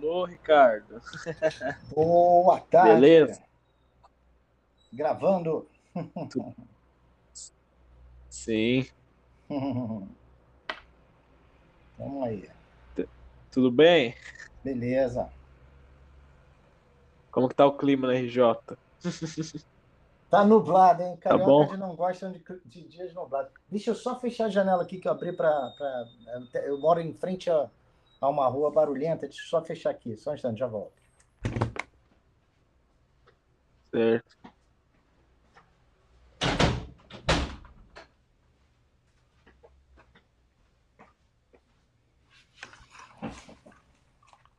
[0.00, 0.98] Alô, Ricardo.
[1.94, 2.94] Boa tarde.
[2.94, 3.42] Beleza?
[4.90, 5.68] Gravando.
[8.30, 8.86] Sim.
[11.98, 12.48] Vamos aí.
[13.52, 14.14] Tudo bem?
[14.64, 15.30] Beleza.
[17.30, 18.42] Como que tá o clima na RJ?
[20.30, 21.18] Tá nublado, hein?
[21.18, 21.66] Tá bom.
[21.66, 23.52] Carioca não gostam de, de dias nublados.
[23.68, 25.74] Deixa eu só fechar a janela aqui que eu abri para.
[26.64, 27.68] Eu moro em frente a,
[28.20, 29.26] a uma rua barulhenta.
[29.26, 30.16] Deixa eu só fechar aqui.
[30.16, 31.00] Só um instante, já volto.
[33.90, 34.36] Certo.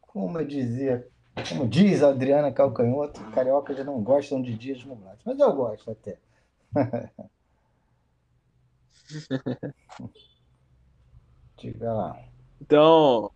[0.02, 1.08] Como eu dizia,
[1.48, 5.24] como diz a Adriana Calcanhoto, cariocas já não gostam de dias nublados.
[5.26, 6.18] Mas eu gosto até.
[11.58, 12.20] Diga lá.
[12.60, 13.32] Então,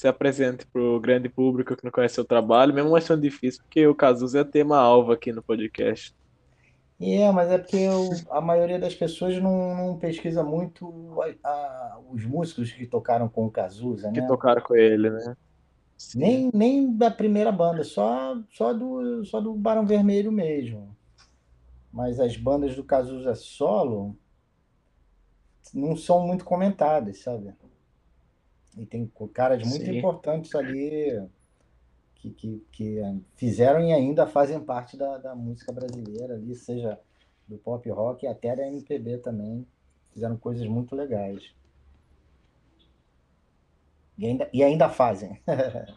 [0.00, 3.86] se apresente para o grande público que não conhece seu trabalho, mesmo achando difícil, porque
[3.86, 6.16] o Cazuza é tema alvo aqui no podcast.
[6.98, 10.90] É, mas é porque eu- a maioria das pessoas não, não pesquisa muito
[11.44, 14.26] a- a- os músicos que tocaram com o Cazuza, Que né?
[14.26, 15.36] tocaram com ele, né?
[15.98, 16.18] Sim.
[16.18, 20.96] Nem, nem da primeira banda, só, só do, só do Barão Vermelho mesmo.
[21.92, 24.16] Mas as bandas do Cazuza solo
[25.74, 27.52] não são muito comentadas, sabe?
[28.80, 29.98] E tem caras muito Sim.
[29.98, 31.22] importantes ali
[32.14, 36.98] que, que, que fizeram e ainda fazem parte da, da música brasileira ali, seja
[37.46, 39.66] do pop rock até da MPB também.
[40.14, 41.54] Fizeram coisas muito legais.
[44.16, 45.38] E ainda, e ainda fazem.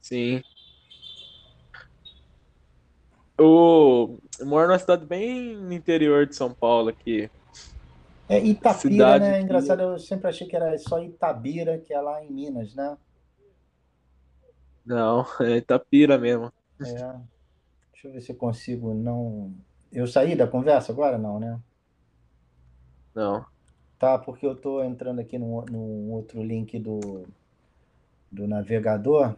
[0.00, 0.42] Sim.
[3.36, 7.30] Eu moro numa cidade bem no interior de São Paulo aqui.
[8.28, 9.38] É Itapira, Cidade né?
[9.38, 12.96] que- Engraçado, eu sempre achei que era só Itabira, que é lá em Minas, né?
[14.84, 16.52] Não, é Itapira mesmo.
[16.80, 16.84] É.
[17.92, 19.52] Deixa eu ver se eu consigo não.
[19.92, 21.16] Eu saí da conversa agora?
[21.18, 21.58] Não, né?
[23.14, 23.44] Não.
[23.98, 27.26] Tá, porque eu estou entrando aqui num, num outro link do,
[28.30, 29.36] do navegador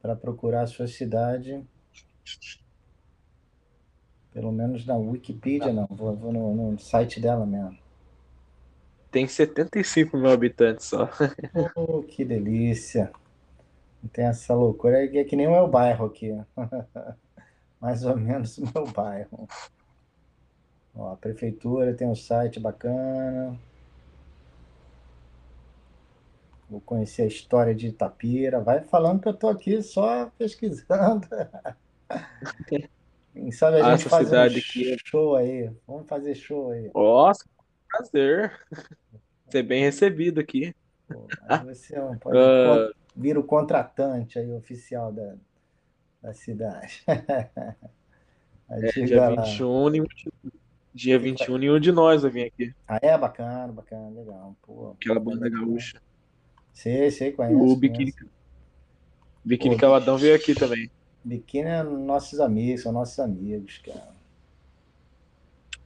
[0.00, 1.64] para procurar a sua cidade.
[4.32, 5.86] Pelo menos na Wikipedia, não.
[5.90, 7.78] Vou, vou no, no site dela mesmo.
[9.12, 11.08] Tem 75 mil habitantes só.
[11.76, 13.12] Oh, que delícia!
[14.02, 15.04] Não tem essa loucura.
[15.04, 16.30] É que nem o meu bairro aqui.
[17.78, 19.46] Mais ou menos o meu bairro.
[20.94, 23.56] Ó, a prefeitura tem um site bacana.
[26.70, 28.60] Vou conhecer a história de Itapira.
[28.60, 31.28] Vai falando que eu estou aqui só pesquisando.
[33.34, 34.48] Quem sabe a Ah, gente faz um é-
[35.04, 35.70] show aí.
[35.86, 36.90] Vamos fazer show aí.
[36.94, 37.44] Nossa,
[37.92, 38.52] prazer.
[39.50, 40.74] Ser bem recebido aqui.
[41.08, 41.26] Pô,
[41.64, 45.34] você é um- pode Ah, vira o contratante aí, oficial da,
[46.22, 47.04] da cidade.
[48.68, 49.42] Aí é, dia lá.
[49.42, 50.06] 21, nenhum
[50.94, 52.72] dia 21, nenhum de nós vai vir aqui.
[52.88, 54.56] Ah, é bacana, bacana, legal.
[54.62, 56.00] Pô, Aquela banda gaúcha.
[56.72, 57.58] Sei, sei, conheço.
[57.58, 58.14] O Biquíni.
[59.44, 60.90] Biquíni Pô, Cavadão veio aqui também.
[61.22, 64.21] Biquíni é nossos amigos, são nossos amigos, cara.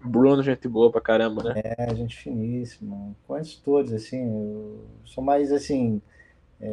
[0.07, 1.63] Bruno, gente boa pra caramba, né?
[1.77, 3.15] É, gente finíssima.
[3.27, 4.27] Conheço todos, assim.
[4.27, 6.01] Eu sou mais, assim,
[6.61, 6.71] é,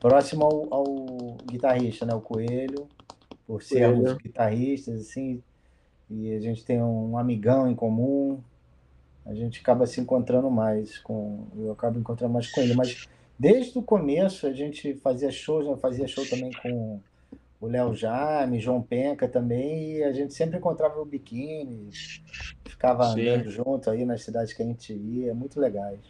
[0.00, 2.14] próximo ao, ao guitarrista, né?
[2.14, 2.88] O Coelho,
[3.46, 4.18] por sermos Coelho.
[4.18, 5.42] guitarristas, assim.
[6.10, 8.40] E a gente tem um amigão em comum.
[9.24, 11.46] A gente acaba se encontrando mais com...
[11.56, 12.74] Eu acabo encontrando mais com ele.
[12.74, 13.08] Mas
[13.38, 15.76] desde o começo a gente fazia shows, né?
[15.76, 17.00] Fazia show também com
[17.64, 21.90] o Léo Jaime, João Penca também, e a gente sempre encontrava o biquíni,
[22.68, 23.28] ficava Sim.
[23.28, 26.00] andando junto aí nas cidades que a gente ia, muito legais.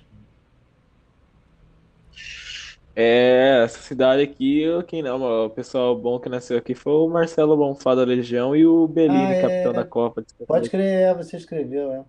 [2.97, 7.56] É, essa cidade aqui, quem não, o pessoal bom que nasceu aqui foi o Marcelo
[7.56, 9.42] Bonfá da Legião e o Bellini, Ah, é.
[9.42, 10.22] capitão da Copa.
[10.22, 12.04] de Pode crer, é, você escreveu, é.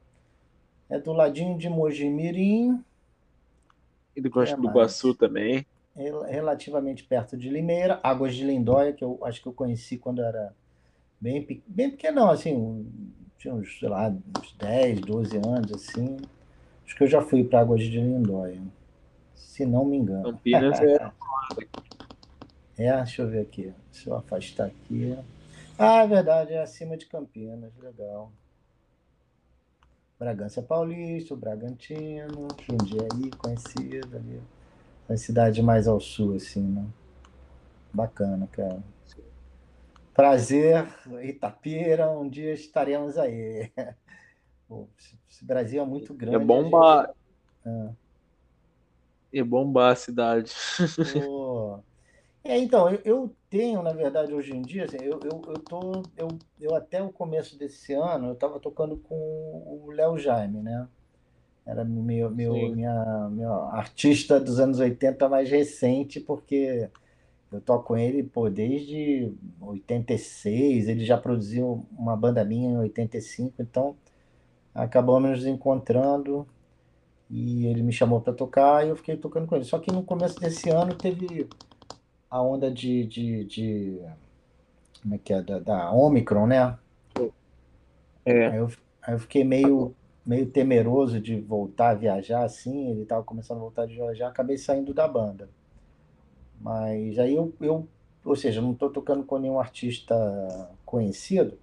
[0.90, 2.84] É do ladinho de Mojimirim,
[4.16, 4.68] E do Costa É do.
[4.70, 5.66] Iguaçu também.
[5.96, 10.22] Rel- relativamente perto de Limeira, Águas de Lindóia, que eu acho que eu conheci quando
[10.22, 10.54] era
[11.20, 12.88] bem, bem pequenão, assim,
[13.38, 16.18] tinha uns, sei lá, uns 10, 12 anos, assim.
[16.86, 18.62] Acho que eu já fui para Águas de Lindóia,
[19.36, 20.24] se não me engano.
[20.24, 21.12] Campinas é.
[22.78, 23.74] É, deixa eu ver aqui.
[23.92, 25.18] Se eu afastar aqui.
[25.80, 27.72] Ah, é verdade, é acima de Campinas.
[27.78, 28.32] Legal.
[30.20, 34.42] Bragança Paulista, o Bragantino, Jundiaí, conhecido ali.
[35.08, 36.86] A cidade mais ao sul, assim, né?
[37.94, 38.84] Bacana, cara.
[40.14, 40.88] Prazer,
[41.24, 43.72] Itapira, um dia estaremos aí.
[44.68, 44.88] Pô,
[45.30, 46.38] esse Brasil é muito grande.
[46.38, 47.14] É bom ba-
[47.66, 47.92] Ah.
[49.32, 50.52] e bombar a cidade.
[51.14, 51.80] Pô.
[52.48, 56.04] É, então, eu, eu tenho, na verdade, hoje em dia, assim, eu, eu, eu tô,
[56.16, 56.28] eu,
[56.60, 60.88] eu até o começo desse ano, eu estava tocando com o Léo Jaime, né?
[61.66, 66.90] Era meu, meu, minha, meu artista dos anos 80 mais recente, porque
[67.52, 73.56] eu toco com ele pô, desde 86, ele já produziu uma banda minha em 85,
[73.60, 73.96] então
[74.74, 76.48] acabamos nos encontrando
[77.30, 79.66] e ele me chamou para tocar e eu fiquei tocando com ele.
[79.66, 81.48] Só que no começo desse ano teve
[82.30, 84.02] a onda de, de, de
[85.02, 86.78] como é que é, da, da Omicron, né?
[88.26, 88.48] É.
[88.48, 88.70] Aí, eu,
[89.02, 89.96] aí eu fiquei meio,
[90.26, 94.58] meio temeroso de voltar a viajar assim, ele estava começando a voltar a viajar, acabei
[94.58, 95.50] saindo da banda.
[96.60, 97.88] Mas aí eu, eu
[98.24, 100.16] ou seja, não estou tocando com nenhum artista
[100.84, 101.60] conhecido,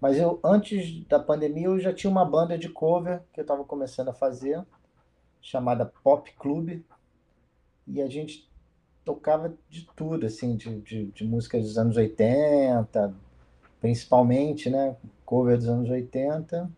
[0.00, 3.64] mas eu antes da pandemia eu já tinha uma banda de cover que eu estava
[3.64, 4.62] começando a fazer,
[5.40, 6.82] chamada Pop Club,
[7.86, 8.48] e a gente
[9.04, 13.14] tocava de tudo, assim, de, de, de músicas dos anos 80,
[13.80, 14.96] principalmente, né?
[15.24, 16.70] Cover dos anos 80.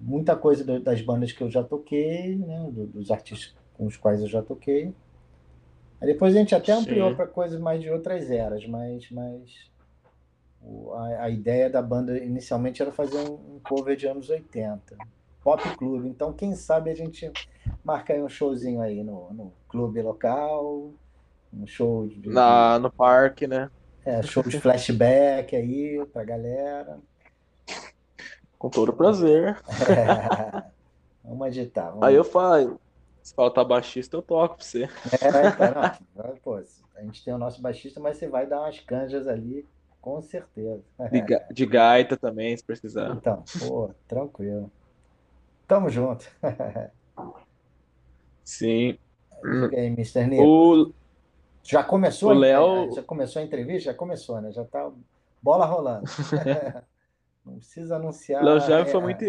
[0.00, 2.70] Muita coisa das bandas que eu já toquei, né?
[2.72, 4.94] Dos artistas com os quais eu já toquei.
[6.00, 9.70] Aí depois a gente até ampliou para coisas mais de outras eras, mas, mas
[10.94, 14.96] a, a, ideia da banda inicialmente era fazer um, um cover de anos 80.
[15.42, 16.08] Pop Clube.
[16.08, 17.30] Então, quem sabe a gente
[17.84, 20.92] marca aí um showzinho aí no, no clube local,
[21.52, 23.70] um show de, Na, no parque, né?
[24.04, 26.98] É, show de flashback aí pra galera.
[28.60, 29.58] Com todo prazer.
[31.24, 31.92] Vamos agitar.
[31.92, 32.78] Vamos aí eu falo,
[33.22, 34.82] se faltar baixista, eu toco pra você.
[34.82, 36.62] É, então, não, pô,
[36.94, 39.66] a gente tem o nosso baixista, mas você vai dar umas canjas ali,
[39.98, 40.82] com certeza.
[41.10, 43.16] De, de gaita também, se precisar.
[43.16, 44.70] Então, pô, tranquilo.
[45.66, 46.30] Tamo junto.
[48.44, 48.98] Sim.
[49.72, 50.38] E aí, Mr.
[50.38, 50.92] O,
[51.62, 52.32] já começou?
[52.32, 52.92] O Léo...
[52.92, 53.90] Já começou a entrevista?
[53.90, 54.52] Já começou, né?
[54.52, 54.92] Já tá
[55.42, 56.04] bola rolando.
[57.44, 58.44] Não precisa anunciar.
[58.44, 59.24] Léo já foi muito.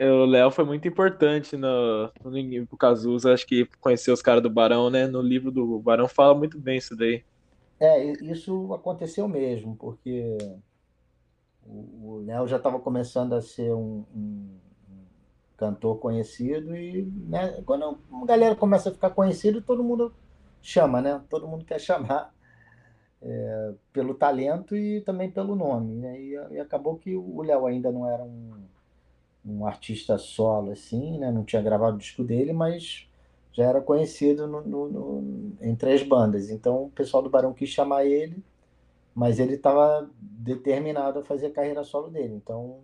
[0.00, 4.50] O Léo foi muito importante no, no pro Cazuza, acho que conhecer os caras do
[4.50, 5.06] Barão, né?
[5.06, 7.24] No livro do Barão fala muito bem isso daí.
[7.78, 10.36] É, isso aconteceu mesmo, porque
[11.64, 14.58] o Léo já estava começando a ser um, um
[15.56, 20.12] cantor conhecido e né, quando a galera começa a ficar conhecido, todo mundo
[20.60, 21.22] chama, né?
[21.30, 22.33] Todo mundo quer chamar
[23.24, 25.96] é, pelo talento e também pelo nome.
[25.96, 26.20] Né?
[26.20, 28.52] E, e acabou que o Léo ainda não era um,
[29.44, 31.30] um artista solo, assim, né?
[31.30, 33.08] Não tinha gravado o disco dele, mas
[33.52, 36.50] já era conhecido no, no, no, entre as bandas.
[36.50, 38.42] Então o pessoal do Barão quis chamar ele,
[39.14, 42.34] mas ele estava determinado a fazer a carreira solo dele.
[42.34, 42.80] Então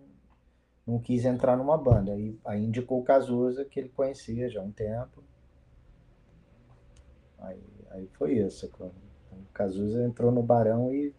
[0.85, 2.13] não quis entrar numa banda.
[2.13, 5.23] Aí, aí indicou o Cazuza, que ele conhecia já há um tempo.
[7.39, 7.61] Aí,
[7.91, 8.69] aí foi isso.
[9.31, 11.13] O Cazuza entrou no Barão e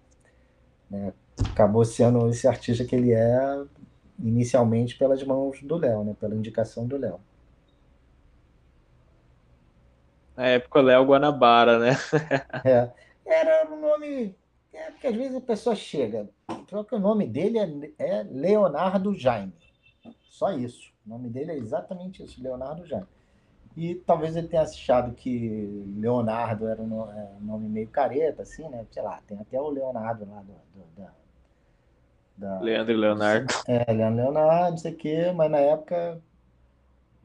[0.91, 1.13] né,
[1.51, 3.65] acabou sendo esse artista que ele é
[4.19, 7.21] inicialmente pelas mãos do Léo, né, pela indicação do Léo.
[10.37, 11.97] Na época, Léo Guanabara, né?
[12.65, 12.91] é.
[13.25, 14.35] Era um nome.
[14.73, 16.29] É porque às vezes a pessoa chega,
[16.69, 19.53] só que o nome dele é, é Leonardo Jaime.
[20.23, 20.91] Só isso.
[21.07, 23.07] O nome dele é exatamente isso, Leonardo Jaime.
[23.77, 28.85] E talvez ele tenha achado que Leonardo era um é, nome meio careta, assim, né?
[28.91, 31.13] Sei lá, tem até o Leonardo lá do, do da,
[32.37, 33.55] da, Leandro Leonardo.
[33.67, 36.21] É, Leandro Leonardo, não sei o quê, mas na época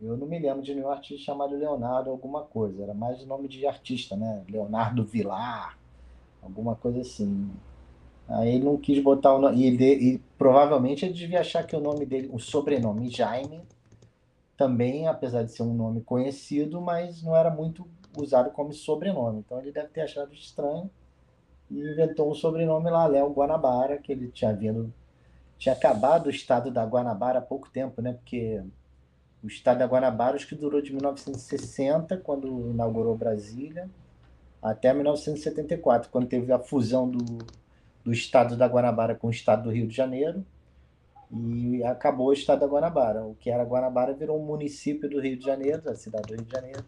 [0.02, 2.84] eu não me lembro de nenhum artista chamado Leonardo alguma coisa.
[2.84, 4.44] Era mais o nome de artista, né?
[4.48, 5.78] Leonardo Vilar,
[6.42, 7.50] alguma coisa assim.
[8.30, 9.58] Aí ele não quis botar o nome.
[9.58, 13.62] E, e provavelmente ele devia achar que o nome dele, o sobrenome Jaime,
[14.58, 17.88] também, apesar de ser um nome conhecido, mas não era muito
[18.18, 19.40] usado como sobrenome.
[19.40, 20.90] Então ele deve ter achado estranho
[21.70, 24.94] e inventou um sobrenome lá, Léo Guanabara, que ele tinha vindo.
[25.58, 28.14] Tinha acabado o estado da Guanabara há pouco tempo, né?
[28.14, 28.64] Porque
[29.44, 33.90] o estado da Guanabara, acho que durou de 1960, quando inaugurou Brasília,
[34.62, 37.46] até 1974, quando teve a fusão do
[38.08, 40.46] do estado da Guanabara com o estado do Rio de Janeiro
[41.32, 43.26] e acabou o estado da Guanabara.
[43.26, 46.46] O que era Guanabara virou um município do Rio de Janeiro, da cidade do Rio
[46.46, 46.86] de Janeiro.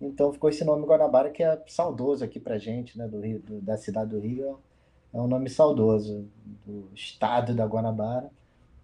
[0.00, 3.60] Então ficou esse nome Guanabara que é saudoso aqui pra gente, né, do Rio, do,
[3.60, 4.60] da cidade do Rio.
[5.12, 6.28] É um nome saudoso
[6.64, 8.30] do estado da Guanabara.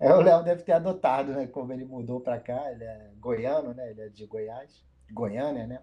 [0.00, 3.72] É, o Léo deve ter adotado, né, como ele mudou para cá, ele é goiano,
[3.72, 5.80] né, ele é de Goiás, Goiânia, né?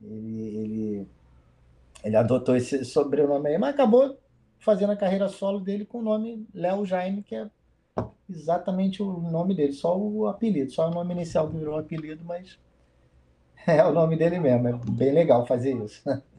[0.00, 1.08] Ele, ele,
[2.02, 4.18] ele adotou esse sobrenome aí, mas acabou
[4.58, 7.50] fazendo a carreira solo dele com o nome Léo Jaime, que é
[8.30, 12.58] exatamente o nome dele, só o apelido, só o nome inicial que virou apelido, mas
[13.66, 16.02] É o nome dele mesmo, é bem legal fazer isso.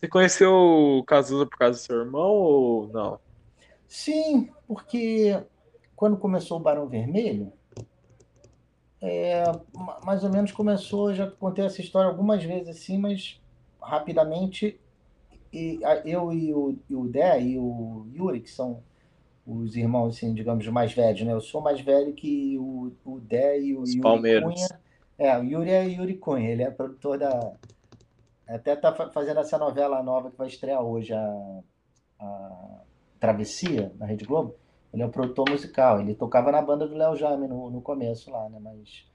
[0.00, 3.18] Você conheceu o Cazuza por causa do seu irmão ou não?
[3.88, 5.42] Sim, porque
[5.96, 7.52] quando começou o Barão Vermelho,
[9.00, 9.42] é,
[10.04, 13.40] mais ou menos começou, já contei essa história algumas vezes assim, mas
[13.82, 14.80] rapidamente
[15.52, 18.82] e, eu e o, e o Dé e o Yuri, que são
[19.46, 21.32] os irmãos, assim, digamos, mais velhos, né?
[21.32, 24.54] Eu sou mais velho que o, o Dé e o Os Yuri Palmeiras.
[24.54, 24.80] Cunha.
[25.18, 27.52] É, o Yuri é Yuri Cunha, ele é produtor da.
[28.46, 31.60] Até tá fazendo essa novela nova que vai estrear hoje, a,
[32.20, 32.82] a
[33.18, 34.54] Travessia, na Rede Globo.
[34.92, 36.00] Ele é o produtor musical.
[36.00, 38.58] Ele tocava na banda do Léo Jaime no, no começo lá, né?
[38.62, 39.06] Mas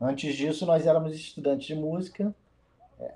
[0.00, 2.34] antes disso, nós éramos estudantes de música.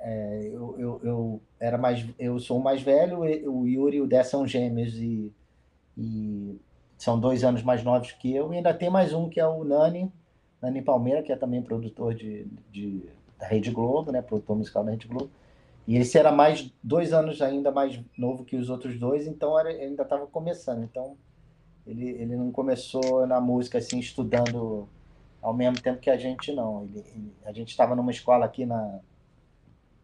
[0.01, 4.23] É, eu, eu, eu, era mais, eu sou mais velho, o Yuri e o Dé
[4.23, 5.33] são gêmeos e,
[5.97, 6.61] e
[6.99, 8.53] são dois anos mais novos que eu.
[8.53, 10.11] E ainda tem mais um que é o Nani,
[10.61, 14.23] Nani Palmeira, que é também produtor de, de, da Rede Globo, né?
[14.23, 15.31] Produtor musical da Rede Globo.
[15.87, 19.69] E esse era mais dois anos ainda mais novo que os outros dois, então era,
[19.69, 20.83] ainda estava começando.
[20.83, 21.17] Então
[21.87, 24.89] ele, ele não começou na música assim estudando
[25.41, 26.85] ao mesmo tempo que a gente não.
[26.85, 29.01] Ele, ele, a gente estava numa escola aqui na,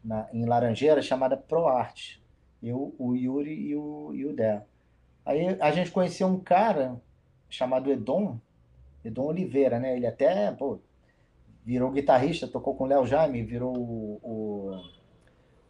[0.04, 2.22] na, em Laranjeira chamada ProArte.
[2.62, 4.64] Eu, o Yuri e o, e o Dé.
[5.24, 7.00] Aí a gente conheceu um cara
[7.48, 8.38] chamado Edom,
[9.04, 9.96] Edom Oliveira, né?
[9.96, 10.80] Ele até pô,
[11.64, 14.20] virou guitarrista, tocou com o Léo Jaime, virou o,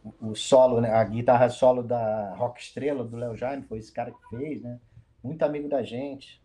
[0.03, 0.91] o, o, solo, né?
[0.91, 4.79] a guitarra solo da Rock Estrela do Léo Jaime, foi esse cara que fez, né?
[5.23, 6.41] Muito amigo da gente.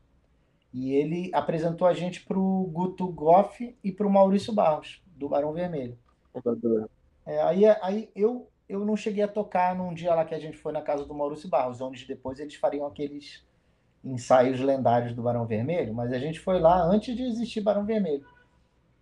[0.72, 5.28] E ele apresentou a gente para o Guto Goff e para o Maurício Barros, do
[5.28, 5.98] Barão Vermelho.
[7.28, 10.56] É, aí aí eu, eu não cheguei a tocar num dia lá que a gente
[10.56, 13.46] foi na casa do Maurício Barros, onde depois eles fariam aqueles
[14.02, 18.24] ensaios lendários do Barão Vermelho, mas a gente foi lá antes de existir Barão Vermelho.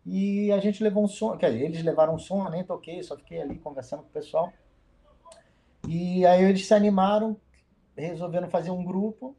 [0.05, 3.01] E a gente levou um som, quer dizer, eles levaram um som, eu nem toquei,
[3.01, 4.53] só fiquei ali conversando com o pessoal.
[5.87, 7.37] E aí eles se animaram,
[7.97, 9.37] resolveram fazer um grupo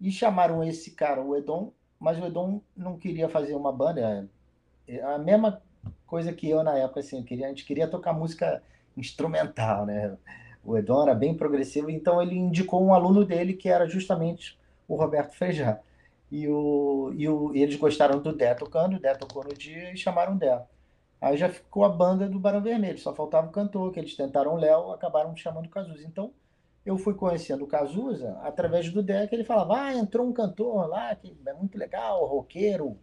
[0.00, 1.70] e chamaram esse cara, o Edom,
[2.00, 4.26] mas o Edom não queria fazer uma banda.
[4.88, 5.62] É a mesma
[6.06, 8.62] coisa que eu na época, assim, queria, a gente queria tocar música
[8.96, 10.16] instrumental, né?
[10.64, 14.58] O Edom era bem progressivo, então ele indicou um aluno dele que era justamente
[14.88, 15.78] o Roberto Frejá.
[16.30, 19.92] E, o, e, o, e eles gostaram do Dé tocando, o Dé tocou no dia
[19.92, 20.60] e chamaram o Dé.
[21.20, 24.54] Aí já ficou a banda do Barão Vermelho, só faltava o cantor, que eles tentaram
[24.54, 26.04] o Léo, acabaram chamando o Cazuza.
[26.04, 26.32] Então,
[26.84, 29.34] eu fui conhecendo o Cazuza através do deck.
[29.34, 32.96] Ele falava: Ah, entrou um cantor lá que é muito legal, roqueiro.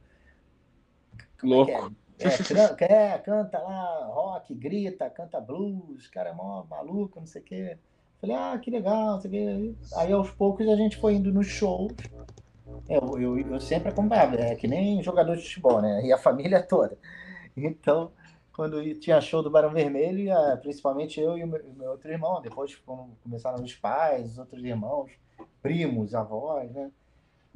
[1.44, 1.92] É Louco.
[2.24, 2.84] É?
[2.86, 7.46] É, é, canta lá rock, grita, canta blues, cara é mó maluco, não sei o
[7.46, 7.78] quê.
[8.22, 9.76] Falei, ah, que legal, não sei o quê.
[9.98, 11.94] Aí aos poucos a gente foi indo nos shows.
[12.90, 16.06] Eu, eu, eu sempre acompanhava, é que nem jogador de futebol, né?
[16.06, 16.98] E a família toda.
[17.56, 18.12] Então,
[18.54, 22.42] quando tinha show do Barão Vermelho, principalmente eu e o meu, outro irmão.
[22.42, 22.76] Depois,
[23.24, 25.12] começaram os pais, os outros irmãos,
[25.62, 26.92] primos, avós, né?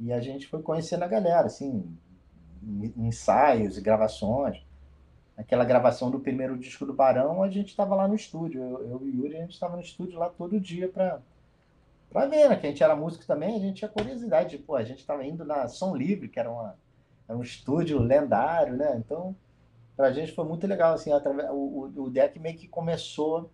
[0.00, 1.84] E a gente foi conhecendo a galera, assim,
[2.96, 4.62] ensaios e gravações.
[5.36, 8.60] Aquela gravação do primeiro disco do Barão, a gente estava lá no estúdio.
[8.60, 11.20] Eu, eu e o Yuri, a gente estava no estúdio lá todo dia para
[12.10, 12.56] para ver, né?
[12.56, 14.58] Que a gente era músico também, a gente tinha curiosidade.
[14.58, 16.74] Pô, a gente estava indo na Som Livre, que era, uma,
[17.28, 18.96] era um estúdio lendário, né?
[18.96, 19.36] Então,
[19.96, 20.94] para a gente foi muito legal.
[20.94, 23.50] Assim, através, o, o deck meio que começou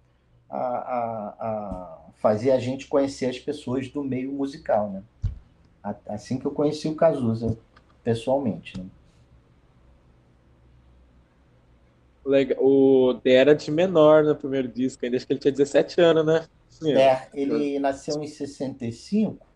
[0.48, 5.02] a, a, a, fazer a gente conhecer as pessoas do meio musical, né?
[6.08, 7.58] Assim que eu conheci o Cazuza
[8.04, 8.78] pessoalmente.
[8.78, 8.86] Né?
[12.24, 12.58] Legal.
[12.64, 16.24] O D era de menor no primeiro disco, ainda acho que ele tinha 17 anos,
[16.24, 16.46] né?
[16.82, 19.46] É, ele nasceu em 65.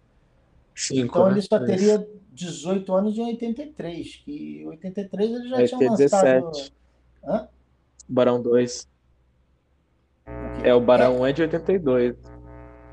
[0.75, 1.33] Cinco, então né?
[1.33, 6.51] ele só teria 18 anos em 83, que em 83 ele já Ele tinha lançado.
[6.51, 6.73] 17.
[7.25, 7.49] Hã?
[8.09, 8.89] Barão 2.
[10.27, 10.69] O quê?
[10.69, 12.17] É, o Barão 1 é de 82.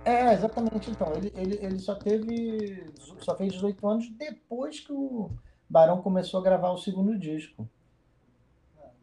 [0.03, 0.89] É, exatamente.
[0.89, 2.91] Então, ele, ele, ele só teve.
[3.19, 5.29] Só fez 18 anos depois que o
[5.69, 7.67] Barão começou a gravar o segundo disco.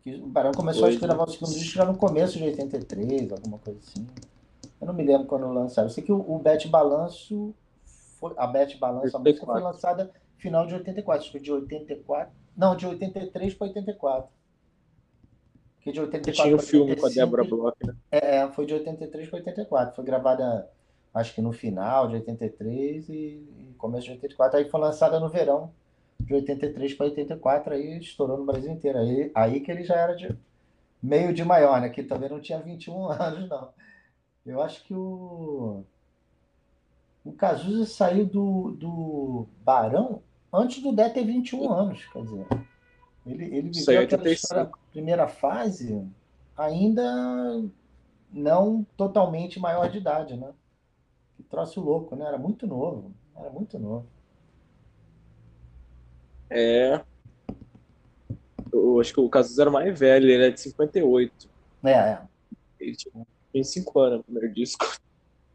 [0.02, 3.32] Que o Barão começou Pois a gravar o segundo disco já no começo de 83,
[3.32, 4.06] alguma coisa assim.
[4.80, 5.88] Eu não me lembro quando lançaram.
[5.88, 7.54] Eu sei que o, o Bet Balanço.
[8.18, 9.64] Foi, a Bet Balanço, a música foi 84.
[9.64, 11.22] lançada final de 84.
[11.22, 12.32] Acho que de 84.
[12.56, 14.30] Não, de 83 para 84.
[15.76, 17.96] Porque de 84 Tinha o para filme com a 85 Débora Bloch, né?
[18.10, 19.96] É, é, foi de 83 para 84.
[19.96, 20.68] Foi gravada,
[21.14, 24.58] acho que no final de 83 e, e começo de 84.
[24.58, 25.72] Aí foi lançada no verão
[26.24, 27.74] de 83 para 84.
[27.74, 28.98] Aí estourou no Brasil inteiro.
[28.98, 30.36] Aí, aí que ele já era de
[31.02, 31.88] meio de maior, né?
[31.88, 33.68] Que também não tinha 21 anos, não.
[34.44, 35.84] Eu acho que o.
[37.24, 40.20] O Cazuza saiu do, do Barão
[40.52, 42.46] antes do Dé ter 21 anos, quer dizer.
[43.24, 46.04] Ele, ele viveu aquela história, primeira fase
[46.56, 47.62] ainda
[48.32, 50.52] não totalmente maior de idade, né?
[51.36, 52.26] Que troço louco, né?
[52.26, 53.12] Era muito novo.
[53.36, 54.06] Era muito novo.
[56.52, 57.00] É.
[58.72, 61.48] Eu acho que o Cazuza era mais velho, ele é de 58.
[61.84, 62.22] É, é.
[62.80, 64.84] Ele tinha 5 anos no primeiro disco.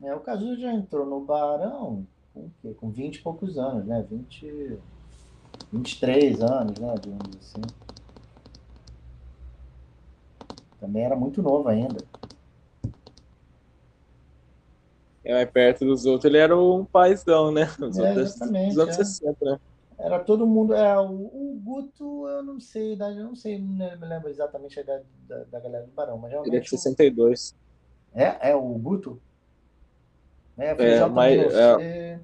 [0.03, 4.05] É, o Cazuza já entrou no Barão com, com 20 e poucos anos, né?
[4.09, 4.77] 20,
[5.71, 6.95] 23 anos, né?
[7.01, 7.61] Digamos assim.
[10.79, 11.97] Também era muito novo ainda.
[15.23, 17.63] É, mais perto dos outros, ele era um paizão, né?
[17.81, 19.03] Os É, outros exatamente, dos anos é.
[19.03, 19.59] 60, né?
[19.99, 20.73] Era todo mundo.
[20.73, 24.29] É, o, o Guto, eu não sei a idade, eu não sei, não me lembro
[24.29, 26.75] exatamente a idade da, da galera do Barão, mas Ele é de realmente.
[26.75, 27.55] o- 62.
[28.13, 29.21] É, é o Guto?
[30.57, 32.19] É, É, mas, não sei.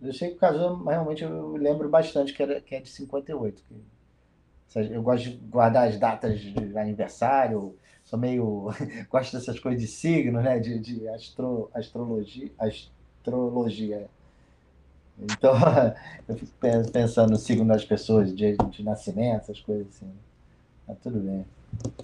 [0.00, 3.62] Eu sei que o mas realmente eu lembro bastante que, era, que é de 58.
[3.64, 3.74] Que,
[4.92, 8.68] eu gosto de guardar as datas de aniversário, sou meio.
[9.10, 10.58] gosto dessas coisas de signos, né?
[10.58, 14.08] De, de astro, astrologia, astrologia.
[15.18, 15.54] Então,
[16.28, 20.10] eu fico pen- pensando no signo das pessoas, de, de nascimento, essas coisas assim.
[20.86, 21.44] Mas tudo bem.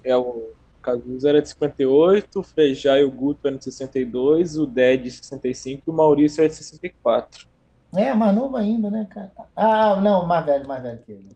[0.03, 0.51] É, o
[0.81, 5.11] Cazuza era de 58, o Frejá e o Guto eram de 62, o Dé de
[5.11, 7.47] 65 e o Maurício era de 64.
[7.95, 9.31] É, mais novo ainda, né, cara?
[9.55, 11.29] Ah, não, mais velho, mais velho que ele.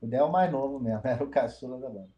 [0.00, 2.08] O Del é o mais novo mesmo, era o caçula da banda.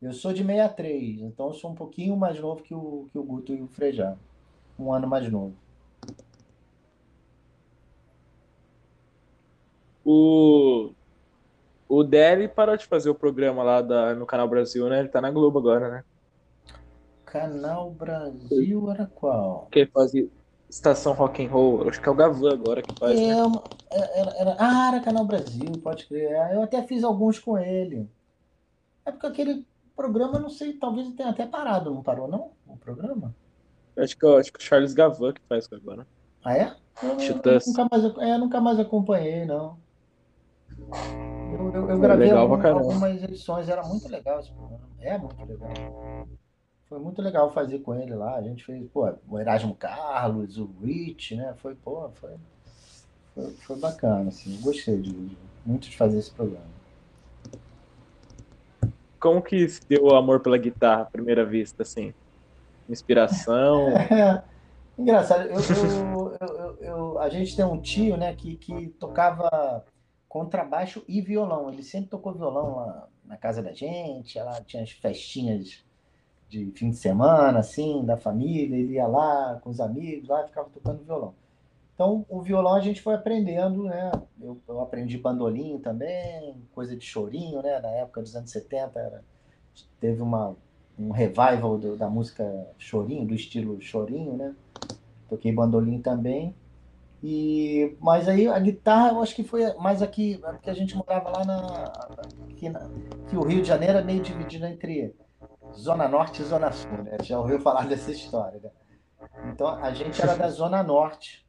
[0.00, 3.24] Eu sou de 63, então eu sou um pouquinho mais novo que o, que o
[3.24, 4.16] Guto e o Frejá.
[4.78, 5.63] Um ano mais novo.
[10.04, 10.92] O,
[11.88, 15.00] o Dé ele parou de fazer o programa lá da, no Canal Brasil, né?
[15.00, 16.02] Ele tá na Globo agora, né?
[17.26, 19.68] Canal Brasil era qual?
[19.70, 20.28] Que ele fazia
[20.70, 21.88] Estação Rock and Roll.
[21.88, 23.34] Acho que é o Gavan agora que faz, né?
[23.34, 26.30] É, uma- era, era- ah, era Canal Brasil, pode crer.
[26.32, 28.08] É, Eu até fiz alguns com ele.
[29.06, 32.52] É porque aquele programa, não sei, talvez tenha até parado, não parou, não?
[32.66, 33.34] O programa?
[33.96, 36.06] Acho que, acho que é o Charles Gavan que faz agora.
[36.44, 36.76] Ah, é?
[37.02, 37.66] Eu, eu Titãs.
[37.66, 39.83] nunca mais, é, eu nunca mais acompanhei, não.
[40.78, 44.84] Eu, eu, eu gravei legal algum- algumas edições, era muito legal esse programa.
[45.00, 45.70] É muito legal.
[46.88, 48.36] Foi muito legal fazer com ele lá.
[48.36, 51.54] A gente fez, pô, o Erasmo Carlos, o Rich, né?
[51.58, 52.34] Foi, pô, foi,
[53.34, 54.60] foi, foi bacana, assim.
[54.60, 56.66] Gostei de, muito de fazer esse programa.
[59.20, 62.12] Como que se deu o amor pela guitarra à primeira vista, assim?
[62.88, 63.88] Inspiração?
[63.96, 64.44] É,
[64.98, 69.82] engraçado, eu, eu- eu- eu- eu- a gente tem um tio, né, que, que tocava
[70.34, 71.72] contrabaixo e violão.
[71.72, 75.84] Ele sempre tocou violão lá na casa da gente, ela tinha as festinhas
[76.48, 80.68] de fim de semana, assim, da família, ele ia lá com os amigos, lá ficava
[80.70, 81.34] tocando violão.
[81.94, 84.10] Então, o violão a gente foi aprendendo, né?
[84.40, 87.80] Eu, eu aprendi bandolim também, coisa de chorinho, né?
[87.80, 89.24] Na época dos anos 70, era,
[90.00, 90.56] teve uma,
[90.98, 92.44] um revival do- da música
[92.78, 94.54] chorinho, do estilo chorinho, né?
[95.28, 96.54] Toquei bandolim também.
[97.26, 100.94] E, mas aí a guitarra eu acho que foi mais aqui, é porque a gente
[100.94, 101.84] morava lá na,
[102.50, 102.86] aqui na,
[103.30, 105.16] que o Rio de Janeiro é meio dividido entre
[105.74, 107.16] Zona Norte e Zona Sul, né?
[107.22, 108.70] Já ouviu falar dessa história, né?
[109.50, 111.46] Então a gente era da Zona Norte.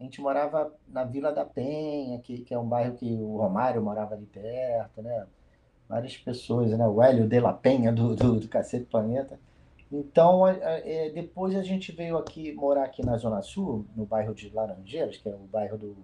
[0.00, 3.82] A gente morava na Vila da Penha, que, que é um bairro que o Romário
[3.82, 5.26] morava ali perto, né?
[5.90, 6.88] Várias pessoas, né?
[6.88, 9.38] O Hélio de la Penha do, do, do Cacete Planeta.
[9.92, 14.48] Então, é, depois a gente veio aqui morar aqui na Zona Sul, no bairro de
[14.48, 15.94] Laranjeiras, que é o bairro do,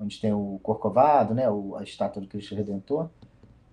[0.00, 1.48] onde tem o Corcovado, né?
[1.50, 3.10] O, a estátua do Cristo Redentor.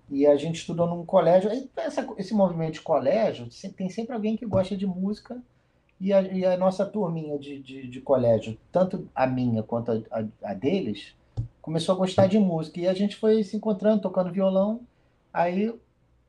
[0.10, 1.50] E a gente estudou num colégio.
[1.78, 5.42] Essa- esse movimento de colégio, tem sempre alguém que gosta de música.
[6.00, 10.02] E a, e a nossa turminha de, de, de colégio, tanto a minha quanto a,
[10.12, 11.16] a, a deles,
[11.62, 12.80] começou a gostar de música.
[12.80, 14.82] E a gente foi se encontrando, tocando violão.
[15.34, 15.74] Aí,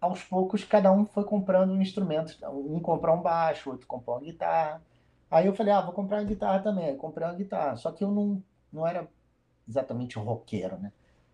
[0.01, 2.37] aos poucos, cada um foi comprando um instrumento.
[2.47, 4.83] Um comprou um baixo, outro comprou uma guitarra.
[5.31, 6.87] Aí eu falei, ah, vou comprar uma guitarra também.
[6.87, 7.77] Aí comprei uma guitarra.
[7.77, 9.07] Só que eu não, não era
[9.69, 10.93] exatamente roqueiro, né?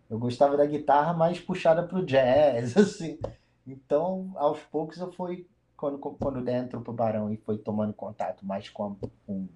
[0.09, 3.19] Eu gostava da guitarra mais puxada pro jazz, assim.
[3.65, 5.47] Então, aos poucos eu fui,
[5.77, 9.47] quando, quando dentro pro Barão e foi tomando contato mais com, com...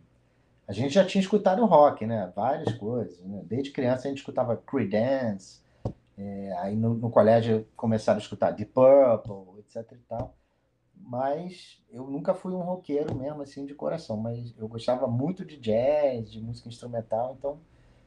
[0.68, 2.32] A gente já tinha escutado rock, né?
[2.36, 3.20] Várias coisas.
[3.20, 3.42] Né?
[3.46, 5.62] Desde criança a gente escutava Creedence,
[6.20, 10.36] é, aí no, no colégio começaram a escutar Deep Purple, etc e tal.
[10.94, 14.18] Mas eu nunca fui um roqueiro mesmo, assim, de coração.
[14.18, 17.58] Mas eu gostava muito de jazz, de música instrumental, então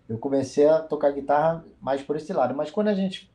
[0.06, 2.54] eu comecei a tocar guitarra mais por esse lado.
[2.54, 3.32] Mas quando a gente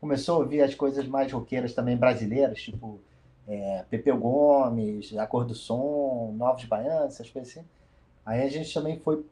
[0.00, 3.00] começou a ouvir as coisas mais roqueiras também brasileiras, tipo
[3.46, 7.64] é, Pepeu Gomes, A Cor do Som, Novos Baianos, essas coisas assim,
[8.26, 9.24] aí a gente também foi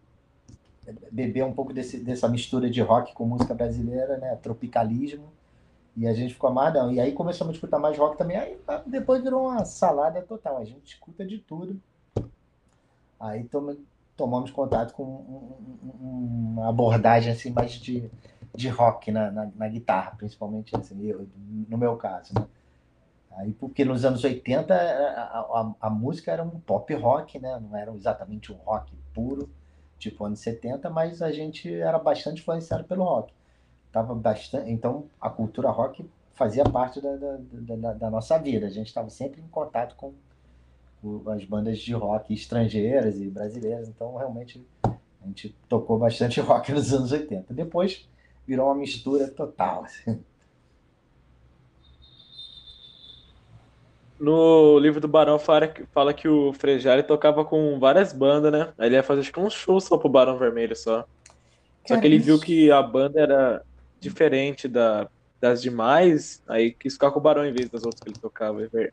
[1.11, 4.37] beber um pouco desse, dessa mistura de rock com música brasileira, né?
[4.37, 5.33] Tropicalismo.
[5.97, 6.93] E a gente ficou amarradão.
[6.93, 8.37] E aí começamos a escutar mais rock também.
[8.37, 10.59] Aí depois virou uma salada total.
[10.59, 11.81] A gente escuta de tudo.
[13.19, 13.77] Aí tom,
[14.17, 15.03] tomamos contato com
[16.01, 18.11] uma abordagem assim, mais de,
[18.55, 21.27] de rock na, na, na guitarra, principalmente assim, eu,
[21.69, 22.35] no meu caso.
[22.35, 22.47] Né?
[23.37, 27.59] Aí, porque nos anos 80 a, a, a, música era um pop rock, né?
[27.61, 29.49] não era exatamente um rock puro,
[30.01, 33.33] tipo anos 70, mas a gente era bastante influenciado pelo rock.
[33.93, 37.37] Tava bastante, então a cultura rock fazia parte da, da,
[37.77, 38.67] da, da nossa vida.
[38.67, 40.15] A gente estava sempre em contato com
[41.31, 46.93] as bandas de rock estrangeiras e brasileiras, então realmente a gente tocou bastante rock nos
[46.93, 47.53] anos 80.
[47.53, 48.09] Depois
[48.47, 49.85] virou uma mistura total.
[49.85, 50.19] Assim.
[54.21, 58.69] No livro do Barão fala que, fala que o Frejari tocava com várias bandas, né?
[58.77, 61.07] Aí ele ia fazer acho que um show só pro Barão Vermelho só.
[61.87, 63.63] Só que ele viu que a banda era
[63.99, 65.09] diferente da,
[65.41, 68.63] das demais, aí quis ficar com o Barão em vez das outras que ele tocava.
[68.75, 68.93] É,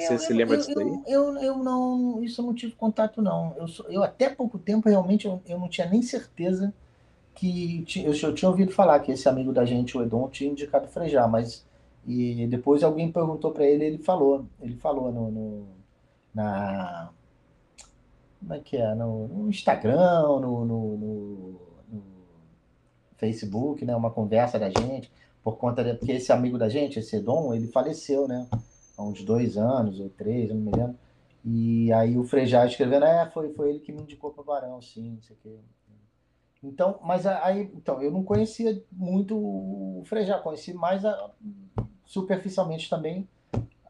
[0.00, 0.98] Você eu, se lembra eu, disso aí?
[1.06, 3.54] Eu, eu, não, isso eu não tive contato, não.
[3.58, 6.72] Eu, eu até pouco tempo, realmente, eu, eu não tinha nem certeza
[7.34, 7.84] que.
[7.96, 11.28] Eu, eu tinha ouvido falar que esse amigo da gente, o Edon, tinha indicado frejar,
[11.28, 11.66] mas.
[12.06, 14.46] E depois alguém perguntou para ele, ele falou.
[14.60, 15.66] Ele falou no, no,
[16.34, 17.10] na.
[18.38, 18.94] Como é que é?
[18.94, 21.60] No, no Instagram, no, no, no,
[23.16, 23.96] Facebook, né?
[23.96, 25.10] Uma conversa da gente,
[25.42, 25.94] por conta de.
[25.94, 28.46] Porque esse amigo da gente, esse Edon, ele faleceu, né?
[28.96, 30.96] há uns dois anos ou três, não me lembro.
[31.44, 34.80] E aí o Frejá escrevendo, é, foi, foi ele que me indicou para o Barão,
[34.80, 35.58] sim, não sei o quê.
[36.62, 41.30] Então, mas aí, então, eu não conhecia muito o Frejá, conheci mais a,
[42.06, 43.28] superficialmente também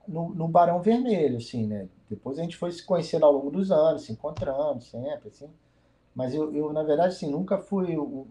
[0.07, 1.89] no, no, Barão Vermelho, assim, né?
[2.09, 5.49] Depois a gente foi se conhecendo ao longo dos anos, se encontrando sempre, assim.
[6.15, 8.27] Mas eu, eu na verdade, assim, nunca fui um,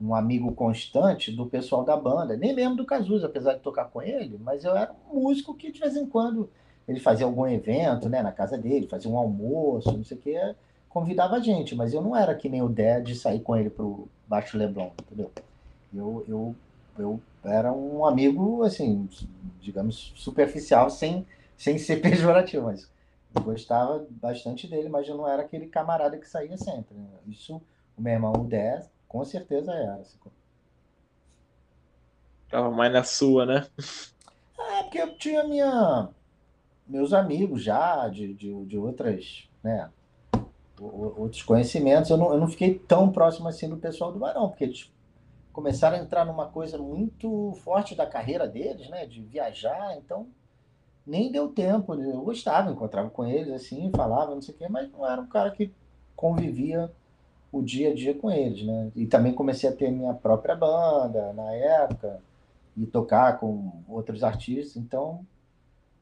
[0.00, 4.00] um amigo constante do pessoal da banda, nem lembro do Cazuza, apesar de tocar com
[4.00, 6.48] ele, mas eu era um músico que de vez em quando
[6.86, 10.54] ele fazia algum evento, né, na casa dele, fazia um almoço, não sei o que,
[10.88, 13.68] convidava a gente, mas eu não era que nem o Dé de sair com ele
[13.68, 15.30] pro Baixo Leblon, entendeu?
[15.92, 16.56] Eu, eu,
[16.98, 19.08] eu era um amigo, assim,
[19.60, 22.90] digamos, superficial, sem, sem ser pejorativo, mas
[23.34, 26.96] eu gostava bastante dele, mas eu não era aquele camarada que saía sempre.
[26.96, 27.06] Né?
[27.26, 27.60] Isso,
[27.96, 30.00] o meu irmão, o Dé, com certeza era.
[32.44, 33.66] Ficava mais na sua, né?
[34.58, 36.08] É, porque eu tinha minha,
[36.86, 39.90] meus amigos já, de, de, de outras, né?
[40.80, 42.10] Outros conhecimentos.
[42.10, 44.90] Eu não, eu não fiquei tão próximo assim do pessoal do Barão, porque eles
[45.58, 49.04] começaram a entrar numa coisa muito forte da carreira deles, né?
[49.06, 50.28] De viajar, então
[51.04, 51.94] nem deu tempo.
[51.94, 55.26] Eu gostava, encontrava com eles assim, falava, não sei o quê, mas não era um
[55.26, 55.72] cara que
[56.14, 56.88] convivia
[57.50, 58.92] o dia a dia com eles, né?
[58.94, 62.22] E também comecei a ter minha própria banda na época
[62.76, 65.26] e tocar com outros artistas, então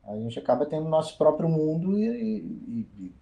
[0.04, 3.14] a gente acaba tendo nosso próprio mundo e, e, e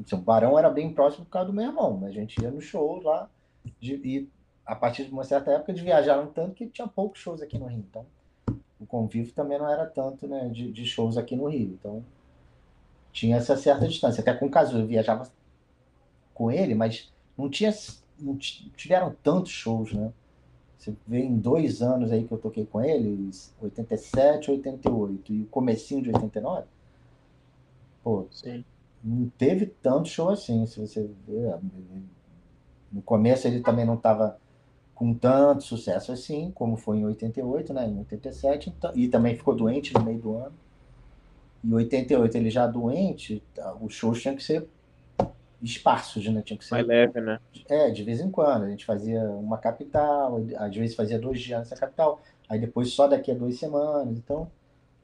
[0.00, 2.50] então, o Barão era bem próximo por causa do meu irmão, mas a gente ia
[2.50, 3.30] no show lá
[3.80, 4.28] de, e
[4.66, 7.66] a partir de uma certa época de viajaram tanto que tinha poucos shows aqui no
[7.66, 8.04] Rio, então
[8.80, 12.04] o convívio também não era tanto, né, de, de shows aqui no Rio, então
[13.12, 15.30] tinha essa certa distância, até com o Cazu, eu viajava
[16.34, 17.72] com ele, mas não tinha
[18.18, 20.12] não tiveram tantos shows, né?
[20.78, 25.46] Você vê em dois anos aí que eu toquei com eles, 87, 88 e o
[25.46, 26.66] comecinho de 89,
[28.04, 28.64] pô, Sim.
[29.02, 31.58] não teve tanto show assim, se você ver.
[32.92, 34.38] No começo ele também não estava
[34.96, 37.86] com tanto sucesso assim, como foi em 88, né?
[37.86, 40.54] Em 87, então, e também ficou doente no meio do ano.
[41.62, 43.42] Em 88 ele já doente,
[43.80, 44.66] os shows tinham que ser
[45.62, 46.40] esparsos, né?
[46.42, 46.74] Tinha que ser.
[46.74, 47.38] Mais leve, né?
[47.68, 48.64] É, de vez em quando.
[48.64, 53.06] A gente fazia uma capital, às vezes fazia dois dias nessa capital, aí depois só
[53.06, 54.16] daqui a duas semanas.
[54.16, 54.50] Então,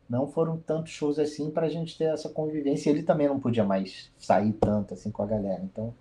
[0.08, 2.88] não foram tantos shows assim para a gente ter essa convivência.
[2.88, 5.60] Ele também não podia mais sair tanto assim com a galera.
[5.62, 5.92] Então,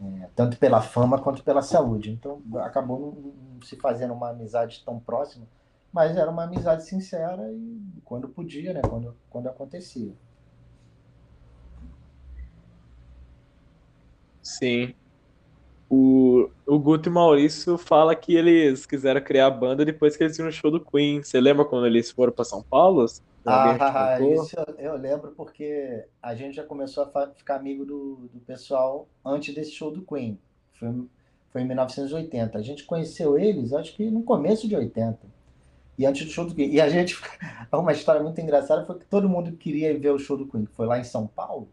[0.00, 2.10] é, tanto pela fama quanto pela saúde.
[2.10, 5.46] Então, acabou não, se fazendo uma amizade tão próxima,
[5.92, 8.80] mas era uma amizade sincera e quando podia, né?
[8.82, 10.12] Quando, quando acontecia.
[14.42, 14.94] Sim.
[15.90, 20.36] O, o Guto e Maurício fala que eles quiseram criar a banda depois que eles
[20.36, 21.22] viram o show do Queen.
[21.22, 23.06] Você lembra quando eles foram para São Paulo?
[23.48, 29.08] Ah, isso eu, lembro porque a gente já começou a ficar amigo do, do pessoal
[29.24, 30.38] antes desse show do Queen.
[30.74, 30.88] Foi,
[31.50, 32.58] foi em 1980.
[32.58, 35.18] A gente conheceu eles, acho que no começo de 80.
[35.98, 36.70] E antes do show do Queen.
[36.70, 37.16] E a gente.
[37.72, 40.74] Uma história muito engraçada foi que todo mundo queria ver o show do Queen, que
[40.74, 41.68] foi lá em São Paulo.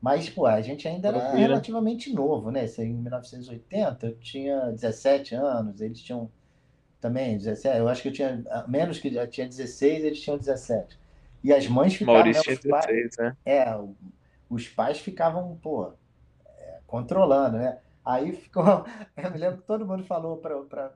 [0.00, 2.64] Mas, pô, a gente ainda era relativamente novo, né?
[2.64, 6.30] Isso aí, em 1980, eu tinha 17 anos, eles tinham
[7.00, 7.78] também, 17.
[7.78, 10.98] Eu acho que eu tinha menos que já tinha 16, eles tinham 17.
[11.42, 12.20] E as mães ficavam.
[12.20, 13.36] Maurício tinha 16, né?
[13.44, 13.78] É,
[14.48, 15.92] os pais ficavam, pô,
[16.46, 17.78] é, controlando, né?
[18.04, 18.64] Aí ficou.
[19.16, 20.92] Eu me lembro que todo mundo falou para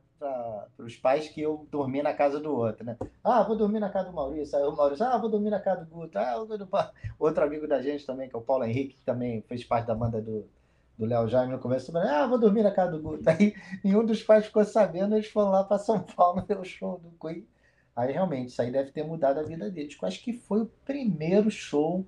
[0.78, 2.96] os pais que eu dormia na casa do outro, né?
[3.22, 4.56] Ah, vou dormir na casa do Maurício.
[4.56, 6.18] Aí o Maurício, ah, vou dormir na casa do Guto.
[6.18, 6.56] Ah, vou...
[7.18, 9.94] Outro amigo da gente também, que é o Paulo Henrique, que também fez parte da
[9.94, 10.48] banda do,
[10.96, 11.96] do Léo Jaime no começo.
[11.98, 13.28] Ah, vou dormir na casa do Guto.
[13.28, 16.98] Aí nenhum dos pais ficou sabendo, eles foram lá para São Paulo ver o show
[16.98, 17.46] do Queen.
[17.94, 19.96] Aí realmente, isso aí deve ter mudado a vida deles.
[20.00, 22.04] Eu acho que foi o primeiro show,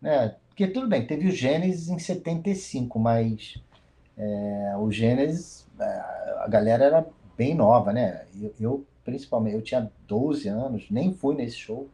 [0.00, 0.36] né?
[0.48, 3.56] Porque tudo bem, teve o Gênesis em 75, mas
[4.16, 5.84] é, o Gênesis, é,
[6.38, 8.26] a galera era bem nova, né?
[8.40, 11.88] Eu, eu, principalmente, eu tinha 12 anos, nem fui nesse show.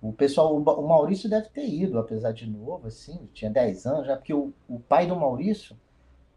[0.00, 4.16] O pessoal, o Maurício deve ter ido, apesar de novo, assim, tinha 10 anos, já
[4.16, 5.76] porque o, o pai do Maurício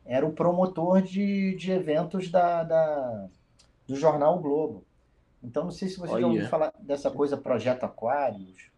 [0.06, 3.27] era o promotor de, de eventos da, da,
[3.88, 4.84] do jornal o Globo.
[5.43, 8.69] Então, não sei se você já ouviu falar dessa coisa Projeto Aquários.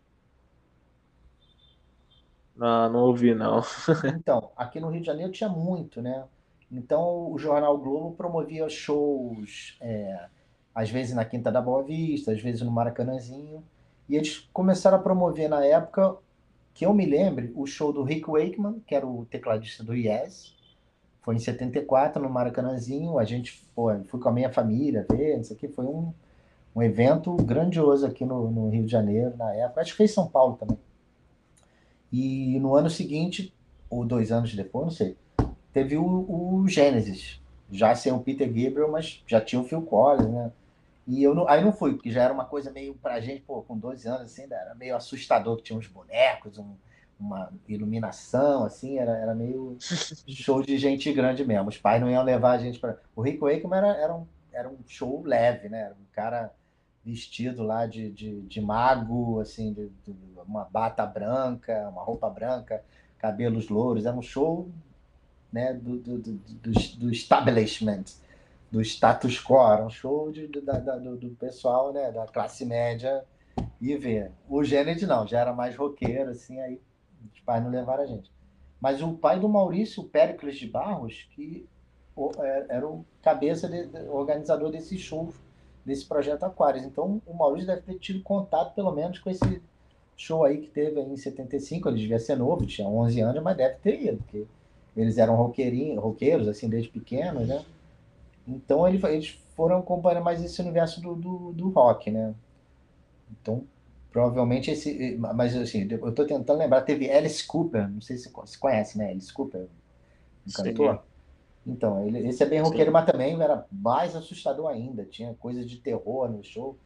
[2.56, 3.62] Não, não ouvi, não.
[4.16, 6.24] então, aqui no Rio de Janeiro tinha muito, né?
[6.72, 10.28] Então, o Jornal Globo promovia shows, é,
[10.74, 13.64] às vezes na Quinta da Boa Vista, às vezes no Maracanãzinho.
[14.08, 16.16] E eles começaram a promover na época,
[16.74, 20.56] que eu me lembre, o show do Rick Wakeman, que era o tecladista do Yes.
[21.22, 23.18] Foi em 74, no Maracanãzinho.
[23.18, 26.14] A gente pô, fui com a minha família ver, isso aqui foi um,
[26.76, 29.82] um evento grandioso aqui no, no Rio de Janeiro na época.
[29.82, 30.78] Acho que foi em São Paulo também.
[32.12, 33.54] E no ano seguinte,
[33.90, 35.18] ou dois anos depois, não sei,
[35.72, 40.30] teve o, o Gênesis, já sem o Peter Gabriel, mas já tinha o Phil Collins,
[40.30, 40.52] né?
[41.06, 43.62] E eu não, aí não fui, porque já era uma coisa meio pra gente, pô,
[43.62, 46.76] com 12 anos, assim, era meio assustador, que tinha uns bonecos, um,
[47.20, 49.76] uma iluminação, assim, era, era meio
[50.30, 51.70] show de gente grande mesmo.
[51.70, 53.00] Os pais não iam levar a gente para.
[53.16, 55.82] O Rico Wakeman era, era, um, era um show leve, né?
[55.82, 56.54] Era um cara
[57.06, 60.16] vestido lá de, de, de mago, assim, de, de,
[60.48, 62.84] uma bata branca, uma roupa branca,
[63.18, 64.06] cabelos louros.
[64.06, 64.70] Era um show
[65.52, 66.40] né, do, do, do,
[66.98, 68.06] do establishment,
[68.72, 69.72] do status quo.
[69.72, 73.24] Era um show de, da, da, do, do, pessoal né, da classe média
[73.82, 74.32] e ver.
[74.48, 76.82] O Gênesis não, já era mais roqueiro, assim, aí
[77.34, 78.32] os pais não levaram a gente.
[78.80, 81.68] Mas o pai do Maurício, o Péricles de Barros, que
[82.40, 85.36] é, era o cabeça, de, organizador desses shows
[85.86, 86.84] desse projeto Aquários.
[86.86, 89.62] Então, o Maurício deve ter tido contato, pelo menos, com esse
[90.16, 91.90] show aí que teve em 75.
[91.90, 94.46] Ele devia ser novo, tinha 11 anos, mas deve ter ido, porque
[94.96, 97.64] eles eram roqueiros, assim, desde pequenos, né?
[98.48, 102.34] Então, ele, eles foram acompanhando mais esse universo do, do, do, rock, né?
[103.32, 103.64] Então,
[104.12, 105.16] provavelmente esse...
[105.18, 109.10] Mas, assim, eu estou tentando lembrar, teve Alice Cooper, não sei se você conhece, né?
[109.10, 109.68] Alice Cooper,
[110.48, 111.04] um cantor.
[111.66, 112.92] Então, ele, esse é bem roqueiro, Sim.
[112.92, 115.06] mas também era mais assustador ainda.
[115.06, 116.78] Tinha coisa de terror no show.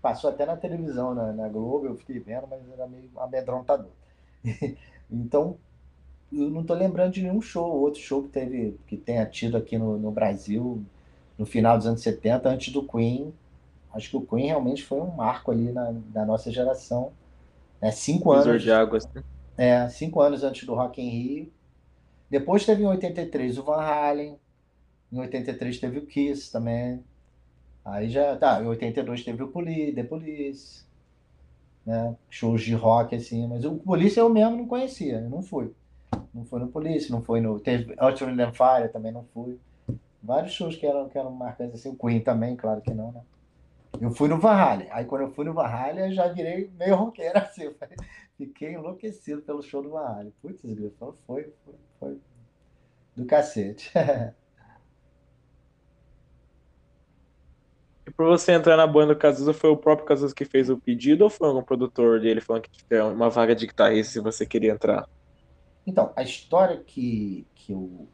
[0.00, 3.90] Passou até na televisão, na, na Globo, eu fiquei vendo, mas era meio amedrontador.
[5.10, 5.56] então,
[6.32, 9.76] eu não estou lembrando de nenhum show, outro show que teve, que tenha tido aqui
[9.76, 10.82] no, no Brasil
[11.36, 13.34] no final dos anos 70, antes do Queen.
[13.92, 17.12] Acho que o Queen realmente foi um marco ali na, na nossa geração.
[17.80, 17.90] Né?
[17.90, 18.62] Cinco anos.
[18.62, 19.06] de águas.
[19.12, 19.22] Né?
[19.58, 21.52] É, cinco anos antes do Rock in Rio
[22.28, 24.38] depois teve em 83 o Van Halen,
[25.12, 27.02] em 83 teve o Kiss também.
[27.84, 30.84] Aí já, tá, em 82 teve o Police, The Police,
[31.84, 32.16] né?
[32.28, 35.72] Shows de rock assim, mas o Police eu mesmo não conhecia, eu não fui.
[36.34, 39.58] Não fui no Police, não fui no teve Ultra and Fire também não fui.
[40.22, 43.20] Vários shows que eram que eram marcantes assim, o Queen também, claro que não, né?
[44.00, 44.88] Eu fui no Van Halen.
[44.90, 47.70] Aí quando eu fui no Van Halen, eu já virei meio roqueiro assim.
[48.36, 50.32] Fiquei enlouquecido pelo show do Van Halen.
[50.42, 50.60] Putz,
[50.98, 51.52] foi, foi,
[51.98, 52.20] foi
[53.16, 53.90] do cacete.
[58.06, 60.78] E para você entrar na banda do Cazuza, foi o próprio Cazuza que fez o
[60.78, 64.46] pedido ou foi algum produtor dele falando que tinha uma vaga de guitarrista se você
[64.46, 65.08] queria entrar?
[65.84, 68.06] Então, a história que, que eu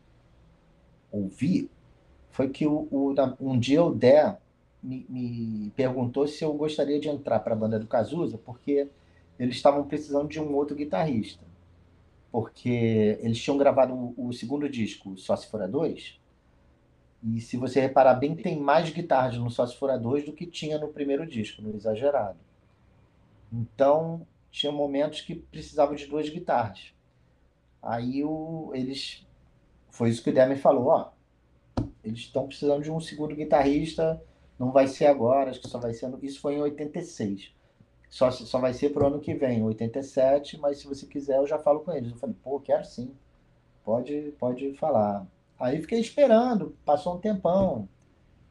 [1.10, 1.70] ouvi
[2.30, 4.38] foi que o, o um dia o Dé
[4.82, 8.88] me, me, perguntou se eu gostaria de entrar para a banda do Cazuza, porque
[9.42, 11.44] eles estavam precisando de um outro guitarrista
[12.32, 16.18] porque eles tinham gravado o, segundo disco, Só Se Fora Dois,
[17.22, 20.46] e se você reparar bem, tem mais guitarras no Só Se Fora Dois do que
[20.46, 22.38] tinha no primeiro disco, no Exagerado.
[23.52, 26.94] Então, tinha momentos que precisavam de duas guitarras.
[27.82, 29.26] Aí o, eles.
[29.90, 31.10] Foi isso que o Demi falou, ó.
[32.02, 34.20] Eles estão precisando de um segundo guitarrista,
[34.58, 36.10] não vai ser agora, acho que só vai ser.
[36.22, 37.52] Isso foi em 86
[38.12, 41.58] só, só vai ser pro ano que vem, 87, mas se você quiser eu já
[41.58, 42.10] falo com eles.
[42.12, 43.10] Eu falei, pô, quero sim.
[43.82, 45.26] Pode, pode falar.
[45.58, 47.88] Aí fiquei esperando, passou um tempão.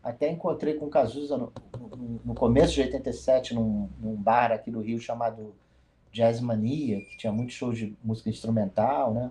[0.04, 4.72] Até encontrei com o Cazuza no, no, no, começo de 87, num, num bar aqui
[4.72, 5.54] do Rio chamado
[6.12, 9.30] Jazz Mania, que tinha muitos shows de música instrumental, né?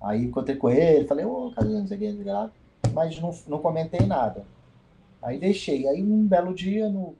[0.00, 2.50] Aí encontrei com ele, falei, ô, oh, Cazuza, não sei o que, lá,
[2.92, 4.44] mas não, não comentei nada.
[5.22, 5.86] Aí deixei.
[5.86, 7.14] Aí um belo dia, no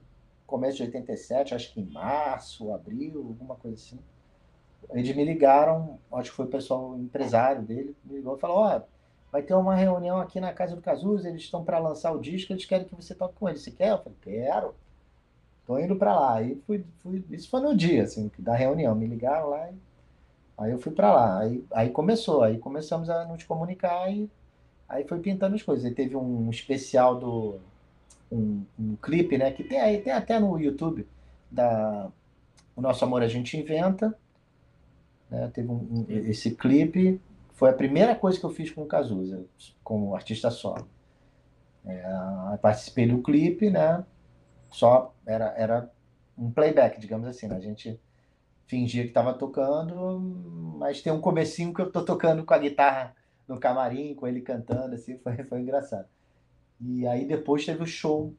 [0.51, 3.97] começo de 87, acho que em março, abril, alguma coisa assim,
[4.91, 8.81] eles me ligaram, acho que foi o pessoal empresário dele, me ligou e falou, ó,
[9.31, 12.51] vai ter uma reunião aqui na casa do Cazuza, eles estão para lançar o disco,
[12.51, 13.61] eles querem que você toque com eles.
[13.61, 13.91] Você quer?
[13.91, 14.75] Eu falei, quero.
[15.65, 16.35] Tô indo para lá.
[16.35, 18.93] Aí fui, fui, isso foi no dia, assim, da reunião.
[18.93, 19.75] Me ligaram lá e
[20.57, 21.39] aí eu fui para lá.
[21.39, 24.29] Aí, aí começou, aí começamos a nos comunicar e
[24.89, 25.85] aí foi pintando as coisas.
[25.85, 27.61] Aí teve um especial do
[28.31, 31.07] um, um clipe, né, que tem aí, tem até no YouTube
[31.49, 32.09] da
[32.75, 34.17] O Nosso Amor a gente inventa,
[35.29, 35.49] né?
[35.53, 37.19] Teve um, um, esse clipe
[37.61, 39.45] foi a primeira coisa que eu fiz com o Cazuza,
[39.83, 40.89] como artista solo.
[41.85, 44.03] É, participei do clipe, né?
[44.71, 45.91] Só era, era
[46.35, 47.47] um playback, digamos assim.
[47.47, 47.55] Né?
[47.55, 48.01] A gente
[48.65, 50.19] fingia que estava tocando,
[50.79, 53.15] mas tem um comecinho que eu tô tocando com a guitarra
[53.47, 56.07] no camarim, com ele cantando, assim, foi, foi engraçado.
[56.81, 58.33] E aí depois teve o show,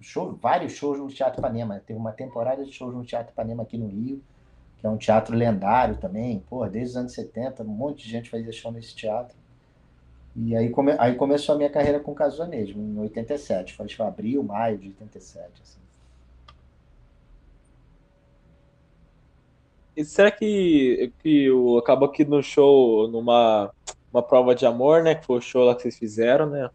[0.00, 1.82] show, vários shows no Teatro Panema.
[1.86, 4.22] Teve uma temporada de shows no Teatro Panema aqui no Rio
[4.78, 8.30] que é um teatro lendário também, pô, desde os anos 70, um monte de gente
[8.30, 9.36] fazia show nesse teatro.
[10.34, 14.02] E aí, come, aí começou a minha carreira com Cazuza mesmo, em 87, foi tipo
[14.02, 15.48] abril, maio de 87.
[15.62, 15.78] Assim.
[19.96, 23.72] E será que, que o, acabou aqui no show, numa
[24.12, 25.14] uma prova de amor, né?
[25.14, 26.70] Que foi o show lá que vocês fizeram, né?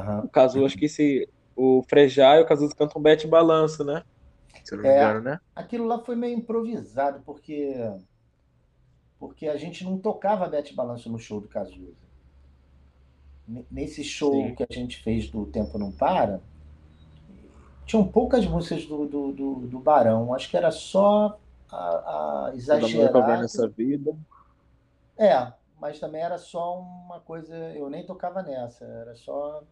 [0.00, 0.18] Uhum.
[0.20, 4.02] O Cazu, acho que esse, o Frejá e o Cazuza cantam Bete Balanço, né?
[4.66, 5.40] se eu não me é, engano, né?
[5.54, 7.76] Aquilo lá foi meio improvisado, porque
[9.18, 12.06] porque a gente não tocava Bete Balanço no show do Cazuza.
[13.70, 14.54] Nesse show Sim.
[14.54, 16.40] que a gente fez do Tempo Não Para,
[17.86, 20.34] tinham poucas músicas do, do, do, do Barão.
[20.34, 21.38] Acho que era só
[21.70, 23.38] a, a exagerada.
[23.38, 24.16] nessa vida.
[25.16, 27.54] É, mas também era só uma coisa.
[27.72, 29.62] Eu nem tocava nessa, era só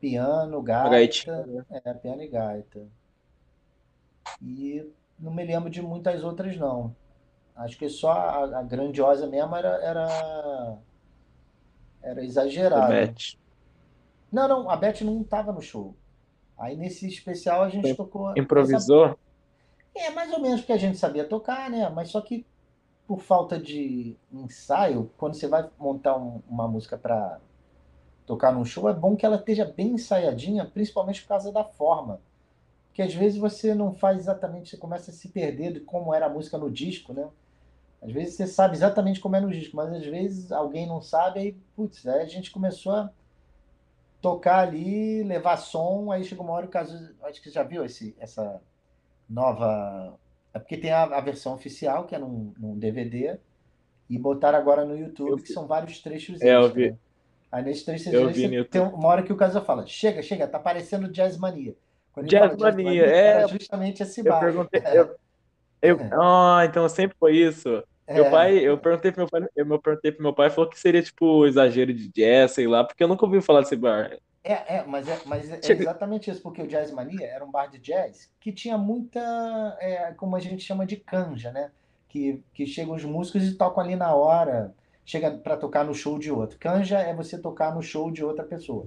[0.00, 1.46] piano, gaita.
[1.46, 1.64] Né?
[1.84, 2.80] É, piano e gaita.
[4.40, 6.94] E não me lembro de muitas outras, não.
[7.54, 10.78] Acho que só a, a grandiosa mesmo era, era,
[12.02, 13.14] era exagerada.
[14.32, 15.94] Não, não, a Beth não estava no show.
[16.56, 18.32] Aí nesse especial a gente tocou.
[18.36, 19.06] Improvisou?
[19.06, 19.18] Essa...
[19.94, 21.88] É, mais ou menos porque a gente sabia tocar, né?
[21.90, 22.46] Mas só que
[23.06, 27.40] por falta de ensaio, quando você vai montar um, uma música para
[28.26, 32.20] tocar num show, é bom que ela esteja bem ensaiadinha, principalmente por causa da forma
[32.92, 36.26] que às vezes você não faz exatamente, você começa a se perder de como era
[36.26, 37.28] a música no disco, né?
[38.02, 41.40] Às vezes você sabe exatamente como é no disco, mas às vezes alguém não sabe,
[41.40, 43.10] aí, putz, aí a gente começou a
[44.20, 47.84] tocar ali, levar som, aí chegou uma hora, o caso, acho que você já viu
[47.84, 48.60] esse, essa
[49.28, 50.18] nova.
[50.52, 53.38] É porque tem a, a versão oficial, que é num, num, DVD,
[54.08, 56.40] e botaram agora no YouTube, que são vários trechos.
[56.40, 56.90] É, eu vi.
[56.90, 56.98] Né?
[57.50, 58.12] Aí nesses trechos
[58.70, 61.74] tem uma hora que o caso fala: chega, chega, tá parecendo Jazz Mania.
[62.24, 63.48] Jazz Mania, é.
[63.48, 64.36] justamente esse bar.
[64.36, 64.82] Eu perguntei.
[64.92, 65.16] Eu,
[65.82, 66.10] eu, é.
[66.12, 67.82] Ah, então sempre foi isso.
[68.06, 68.14] É.
[68.14, 71.02] Meu pai, eu perguntei pro meu pai, eu perguntei pro meu pai, falou que seria
[71.02, 74.18] tipo exagero de jazz, sei lá, porque eu nunca ouvi falar desse bar.
[74.42, 77.66] É, é, mas, é, mas é exatamente isso, porque o Jazz Mania era um bar
[77.66, 79.20] de jazz que tinha muita,
[79.78, 81.70] é, como a gente chama de canja, né?
[82.08, 84.74] Que, que chegam os músicos e tocam ali na hora,
[85.10, 86.56] chega para tocar no show de outro.
[86.56, 88.86] Canja é você tocar no show de outra pessoa.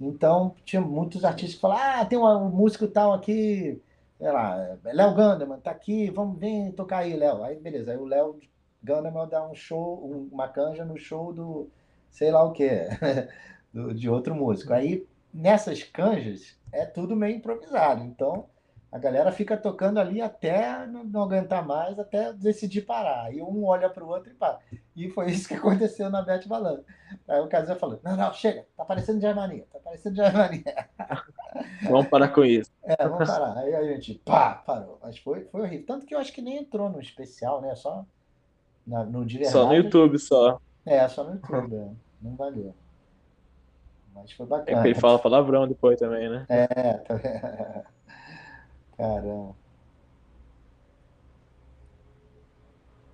[0.00, 3.78] Então, tinha muitos artistas que falavam, ah, tem um músico tal aqui,
[4.16, 7.42] sei lá, Léo Gandeman, tá aqui, vamos, vem tocar aí, Léo.
[7.42, 8.38] Aí, beleza, aí o Léo
[8.82, 11.68] Gandeman dá um show, uma canja no show do,
[12.10, 12.70] sei lá o que,
[13.94, 14.72] de outro músico.
[14.72, 18.02] Aí, nessas canjas, é tudo meio improvisado.
[18.04, 18.46] Então,
[18.90, 23.32] a galera fica tocando ali até não aguentar mais, até decidir parar.
[23.32, 24.58] E um olha para o outro e para.
[24.96, 26.84] E foi isso que aconteceu na Bete Balança.
[27.28, 30.88] Aí o Casé falou: Não, não, chega, tá parecendo Germania, tá parecendo Germania.
[31.84, 32.70] Vamos parar com isso.
[32.82, 33.58] É, vamos parar.
[33.58, 34.98] Aí a gente, pá, parou.
[35.02, 35.86] Mas foi, foi horrível.
[35.86, 37.74] Tanto que eu acho que nem entrou no especial, né?
[37.74, 38.04] Só
[38.86, 39.50] na, no verdade.
[39.50, 40.60] Só no YouTube, só.
[40.84, 41.88] É, só no YouTube, é.
[42.22, 42.74] não valeu.
[44.14, 44.82] Mas foi bacana.
[44.82, 46.46] É ele fala palavrão depois também, né?
[46.48, 47.84] É, tá
[48.98, 49.54] Caramba.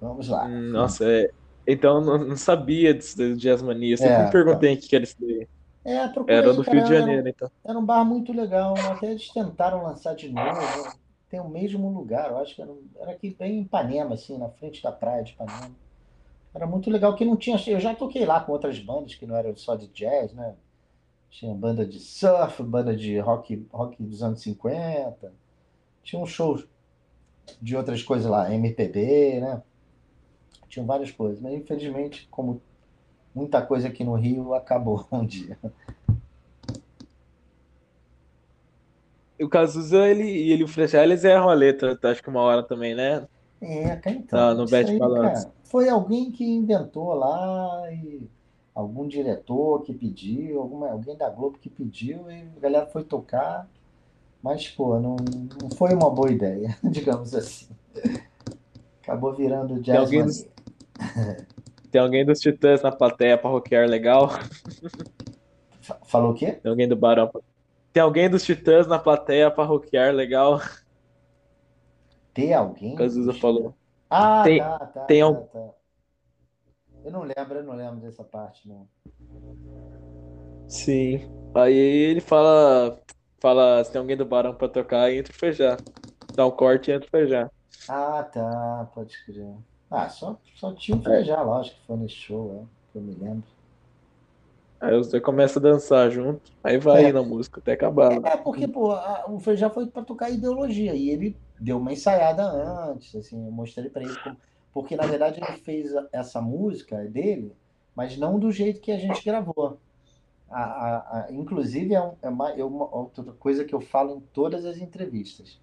[0.01, 0.47] Vamos lá.
[0.47, 1.31] Hum, nossa, é...
[1.67, 3.93] então não, não sabia disso do Jazz Mania.
[3.93, 4.87] Eu sempre é, me perguntei o tá.
[4.89, 5.49] que era isso daí.
[5.85, 5.97] É,
[6.29, 7.51] era do Rio de Janeiro, era, então.
[7.63, 8.75] Era um bar muito legal.
[8.91, 10.97] Até eles tentaram lançar de novo.
[11.29, 14.49] Tem o mesmo lugar, eu acho que era, era aqui bem em Ipanema, assim, na
[14.49, 15.75] frente da praia de Ipanema.
[16.55, 17.61] Era muito legal que não tinha.
[17.67, 20.55] Eu já toquei lá com outras bandas que não eram só de jazz, né?
[21.29, 25.33] Tinha banda de surf, banda de rock, rock dos anos 50.
[26.05, 26.63] Tinha um show
[27.61, 29.63] de outras coisas lá, MPB, né?
[30.69, 32.63] Tinham várias coisas, mas infelizmente, como
[33.35, 35.59] muita coisa aqui no Rio, acabou um dia.
[39.41, 42.63] o Cazuza, ele e ele, o Frechá, eles erram a letra, acho que uma hora
[42.63, 43.27] também, né?
[43.61, 44.39] É, então.
[44.39, 45.49] Ah, no Bad Balance.
[45.65, 48.29] Foi alguém que inventou lá e
[48.75, 53.69] algum diretor que pediu, alguma, alguém da Globo que pediu e a galera foi tocar.
[54.45, 55.17] Mas, pô, não,
[55.63, 57.75] não foi uma boa ideia, digamos assim.
[59.03, 59.87] Acabou virando jazz.
[59.87, 60.47] Tem alguém, dos,
[61.91, 64.29] tem alguém dos Titãs na plateia para rockear legal?
[66.05, 66.53] Falou o quê?
[66.53, 67.31] Tem alguém do Barão
[67.91, 70.61] tem alguém dos Titãs na plateia para rockear, legal.
[72.35, 72.97] Tem alguém?
[72.97, 73.73] Cazuza falou.
[74.11, 75.35] Ah, tem, tá, tá, tem tá, um...
[75.47, 75.71] tá.
[77.05, 78.89] Eu não lembro, eu não lembro dessa parte, não.
[80.67, 81.31] Sim.
[81.55, 83.01] Aí ele fala,
[83.45, 85.79] fala se tem alguém do Barão para tocar, entra o Feijá.
[86.35, 87.51] Dá um corte e entra o Feijá.
[87.87, 89.55] Ah, tá, pode crer.
[89.91, 93.15] Ah, só, só tinha o Feijá, lógico que foi nesse show, é, que eu me
[93.15, 93.45] lembro.
[94.81, 97.13] Aí você começa a dançar junto, aí vai é.
[97.13, 98.13] na música até acabar.
[98.13, 101.93] É, é porque, pô, a, o Feijão foi para tocar ideologia e ele deu uma
[101.93, 104.39] ensaiada antes, assim, eu mostrei para ele como,
[104.73, 107.55] porque na verdade ele fez essa música dele,
[107.95, 109.79] mas não do jeito que a gente gravou.
[110.55, 114.17] A, a, a inclusive é, um, é uma, é uma outra coisa que eu falo
[114.17, 115.61] em todas as entrevistas.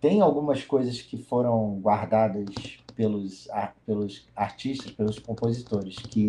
[0.00, 2.46] Tem algumas coisas que foram guardadas
[2.94, 3.48] pelos,
[3.84, 6.28] pelos artistas, pelos compositores, que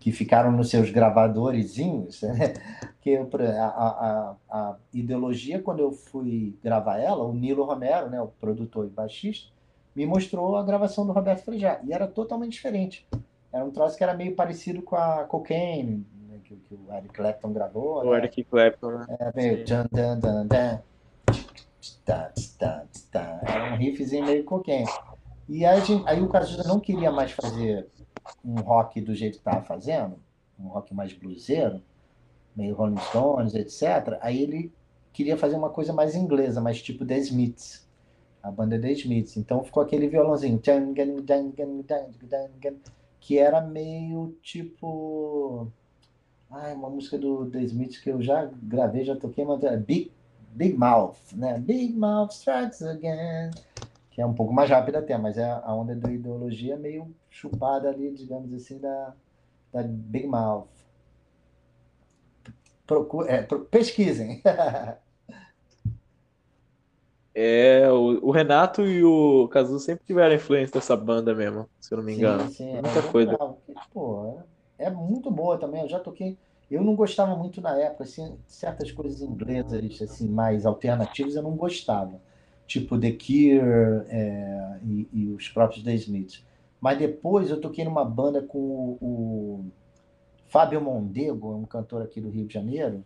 [0.00, 2.54] que ficaram nos seus gravadorzinhos, né?
[3.02, 8.28] que a, a, a, ideologia, quando eu fui gravar ela, o Nilo Romero, né, o
[8.28, 9.50] produtor e baixista,
[9.94, 13.06] me mostrou a gravação do Roberto Frejá, e era totalmente diferente.
[13.52, 16.06] Era um troço que era meio parecido com a Cocaine,
[16.50, 18.04] que, que, o Eric Clapton gravou.
[18.04, 18.18] O né?
[18.18, 19.06] Eric Clapton, né?
[19.20, 19.64] É, meio...
[23.46, 24.88] Era um riffzinho meio Cocaine.
[25.48, 27.88] E aí, aí o Cazuza não queria mais fazer
[28.44, 30.16] um rock do jeito que estava fazendo,
[30.58, 31.82] um rock mais bluseiro,
[32.54, 34.18] meio Rolling Stones, etc.
[34.20, 34.72] Aí ele
[35.12, 37.88] queria fazer uma coisa mais inglesa, mais tipo The Smiths,
[38.42, 39.36] a banda The Smiths.
[39.36, 40.60] Então ficou aquele violãozinho,
[43.20, 45.70] que era meio tipo.
[46.50, 50.10] Ai, uma música do The Smiths que eu já gravei, já toquei, mas é Big,
[50.52, 51.58] Big Mouth, né?
[51.58, 53.50] Big Mouth strikes again
[54.10, 57.88] que é um pouco mais rápida até, mas é a onda da ideologia meio chupada
[57.88, 59.14] ali, digamos assim, da,
[59.72, 60.68] da Big Mouth.
[62.86, 64.42] Procure, é, pesquisem.
[67.34, 71.98] é, o, o, Renato e o Cazu sempre tiveram influência dessa banda mesmo, se eu
[71.98, 72.48] não me engano.
[72.48, 73.38] Sim, sim, Muita é coisa.
[73.94, 74.42] pô, é,
[74.86, 75.82] é, muito boa também.
[75.82, 76.36] Eu já toquei.
[76.70, 81.56] Eu não gostava muito na época, assim, certas coisas inglesas assim, mais alternativas eu não
[81.56, 82.20] gostava
[82.70, 86.44] tipo The Cure é, e, e, os próprios The Smiths.
[86.80, 89.64] Mas depois eu toquei numa banda com o, o
[90.46, 93.04] Fábio Mondego, um cantor aqui do Rio de Janeiro,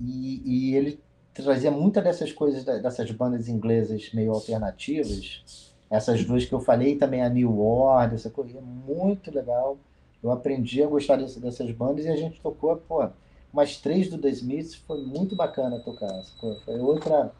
[0.00, 1.00] e, e ele
[1.34, 7.20] trazia muitas dessas coisas, dessas bandas inglesas meio alternativas, essas duas que eu falei, também
[7.20, 9.76] a New Order, essa coisa, muito legal.
[10.22, 13.08] Eu aprendi a gostar desse, dessas bandas e a gente tocou, pô,
[13.52, 16.22] umas três do The Smiths, foi muito bacana tocar.
[16.64, 17.32] Foi outra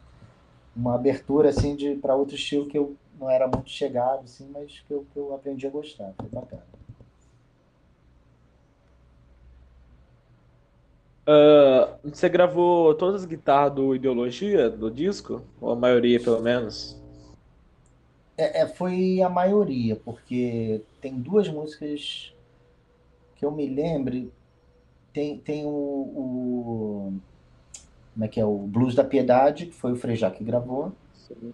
[0.75, 4.79] uma abertura assim de para outro estilo que eu não era muito chegado assim, mas
[4.87, 6.63] que eu, que eu aprendi a gostar, foi bacana.
[11.27, 15.43] Uh, você gravou todas as guitarras do Ideologia do disco?
[15.61, 16.99] Ou a maioria, pelo menos?
[18.35, 22.33] É, é, foi a maioria, porque tem duas músicas
[23.39, 24.31] que eu me lembre.
[25.13, 27.13] Tem, tem o, o
[28.13, 30.91] como é que é o Blues da Piedade, que foi o Frejá que gravou.
[31.13, 31.53] Sim.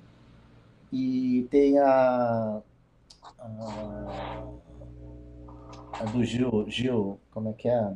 [0.91, 2.59] E tem a,
[3.37, 4.53] a,
[5.93, 7.93] a do Gil, Gil, como é que é?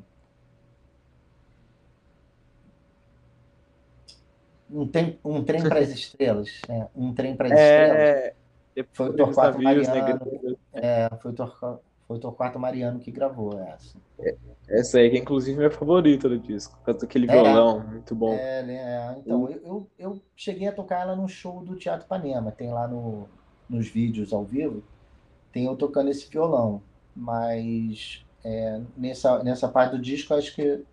[4.69, 8.35] Um, tem, um trem para as estrelas, é, um trem para as é,
[8.75, 8.89] estrelas.
[8.93, 10.57] Foi o Torquato Mariano.
[10.73, 13.95] É, foi o Torquato, foi o Torquato Mariano que gravou essa.
[14.17, 14.35] É,
[14.67, 18.33] essa aí que é inclusive minha favorita do disco, daquele é, violão muito bom.
[18.33, 22.51] É, é então, eu, eu, eu, cheguei a tocar ela no show do Teatro Panema,
[22.51, 23.29] tem lá no,
[23.69, 24.81] nos vídeos ao vivo,
[25.51, 26.81] tem eu tocando esse violão,
[27.15, 30.83] mas é, nessa, nessa parte do disco, acho que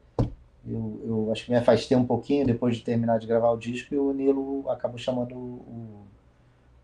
[0.69, 2.45] eu, eu acho que me afastei um pouquinho.
[2.45, 6.07] Depois de terminar de gravar o disco e o Nilo acabou chamando o,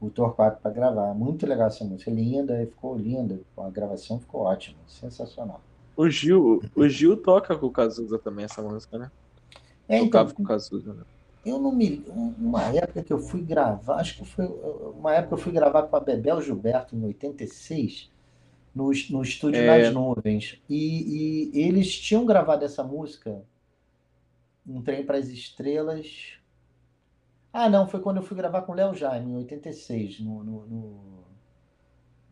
[0.03, 1.15] o Torquato para gravar.
[1.15, 5.61] Muito legal essa música, linda, ficou linda, a gravação ficou ótima, sensacional.
[5.97, 9.11] O Gil, o Gil toca com o Cazuza também essa música, né?
[9.89, 11.03] É, então, Tocava com o Cazuza, né?
[11.45, 12.05] eu não me.
[12.39, 14.47] Uma época que eu fui gravar, acho que foi.
[14.47, 18.11] Uma época eu fui gravar com a Bebel Gilberto em 86,
[18.75, 19.67] no, no estúdio É.
[19.67, 20.61] Nas Nuvens.
[20.69, 23.43] E, e eles tinham gravado essa música,
[24.67, 26.39] Um Trem para as Estrelas.
[27.53, 30.43] Ah, não, foi quando eu fui gravar com o Léo Jaime, em 86, no.
[30.43, 31.23] no, no...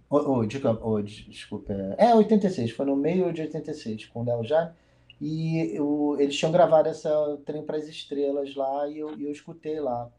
[0.09, 1.73] Oh, oh, diga- oh, des- desculpa.
[1.99, 4.73] É, 86, foi no meio de 86, com o Léo Jaime.
[5.21, 7.11] E eu- eles tinham gravado essa
[7.45, 10.11] Trem para as Estrelas lá e eu, eu escutei lá.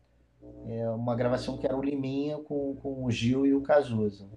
[0.68, 4.28] É uma gravação que era o Liminha com, com o Gil e o Cazuza.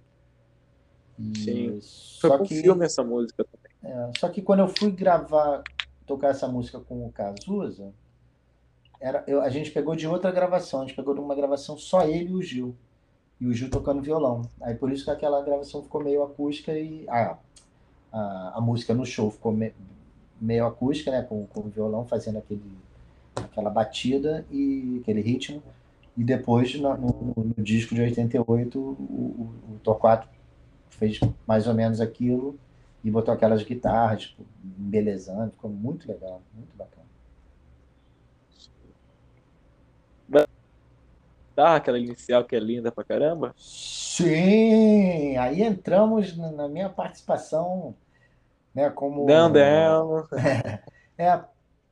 [1.19, 1.81] E Sim.
[2.21, 3.95] Foi só que, filme essa música também.
[3.95, 5.63] é, só que quando eu fui gravar,
[6.07, 7.93] tocar essa música com o Cazuza,
[9.05, 12.07] era, eu- a gente pegou de outra gravação, a gente pegou de uma gravação só
[12.07, 12.75] ele e o Gil.
[13.39, 14.41] E o Gil tocando violão.
[14.63, 17.37] Aí por isso que aquela gravação ficou meio acústica e a,
[18.57, 19.75] a, música no show ficou me-
[20.41, 21.21] meio acústica, né?
[21.23, 22.63] Com, com o violão fazendo aquele,
[23.37, 25.63] aquela batida e aquele ritmo.
[26.17, 30.27] E depois, no, no- no disco de 88, o, o, o Torquato
[30.89, 32.59] fez mais ou menos aquilo
[33.03, 34.45] e botou aquelas guitarras, tipo,
[34.79, 35.51] embelezando.
[35.51, 37.04] Ficou muito legal, muito bacana.
[41.55, 43.55] Dá aquela inicial que é linda pra caramba.
[43.57, 45.37] Sim!
[45.37, 47.95] Aí entramos na minha participação,
[48.75, 49.25] né, como...
[49.27, 50.27] Down, down.
[51.17, 51.41] É,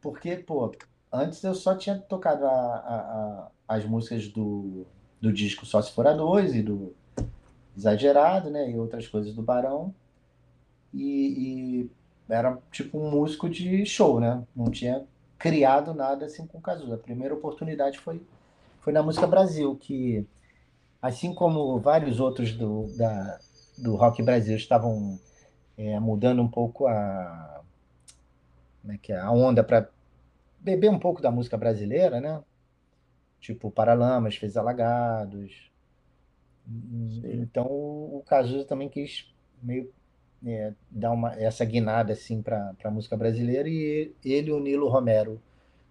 [0.00, 0.72] porque, pô,
[1.12, 4.84] antes eu só tinha tocado a- a- a- as músicas do,
[5.20, 6.92] do disco Só Se For a Dois e do
[7.76, 9.94] Exagerado, né, e outras coisas do Barão.
[10.92, 11.90] E, e
[12.28, 14.42] era tipo um músico de show, né?
[14.54, 15.04] Não tinha
[15.38, 16.94] criado nada assim com o Cazuza.
[16.96, 18.20] A primeira oportunidade foi,
[18.82, 20.26] foi na Música Brasil, que
[21.00, 23.38] assim como vários outros do, da,
[23.78, 25.18] do Rock Brasil estavam
[25.78, 27.62] é, mudando um pouco a,
[28.82, 29.88] como é que é, a onda para
[30.58, 32.42] beber um pouco da música brasileira, né?
[33.40, 35.70] Tipo Paralamas fez Alagados.
[37.24, 39.92] Então o Cazuza também quis meio
[40.44, 45.40] é, dar uma, essa guinada assim para a música brasileira e ele, o Nilo Romero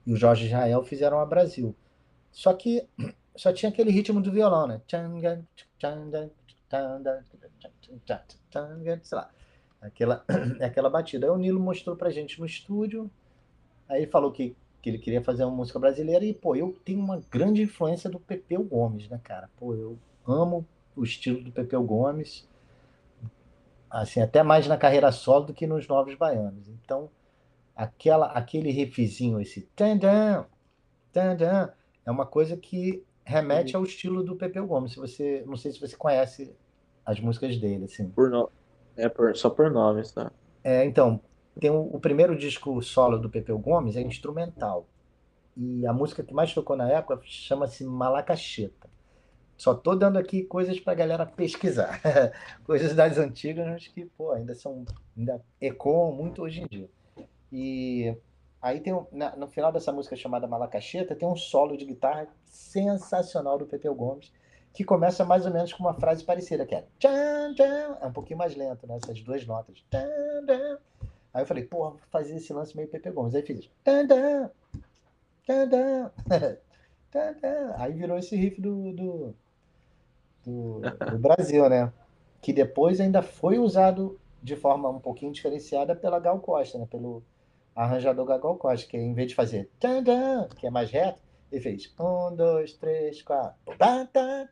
[0.05, 1.73] e o Jorge Israel fizeram a Brasil.
[2.31, 2.87] Só que
[3.35, 4.81] só tinha aquele ritmo do violão, né?
[9.03, 9.29] Sei lá.
[9.81, 10.25] Aquela,
[10.61, 11.27] aquela batida.
[11.27, 13.09] Aí o Nilo mostrou pra gente no estúdio.
[13.89, 16.23] Aí falou que, que ele queria fazer uma música brasileira.
[16.23, 19.49] E, pô, eu tenho uma grande influência do Pepeu Gomes, né, cara?
[19.57, 20.65] Pô, eu amo
[20.95, 22.47] o estilo do Pepeu Gomes.
[23.89, 26.69] Assim, até mais na carreira solo do que nos Novos Baianos.
[26.69, 27.09] Então,
[27.75, 30.45] aquela, aquele riffzinho, esse tandam,
[31.11, 31.69] tandam,
[32.11, 34.91] é uma coisa que remete ao estilo do Pepeu Gomes.
[34.91, 36.53] Se você, não sei se você conhece
[37.05, 38.09] as músicas dele, assim.
[38.09, 38.49] Por no...
[38.97, 39.35] É por...
[39.35, 40.31] só por nomes, tá?
[40.63, 41.21] É, então,
[41.59, 44.85] tem o, o primeiro disco solo do Pepeu Gomes é instrumental.
[45.55, 48.89] E a música que mais tocou na época chama-se Malacacheta.
[49.57, 52.01] Só tô dando aqui coisas pra galera pesquisar.
[52.65, 54.83] coisas das antigas, mas que, pô, ainda são.
[55.15, 56.89] ainda ecoam muito hoje em dia.
[57.51, 58.15] E
[58.61, 62.27] aí tem um- na- no final dessa música chamada Malacacheta, tem um solo de guitarra
[62.45, 64.31] sensacional do Pepeu Gomes,
[64.73, 68.13] que começa mais ou menos com uma frase parecida, que é tchan, tchan, é um
[68.13, 68.97] pouquinho mais lento, né?
[69.03, 69.83] Essas duas notas.
[69.89, 70.79] Tchan, tchan.
[71.33, 73.35] Aí eu falei, porra, vou fazer esse lance meio Pepe Gomes.
[73.35, 73.69] Aí fiz.
[73.83, 74.51] Tchan, tchan,
[75.43, 76.11] tchan, tchan,
[77.11, 77.73] tchan, tchan.
[77.77, 79.35] Aí virou esse riff do, do,
[80.45, 80.81] do,
[81.11, 81.91] do Brasil, né?
[82.41, 86.87] Que depois ainda foi usado de forma um pouquinho diferenciada pela Gal Costa, né?
[86.89, 87.21] Pelo
[87.75, 91.19] arranjador Gal Costa, que em vez de fazer tchan, tchan, que é mais reto,
[91.51, 93.55] ele fez um, dois, três, quatro.
[93.77, 94.47] Tá, tá.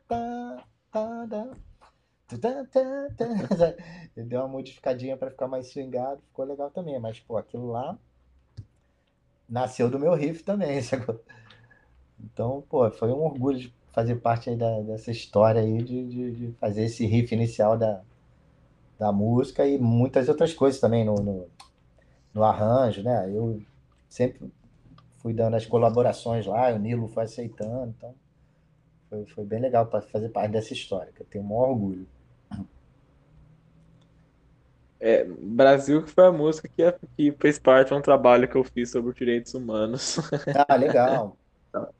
[2.40, 3.74] Tá, tá, tá.
[4.16, 6.98] Ele deu uma modificadinha para ficar mais swingado, ficou legal também.
[7.00, 7.98] Mas, pô, aquilo lá
[9.48, 11.20] nasceu do meu riff também, sacou?
[12.22, 16.52] Então, pô, foi um orgulho de fazer parte da- dessa história aí, de, de- de
[16.60, 18.02] fazer esse riff inicial da,
[18.98, 21.46] da música e muitas outras coisas também no, no,
[22.34, 23.30] no arranjo, né?
[23.34, 23.62] Eu
[24.08, 24.52] sempre
[25.18, 28.14] fui dando as colaborações lá, o Nilo foi aceitando, então
[29.10, 32.08] foi, foi bem legal para fazer parte dessa história, que eu tenho o maior orgulho.
[34.98, 36.82] É, Brasil que foi a música que,
[37.16, 40.16] que fez parte de um trabalho que eu fiz sobre os direitos humanos.
[40.52, 41.38] Ah, legal.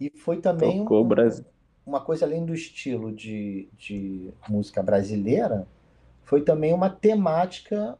[0.00, 1.44] E foi também Tocou um- Brasil.
[1.86, 5.66] uma coisa além do estilo de, de música brasileira,
[6.24, 7.98] foi também uma temática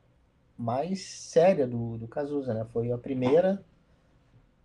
[0.60, 2.66] mais séria do, do Cazuza, né?
[2.70, 3.64] Foi a primeira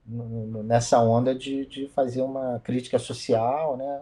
[0.06, 4.02] nessa onda de, de fazer uma crítica social, né?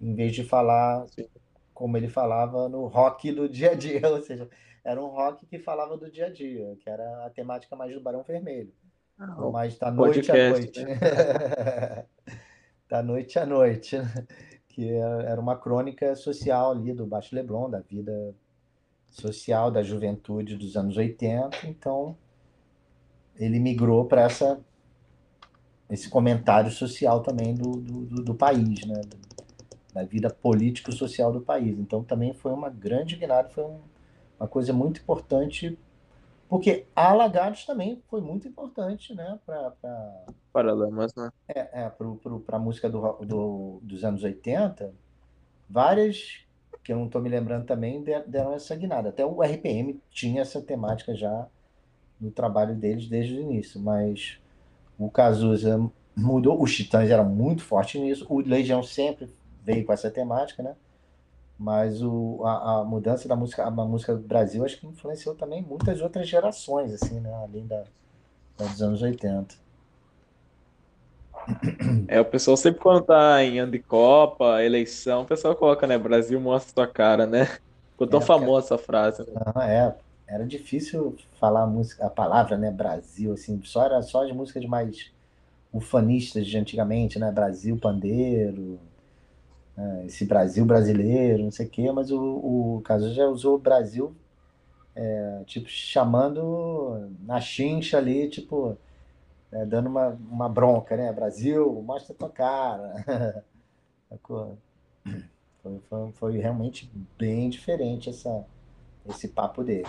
[0.00, 1.28] Em vez de falar Sim.
[1.74, 4.48] como ele falava, no rock do dia a dia, ou seja,
[4.82, 8.00] era um rock que falava do dia a dia, que era a temática mais do
[8.00, 8.72] Barão Vermelho.
[9.18, 10.84] Ah, mais da noite podcast, à noite.
[10.84, 12.06] Né?
[12.88, 13.96] da noite à noite.
[14.66, 18.34] Que era uma crônica social ali do Baixo Leblon, da vida
[19.12, 21.66] social da juventude dos anos 80.
[21.66, 22.16] Então,
[23.36, 24.60] ele migrou para essa
[25.90, 29.02] esse comentário social também do, do, do país, né?
[29.92, 31.78] da vida político-social do país.
[31.78, 33.78] Então também foi uma grande guinada, foi um,
[34.40, 35.78] uma coisa muito importante,
[36.48, 39.38] porque a Alagados também foi muito importante né?
[39.44, 39.74] para.
[40.50, 41.30] Paralamas, né?
[41.48, 44.94] É, é para a música do, do, dos anos 80,
[45.68, 46.46] várias
[46.82, 49.10] que eu não estou me lembrando também deram essa guinada.
[49.10, 51.46] Até o RPM tinha essa temática já
[52.20, 54.38] no trabalho deles desde o início, mas
[54.98, 59.28] o Cazuza mudou, os Titãs eram muito fortes nisso, o Legião sempre
[59.64, 60.74] veio com essa temática, né?
[61.58, 65.62] Mas o, a, a mudança da música, a música do Brasil, acho que influenciou também
[65.62, 67.32] muitas outras gerações, assim, né?
[67.32, 67.84] Além da,
[68.58, 69.61] dos anos 80.
[72.08, 75.98] É, o pessoal sempre quando tá em ano de Copa, eleição, o pessoal coloca, né?
[75.98, 77.46] Brasil mostra sua cara, né?
[77.92, 79.22] Ficou tão é, famosa essa frase.
[79.22, 79.40] Né?
[79.54, 79.94] Não, é,
[80.26, 84.64] era difícil falar a, música, a palavra, né, Brasil, assim, só era só as músicas
[84.64, 85.12] mais
[85.72, 88.78] ufanistas de antigamente, né, Brasil Pandeiro,
[89.76, 93.58] né, esse Brasil brasileiro, não sei o quê, mas o, o Caso já usou o
[93.58, 94.14] Brasil,
[94.94, 98.76] é, tipo, chamando na chincha ali, tipo,
[99.52, 103.44] é, dando uma, uma bronca, né, Brasil, mostra tua cara.
[105.62, 108.44] foi, foi, foi realmente bem diferente essa
[109.08, 109.86] esse papo dele.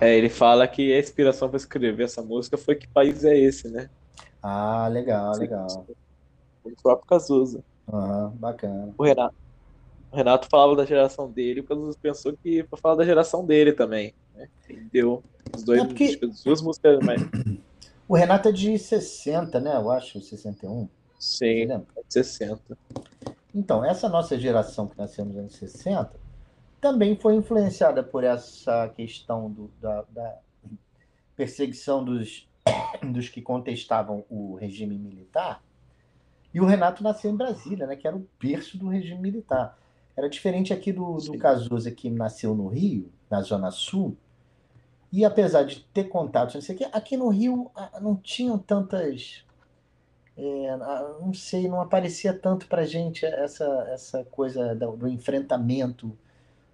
[0.00, 3.68] É, ele fala que a inspiração para escrever essa música foi que país é esse,
[3.68, 3.88] né?
[4.42, 5.86] Ah, legal, legal.
[6.64, 7.62] O próprio Cazuza.
[7.86, 8.92] Uhum, bacana.
[8.98, 9.34] O Renato,
[10.10, 13.72] o Renato falava da geração dele, o Cazuza pensou que para falar da geração dele
[13.72, 14.12] também.
[14.34, 14.48] Né?
[14.68, 15.22] Entendeu?
[15.54, 16.18] Os dois, é porque...
[16.22, 17.20] as duas músicas mais.
[18.08, 19.74] O Renato é de 60, né?
[19.74, 20.86] Eu acho, 61.
[21.18, 22.60] Sim, é de 60.
[23.54, 26.12] Então, essa nossa geração que nasceu nos anos 60
[26.78, 30.38] também foi influenciada por essa questão do, da, da,
[31.36, 32.46] perseguição dos,
[33.12, 35.62] dos que contestavam o regime militar.
[36.52, 39.78] E o Renato nasceu em Brasília, né, que era o berço do regime militar.
[40.16, 44.16] Era diferente aqui do, do Cazuza, que nasceu no Rio, na Zona Sul,
[45.12, 48.58] e apesar de ter contatos, não sei o que, aqui no Rio ah, não tinham
[48.58, 49.44] tantas.
[50.36, 56.16] É, ah, não sei, não aparecia tanto para gente essa, essa coisa do, enfrentamento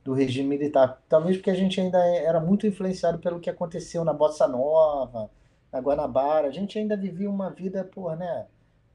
[0.05, 1.03] do regime militar.
[1.09, 5.29] Talvez porque a gente ainda era muito influenciado pelo que aconteceu na Bossa Nova,
[5.73, 6.47] na Guanabara.
[6.47, 8.47] A gente ainda vivia uma vida, por, né,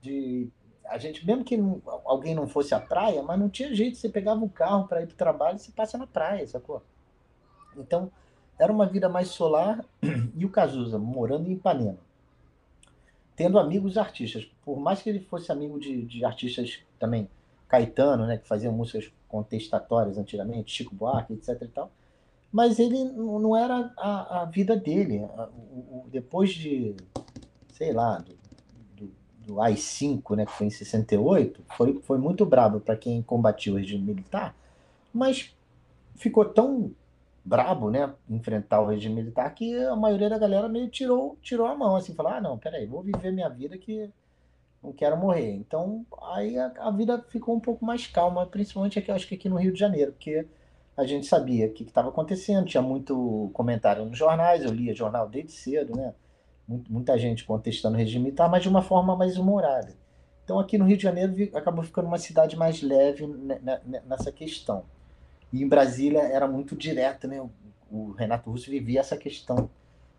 [0.02, 0.50] de
[0.86, 4.10] a gente mesmo que não, alguém não fosse à praia, mas não tinha jeito, você
[4.10, 6.82] pegava um carro para ir para o trabalho, você passa na praia, sacou?
[7.76, 8.12] Então,
[8.58, 9.84] era uma vida mais solar
[10.36, 11.98] e o Cazuza morando em Ipanema,
[13.36, 17.28] tendo amigos artistas, por mais que ele fosse amigo de, de artistas também
[17.74, 21.60] Caetano, né, que fazia músicas contestatórias antigamente, Chico Buarque, etc.
[21.64, 21.92] E tal.
[22.52, 25.28] Mas ele não era a, a vida dele.
[26.12, 26.96] Depois de,
[27.74, 28.38] sei lá, do,
[28.96, 29.12] do,
[29.48, 33.78] do AI-5, né, que foi em 68, foi, foi muito brabo para quem combatia o
[33.78, 34.56] regime militar,
[35.12, 35.52] mas
[36.16, 36.92] ficou tão
[37.46, 41.76] brabo, né, enfrentar o regime militar que a maioria da galera meio tirou, tirou a
[41.76, 44.10] mão, assim, falou, ah, não, peraí, vou viver minha vida que
[44.82, 45.52] não quero morrer.
[45.52, 49.50] Então, aí a, a, vida ficou um pouco mais calma, principalmente aqui, acho que aqui
[49.50, 50.48] no Rio de Janeiro, porque
[50.96, 55.28] a gente sabia o que estava acontecendo, tinha muito comentário nos jornais, eu lia jornal
[55.28, 56.14] desde cedo, né?
[56.68, 59.94] Muita gente contestando o regime militar, mas de uma forma mais humorada.
[60.44, 63.26] Então, aqui no Rio de Janeiro acabou ficando uma cidade mais leve
[64.06, 64.86] nessa questão.
[65.54, 67.48] E em Brasília era muito direto, né?
[67.92, 69.70] O Renato Russo vivia essa questão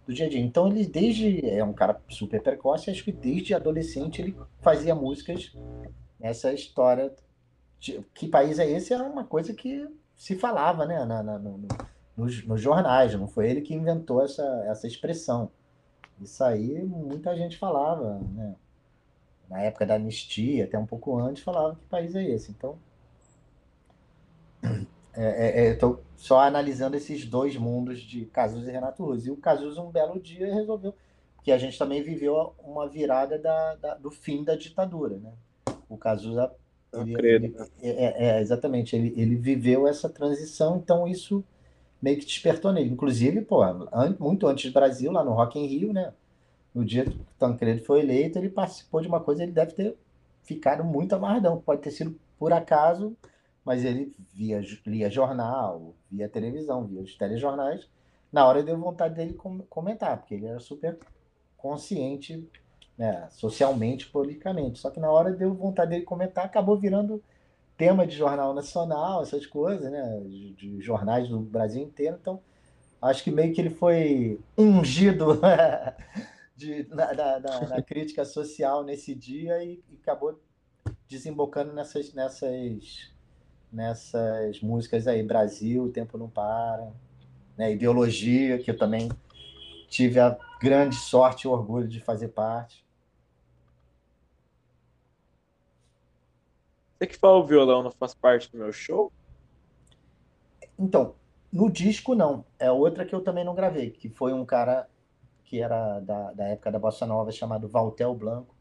[0.06, 0.40] do dia a dia.
[0.40, 5.52] Então ele desde é um cara super precoce, acho que desde adolescente ele fazia músicas
[6.20, 7.12] nessa história
[7.80, 11.66] de, que país é esse é uma coisa que se falava, né, na, na no,
[12.16, 13.12] nos, nos, jornais.
[13.14, 15.50] Não foi ele que inventou essa essa expressão.
[16.20, 18.54] Isso aí muita gente falava, né?
[19.48, 22.52] Na época da anistia, até um pouco antes, falava que país é esse.
[22.52, 22.78] Então
[25.16, 29.28] é, é, estou só analisando esses dois mundos de Cazuza e Renato Russo.
[29.28, 30.94] E o Cazuza, um belo dia, resolveu.
[31.36, 35.16] Porque a gente também viveu uma virada da, da do fim da ditadura.
[35.16, 35.32] Né?
[35.88, 36.50] O Cazuza.
[36.92, 41.44] Ele, ele, é, é, é, exatamente, ele, ele viveu essa transição, então isso
[42.00, 42.90] meio que despertou nele.
[42.90, 43.62] Inclusive, pô,
[44.20, 46.12] muito antes do Brasil, lá no Rock in Rio, né?
[46.72, 49.96] No dia que o Tancredo foi eleito, ele participou de uma coisa, ele deve ter
[50.44, 51.60] ficado muito amarradão.
[51.60, 53.16] Pode ter sido por acaso,
[53.64, 57.88] mas ele via, lia jornal, via televisão, via os telejornais.
[58.30, 59.38] Na hora deu vontade dele
[59.68, 60.98] comentar, porque ele era super
[61.56, 62.46] consciente,
[62.98, 64.78] né, socialmente, politicamente.
[64.78, 67.22] Só que na hora deu vontade dele comentar, acabou virando
[67.76, 72.18] tema de jornal nacional, essas coisas, né, de, jornais do Brasil inteiro.
[72.20, 72.40] Então,
[73.00, 75.40] acho que meio que ele foi ungido
[76.56, 80.38] de, na, na, na, crítica social nesse dia e, e, acabou
[81.08, 83.13] desembocando nessas, nessas,
[83.74, 86.92] nessas músicas aí, Brasil, o tempo não para,
[87.56, 87.72] né?
[87.72, 89.10] Ideologia, que eu também
[89.88, 92.84] tive a grande sorte e orgulho de fazer parte.
[96.96, 99.12] Você que fala o violão não faz parte do meu show?
[100.78, 101.14] Então,
[101.52, 102.44] no disco não.
[102.58, 104.88] É outra que eu também não gravei, que foi um cara
[105.44, 108.54] que era da, da época da Bossa Nova, chamado Valtel Blanco,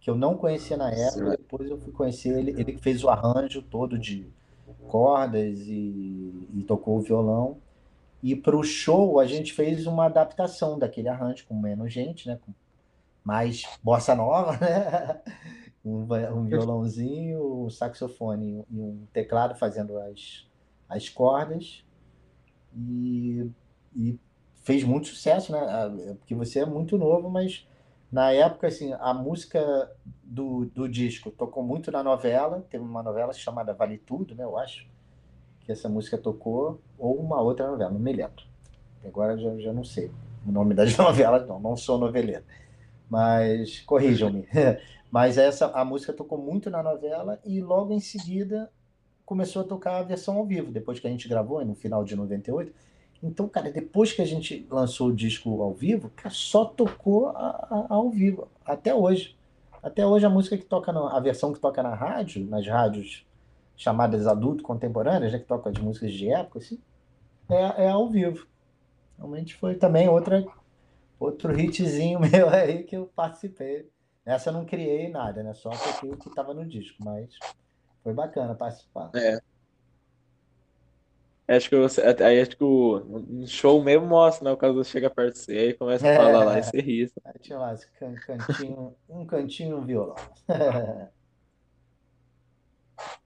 [0.00, 3.62] que eu não conhecia na época, depois eu fui conhecer ele, ele fez o arranjo
[3.62, 4.28] todo de
[4.86, 7.58] cordas e, e tocou o violão.
[8.22, 12.38] E para o show a gente fez uma adaptação daquele arranjo com menos gente, né?
[12.44, 12.52] Com
[13.24, 15.20] mais bossa nova, né?
[15.84, 16.02] Um,
[16.34, 20.46] um violãozinho, um saxofone e um teclado fazendo as,
[20.88, 21.84] as cordas.
[22.76, 23.50] E,
[23.94, 24.18] e
[24.62, 25.60] fez muito sucesso, né?
[26.18, 27.66] Porque você é muito novo, mas
[28.10, 29.90] na época, assim, a música
[30.22, 32.64] do, do disco tocou muito na novela.
[32.70, 34.44] Teve uma novela chamada Vale Tudo, né?
[34.44, 34.86] Eu acho
[35.60, 38.44] que essa música tocou, ou uma outra novela, não me lembro.
[39.04, 40.10] Agora já, já não sei
[40.46, 42.44] o nome das novelas, não, não sou noveleiro.
[43.10, 44.46] Mas corrijam-me.
[45.10, 48.70] Mas essa a música tocou muito na novela e logo em seguida
[49.24, 52.14] começou a tocar a versão ao vivo, depois que a gente gravou, no final de
[52.14, 52.72] 98.
[53.22, 57.48] Então, cara, depois que a gente lançou o disco ao vivo, cara, só tocou a,
[57.70, 59.36] a, ao vivo, até hoje.
[59.82, 63.26] Até hoje a música que toca, na, a versão que toca na rádio, nas rádios
[63.76, 66.78] chamadas adulto contemporâneas, né, que tocam as músicas de época, assim,
[67.48, 68.46] é, é ao vivo.
[69.16, 70.44] Realmente foi também outra,
[71.18, 73.88] outro hitzinho meu aí que eu participei.
[74.24, 75.54] Essa eu não criei nada, né?
[75.54, 77.38] Só toquei o que estava no disco, mas
[78.02, 79.10] foi bacana participar.
[79.14, 79.40] É.
[81.48, 84.52] Acho que você, aí acho que o show mesmo mostra, né?
[84.52, 87.12] O caso chega perto de você e começa a falar lá e você ri.
[87.24, 90.16] Aí tinha lá esse cantinho, um cantinho, um violão.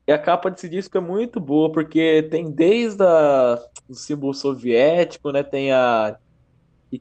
[0.07, 3.57] E a capa desse disco é muito boa, porque tem desde a,
[3.89, 5.45] o símbolo soviético, né?
[5.45, 6.19] Tem a.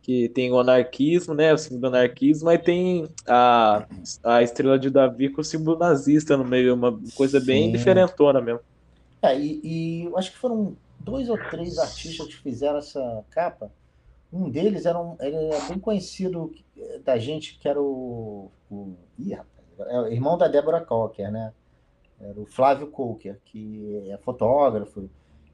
[0.04, 1.52] Que tem o anarquismo, né?
[1.52, 3.88] O símbolo do anarquismo, aí tem a,
[4.24, 7.72] a estrela de Davi com o símbolo nazista no meio, uma coisa bem Sim.
[7.72, 8.60] diferentona mesmo.
[9.24, 13.72] É, e, e eu acho que foram dois ou três artistas que fizeram essa capa.
[14.32, 16.52] Um deles era, um, ele é bem conhecido
[17.04, 18.52] da gente, que era o.
[18.70, 21.54] o ih, rapaz, é irmão da Débora Cocker, né?
[22.20, 25.10] Era o Flávio Coker, que é fotógrafo,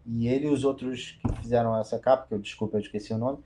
[0.06, 3.18] e ele e os outros que fizeram essa capa, que eu desculpa, eu esqueci o
[3.18, 3.40] nome,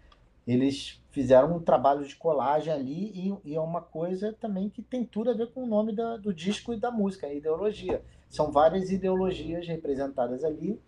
[0.48, 5.06] eles fizeram um trabalho de colagem ali e, e, é uma coisa também que tem
[5.06, 8.02] tudo a ver com o nome da, do disco e da música, a ideologia.
[8.30, 10.80] São várias ideologias representadas ali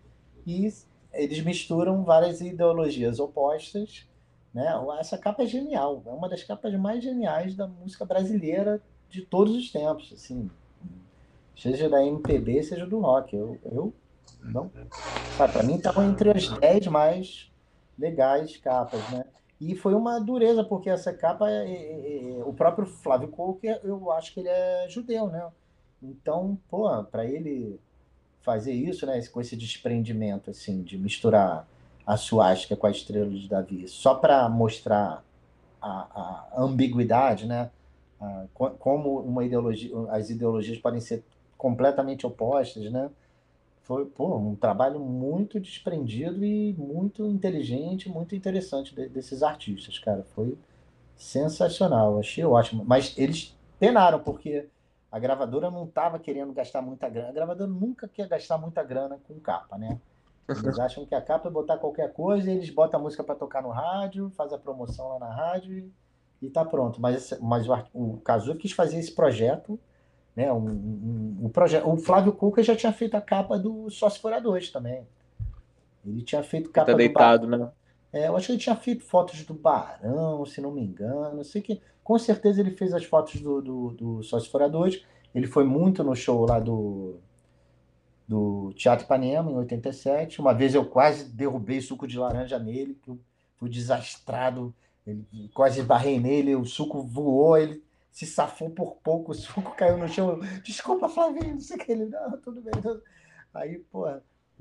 [0.46, 0.66] e
[1.12, 4.06] eles misturam várias ideologias opostas.
[4.52, 4.66] Né?
[4.98, 9.54] Essa capa é genial, é uma das capas mais geniais da música brasileira de todos
[9.56, 10.12] os tempos.
[10.12, 10.50] Assim,
[11.56, 13.34] seja da MPB, seja do rock.
[13.34, 13.94] Eu, eu
[14.42, 14.70] não.
[15.36, 17.50] Para mim, estavam entre as 10 mais
[17.98, 19.24] legais capas, né?
[19.60, 24.10] E foi uma dureza, porque essa capa, é, é, é, o próprio Flávio Coker, eu
[24.10, 25.48] acho que ele é judeu, né?
[26.02, 27.78] Então, pô, para ele
[28.42, 31.66] fazer isso, né, com esse desprendimento, assim, de misturar
[32.06, 35.24] a suástica com a estrela de Davi, só para mostrar
[35.80, 37.70] a, a, ambiguidade, né?
[38.20, 38.44] A,
[38.78, 41.22] como uma ideologia, as ideologias podem ser
[41.56, 43.08] completamente opostas, né?
[43.82, 50.24] Foi pô, um trabalho muito desprendido e muito inteligente, muito interessante de, desses artistas, cara.
[50.34, 50.56] Foi
[51.16, 52.84] sensacional, achei ótimo.
[52.84, 54.66] Mas eles penaram, porque
[55.12, 57.28] a gravadora não estava querendo gastar muita grana.
[57.28, 60.00] A gravadora nunca quer gastar muita grana com capa, né?
[60.48, 63.62] Eles acham que a capa é botar qualquer coisa, eles botam a música para tocar
[63.62, 65.92] no rádio, faz a promoção lá na rádio
[66.40, 67.00] e, tá pronto.
[67.00, 69.78] Mas, mas o, o Kazu quis fazer esse projeto
[70.34, 70.52] né?
[70.52, 71.88] Um, um, um projeto.
[71.88, 75.06] O Flávio Cuca já tinha feito a capa do Só Se For a Dois também.
[76.04, 77.70] Ele tinha feito capa tá deitado, do né?
[78.12, 81.40] É, eu acho que ele tinha feito fotos do Barão, se não me engano.
[81.40, 84.62] Eu sei que com certeza ele fez as fotos do, do, do Só Se For
[84.62, 85.02] a Dois.
[85.34, 87.18] Ele foi muito no show lá do,
[88.28, 90.40] do Teatro Ipanema, em 87.
[90.40, 93.18] Uma vez eu quase derrubei suco de laranja nele, que eu
[93.56, 94.74] fui desastrado.
[95.06, 99.96] Ele, quase barrei nele, o suco voou, ele se safou por pouco, o suco caiu
[99.96, 100.38] no chão.
[100.62, 102.04] Desculpa, Flavinho, não sei o que ele.
[102.04, 102.72] Não, tudo bem.
[103.54, 104.06] Aí, pô,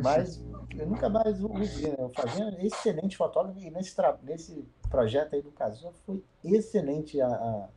[0.02, 0.44] mas
[0.78, 1.96] eu nunca mais o vi, né?
[1.98, 7.68] Eu fazia excelente fotógrafo e nesse, nesse projeto aí do Caso foi excelente a,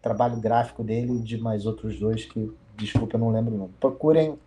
[0.00, 3.74] trabalho gráfico dele e de mais outros dois que, desculpa, eu não lembro o nome.
[3.80, 4.38] Procurem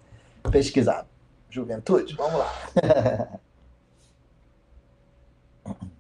[0.52, 1.08] pesquisar.
[1.50, 3.40] Juventude, vamos lá.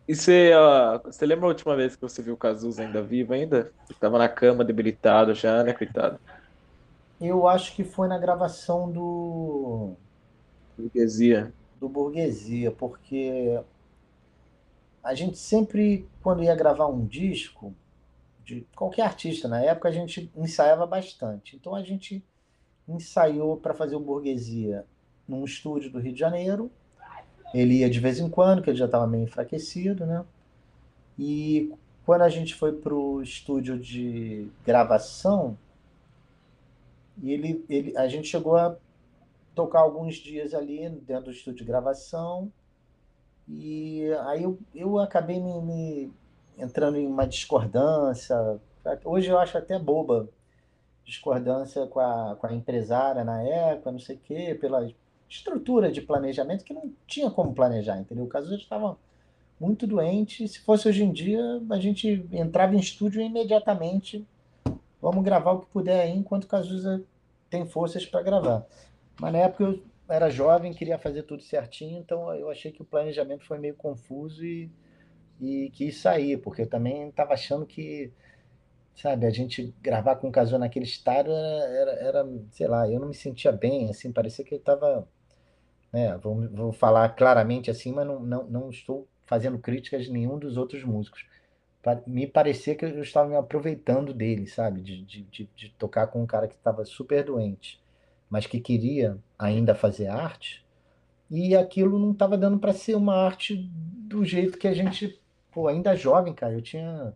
[0.08, 3.34] E você, uh, você lembra a última vez que você viu o Cazuza ainda vivo
[3.34, 3.74] ainda?
[3.92, 6.18] Estava na cama, debilitado já, né, coitado?
[7.20, 9.96] Eu acho que foi na gravação do...
[10.78, 11.54] Burguesia.
[11.80, 13.60] Do Burguesia, porque
[15.04, 17.74] a gente sempre, quando ia gravar um disco,
[18.44, 21.56] de qualquer artista, na época a gente ensaiava bastante.
[21.56, 22.24] Então a gente
[22.88, 24.86] ensaiou para fazer o Burguesia
[25.28, 26.72] num estúdio do Rio de Janeiro,
[27.54, 30.24] ele ia de vez em quando, que ele já estava meio enfraquecido, né?
[31.20, 31.74] E
[32.06, 35.58] quando a gente foi para o estúdio de gravação,
[37.22, 38.78] ele, ele, a gente chegou a
[39.58, 42.52] tocar alguns dias ali dentro do estúdio de gravação.
[43.50, 46.14] E aí eu, eu acabei me, me
[46.60, 48.36] entrando em uma discordância.
[49.04, 50.30] Hoje eu acho até boba
[51.04, 54.88] discordância com a, com a empresária na época, não sei o quê, pela
[55.28, 58.26] estrutura de planejamento que não tinha como planejar, entendeu?
[58.26, 58.96] O caso já estava
[59.60, 60.48] muito doente.
[60.48, 61.42] Se fosse hoje em dia,
[61.72, 64.24] a gente entrava em estúdio imediatamente.
[65.02, 67.04] Vamos gravar o que puder aí, enquanto o Cazuza
[67.50, 68.66] tem forças para gravar.
[69.20, 72.86] Mas na época eu era jovem, queria fazer tudo certinho, então eu achei que o
[72.86, 74.72] planejamento foi meio confuso e,
[75.42, 78.12] e quis sair, porque eu também estava achando que
[78.96, 83.00] sabe, a gente gravar com o Cazuza naquele estado era, era, era, sei lá, eu
[83.00, 85.08] não me sentia bem, assim, parecia que eu estava
[85.92, 86.18] né?
[86.18, 90.58] Vou, vou falar claramente assim, mas não, não, não estou fazendo críticas de nenhum dos
[90.58, 91.26] outros músicos.
[92.06, 94.82] Me parecia que eu estava me aproveitando dele, sabe?
[94.82, 97.80] De, de, de, de tocar com um cara que estava super doente,
[98.30, 100.66] mas que queria ainda fazer arte,
[101.30, 105.20] e aquilo não estava dando para ser uma arte do jeito que a gente,
[105.52, 107.14] pô, ainda jovem, cara, eu tinha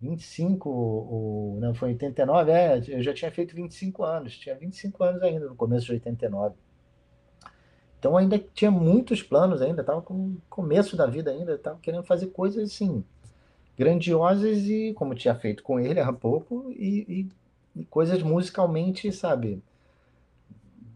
[0.00, 5.22] 25, ou, não, foi 89, é, eu já tinha feito 25 anos, tinha 25 anos
[5.22, 6.54] ainda no começo de 89.
[7.98, 12.26] Então ainda tinha muitos planos ainda, estava com começo da vida ainda, estava querendo fazer
[12.26, 13.04] coisas assim
[13.76, 17.28] grandiosas e como tinha feito com ele há pouco e,
[17.76, 19.62] e, e coisas musicalmente, sabe,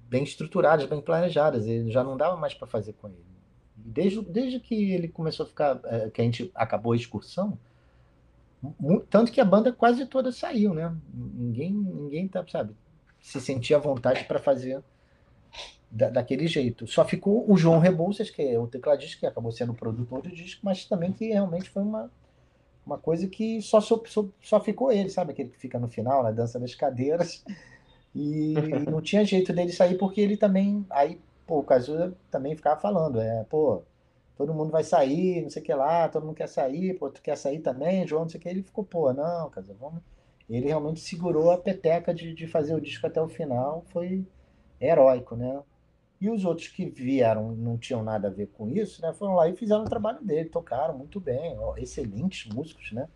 [0.09, 1.67] bem estruturadas, bem planejadas.
[1.67, 3.25] Ele já não dava mais para fazer com ele.
[3.77, 7.59] Desde, desde que ele começou a ficar, é, que a gente acabou a excursão,
[9.11, 10.95] tanto que a banda quase toda saiu, né?
[11.13, 12.75] Ninguém, ninguém tá, sabe,
[13.21, 14.83] se sentia à vontade para fazer
[15.91, 16.87] da, daquele jeito.
[16.87, 20.31] Só ficou o João Rebouças, que é o tecladista, que acabou sendo o produtor do
[20.31, 22.11] disco, mas também que realmente foi uma,
[22.85, 24.01] uma coisa que só, só,
[24.41, 25.33] só ficou ele, sabe?
[25.33, 27.45] Aquele que fica no final, na dança das cadeiras.
[28.17, 28.55] E,
[28.91, 30.87] não tinha jeito dele sair, porque ele também.
[30.89, 33.83] Aí, pô, o Cazuza também ficava falando, é, pô,
[34.39, 37.21] todo mundo vai sair, não sei o que lá, todo mundo quer sair, pô, tu
[37.21, 38.49] quer sair também, João, não sei o que.
[38.49, 40.01] Ele ficou, pô, não, Cazuza, vamos.
[40.49, 44.25] Ele realmente segurou a peteca de, de fazer o disco até o final, foi
[44.81, 45.61] heróico, né?
[46.19, 49.13] E os outros que vieram não tinham nada a ver com isso, né?
[49.13, 53.09] Foram lá e fizeram o trabalho dele, tocaram muito bem, ó, excelentes músicos, né?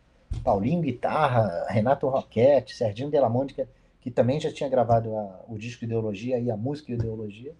[0.44, 3.66] Paulinho guitarra, Renato Roquette, Serginho Delamonte, que,
[4.00, 7.54] que também já tinha gravado a, o disco Ideologia e a música Ideologia.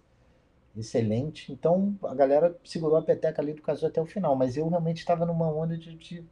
[0.75, 1.51] Excelente.
[1.51, 4.99] Então a galera segurou a peteca ali do caso até o final, mas eu realmente
[4.99, 6.25] estava numa onda de, de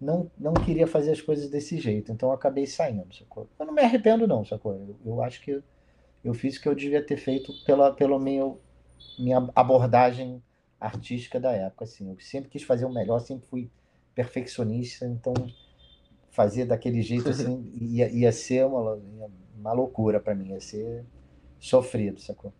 [0.00, 3.48] não, não queria fazer as coisas desse jeito, então eu acabei saindo, sacou?
[3.58, 4.74] Eu não me arrependo não, sacou?
[4.74, 5.62] Eu, eu acho que
[6.22, 8.60] eu fiz o que eu devia ter feito pela, pela meu,
[9.18, 10.42] minha abordagem
[10.80, 11.84] artística da época.
[11.84, 12.10] Assim.
[12.10, 13.70] Eu sempre quis fazer o melhor, sempre fui
[14.14, 15.34] perfeccionista, então
[16.36, 18.98] fazer daquele jeito assim ia, ia ser uma,
[19.58, 21.04] uma loucura para mim, ia ser
[21.58, 22.52] sofrido, sacou?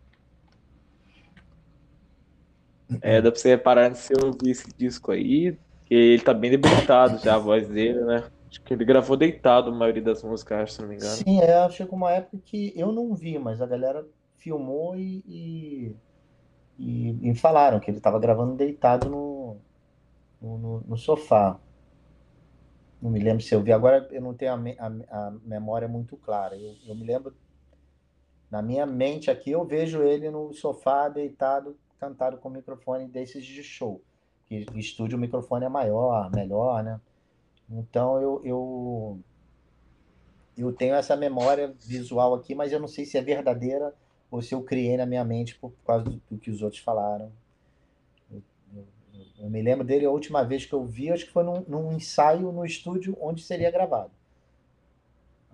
[3.02, 6.50] É, dá pra você reparar se eu ouvir esse disco aí, que ele tá bem
[6.50, 8.24] debilitado já, a voz dele, né?
[8.48, 11.10] Acho que ele gravou deitado a maioria das músicas, se não me engano.
[11.10, 14.06] Sim, é, chegou uma época que eu não vi, mas a galera
[14.36, 15.96] filmou e, e,
[16.78, 19.56] e, e falaram que ele estava gravando deitado no,
[20.40, 21.58] no, no, sofá.
[23.00, 23.72] Não me lembro se eu vi.
[23.72, 26.56] Agora eu não tenho a, a, a memória muito clara.
[26.56, 27.34] Eu, eu me lembro,
[28.50, 33.62] na minha mente aqui, eu vejo ele no sofá deitado, cantado com microfone desses de
[33.62, 34.02] show.
[34.46, 37.00] Que estúdio o microfone é maior, melhor, né?
[37.68, 39.20] Então eu, eu,
[40.56, 43.92] eu tenho essa memória visual aqui, mas eu não sei se é verdadeira
[44.30, 47.32] ou se eu criei na minha mente por causa do, do que os outros falaram.
[49.38, 51.92] Eu, me lembro dele a última vez que eu vi, acho que foi num, num
[51.92, 54.10] ensaio no estúdio onde seria gravado.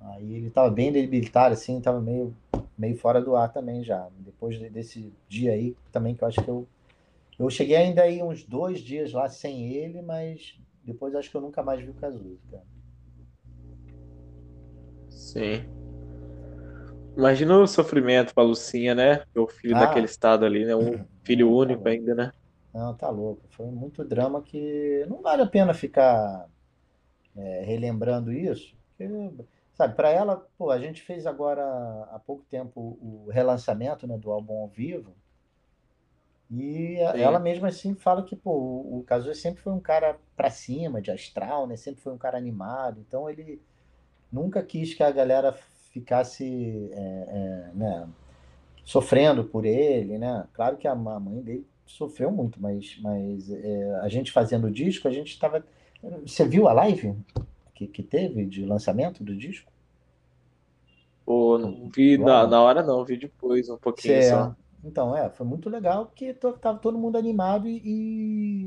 [0.01, 2.35] Aí ele estava bem debilitado, assim, estava meio
[2.77, 4.09] meio fora do ar também já.
[4.19, 6.67] Depois desse dia aí, também que eu acho que eu.
[7.39, 10.55] Eu cheguei ainda aí uns dois dias lá sem ele, mas
[10.85, 12.65] depois acho que eu nunca mais vi o Cazuza, cara.
[15.09, 15.65] Sim.
[17.17, 19.23] Imagina o sofrimento pra Lucinha, né?
[19.35, 20.75] O filho Ah, daquele estado ali, né?
[20.75, 22.33] Um filho único ainda, né?
[22.73, 23.47] Não, tá louco.
[23.51, 26.49] Foi muito drama que não vale a pena ficar
[27.37, 28.77] é, relembrando isso.
[28.97, 29.09] Porque,
[29.75, 31.63] sabe, para ela, pô, a gente fez agora
[32.13, 35.15] há pouco tempo o relançamento, né, do álbum ao vivo.
[36.51, 40.51] E a- ela mesma assim fala que, pô, o Cazuza sempre foi um cara pra
[40.51, 41.77] cima, de astral, né?
[41.77, 43.01] Sempre foi um cara animado.
[43.01, 43.61] Então ele
[44.33, 45.53] nunca quis que a galera
[45.93, 48.09] ficasse, é, é, né,
[48.85, 50.49] sofrendo por ele, né?
[50.55, 55.09] Claro que a mãe dele sofreu muito, mas, mas é, a gente fazendo o disco,
[55.09, 55.65] a gente estava.
[56.27, 57.17] Você viu a live
[57.75, 59.71] que, que teve de lançamento do disco?
[61.25, 64.55] Pô, não vi na, na hora não, vi depois um pouquinho Cê, só.
[64.83, 67.81] então, é, foi muito legal porque to- tava todo mundo animado e,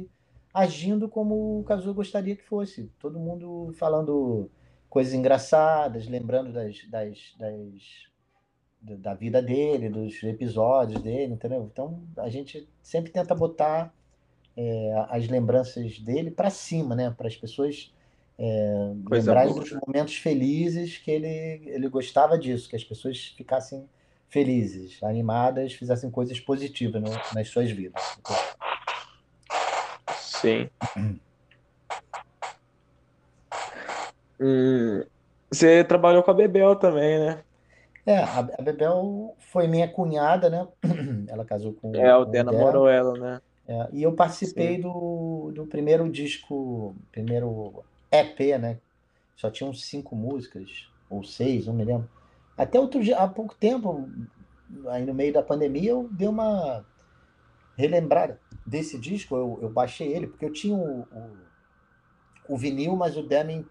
[0.04, 0.10] e
[0.54, 2.88] agindo como o Cazuza gostaria que fosse.
[3.00, 4.50] Todo mundo falando
[4.90, 8.08] coisas engraçadas, lembrando das, das, das,
[8.86, 11.70] da da vida dele, dos episódios dele, entendeu?
[11.72, 13.94] Então a gente sempre tenta botar
[14.56, 17.14] é, as lembranças dele para cima, né?
[17.16, 17.92] Para as pessoas
[18.38, 19.64] é, lembrarem boa.
[19.64, 21.28] dos momentos felizes que ele,
[21.70, 23.90] ele gostava disso, que as pessoas ficassem
[24.30, 28.02] felizes, animadas, fizessem coisas positivas no- nas suas vidas.
[30.18, 30.70] Sim.
[34.40, 35.04] Hum,
[35.52, 37.44] você trabalhou com a Bebel também, né?
[38.06, 40.68] É, a, a Bebel foi minha cunhada, né?
[41.28, 42.44] Ela casou com, É, o com o Dé.
[42.44, 43.42] namorou ela, né?
[43.68, 44.82] É, e eu participei Sim.
[44.82, 48.78] do, do primeiro disco, primeiro EP, né?
[49.36, 52.08] Só tinham cinco músicas, ou seis, não me lembro.
[52.56, 54.08] Até outro dia, há pouco tempo,
[54.88, 56.86] aí no meio da pandemia, eu dei uma
[57.76, 59.36] relembrada desse disco.
[59.36, 61.38] Eu, eu baixei ele, porque eu tinha o, o,
[62.50, 63.66] o vinil, mas o Dé me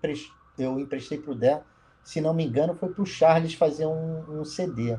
[0.58, 1.62] eu emprestei pro Dé.
[2.04, 4.98] Se não me engano, foi pro Charles fazer um, um CD.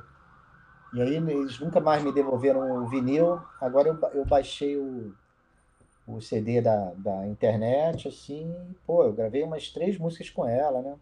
[0.93, 3.41] E aí eles nunca mais me devolveram o vinil.
[3.61, 5.13] Agora eu, eu baixei o,
[6.07, 8.53] o CD da, da internet, assim,
[8.87, 10.95] pô, eu gravei umas três músicas com ela, né?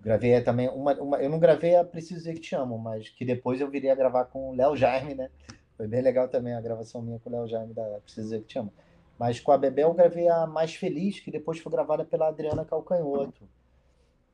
[0.00, 3.24] Gravei também uma, uma- eu não gravei a Preciso Dizer Que Te Amo, mas que
[3.24, 5.30] depois eu viria a gravar com o Léo Jaime, né?
[5.76, 8.46] Foi bem legal também a gravação minha com o Léo Jaime da Preciso Dizer Que
[8.48, 8.72] Te Amo.
[9.18, 12.64] Mas com a Bebel eu gravei a Mais Feliz, que depois foi gravada pela Adriana
[12.64, 13.48] Calcanhoto.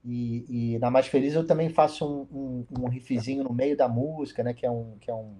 [0.05, 3.89] E, e na Mais Feliz eu também faço um, um, um riffzinho no meio da
[3.89, 4.55] música, né?
[4.55, 5.35] Que é um, que é um,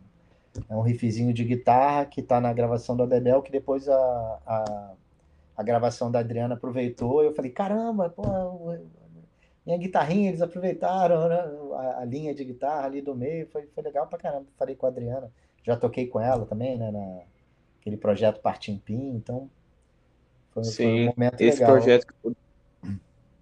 [0.69, 4.93] é um riffzinho de guitarra que está na gravação da Bebel, que depois a, a,
[5.57, 7.23] a gravação da Adriana aproveitou.
[7.23, 8.23] Eu falei, caramba, pô,
[9.65, 11.39] minha guitarrinha, eles aproveitaram, né?
[11.75, 14.47] A, a linha de guitarra ali do meio, foi, foi legal pra caramba.
[14.59, 15.33] Falei com a Adriana,
[15.63, 16.91] já toquei com ela também, né?
[16.91, 17.23] Na,
[17.81, 19.49] aquele projeto Partimpim, então
[20.51, 21.07] foi, foi um Sim.
[21.07, 21.77] momento Esse legal.
[21.77, 22.15] projeto que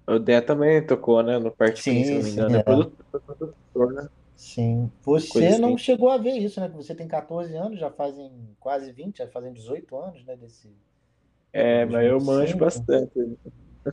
[0.09, 1.39] o Dé também tocou, né?
[1.39, 2.57] No Parte Pin, se Sim, não me sim, engano.
[2.57, 2.63] É é.
[2.63, 4.09] produtor, produtor, né?
[4.37, 4.91] Sim.
[5.29, 5.79] Coisa Você não assim.
[5.79, 6.69] chegou a ver isso, né?
[6.69, 10.37] Que você tem 14 anos, já fazem quase 20, já fazem 18 anos, né?
[10.37, 10.73] Desse
[11.53, 12.59] É, mas eu manjo 2005.
[12.59, 13.13] bastante.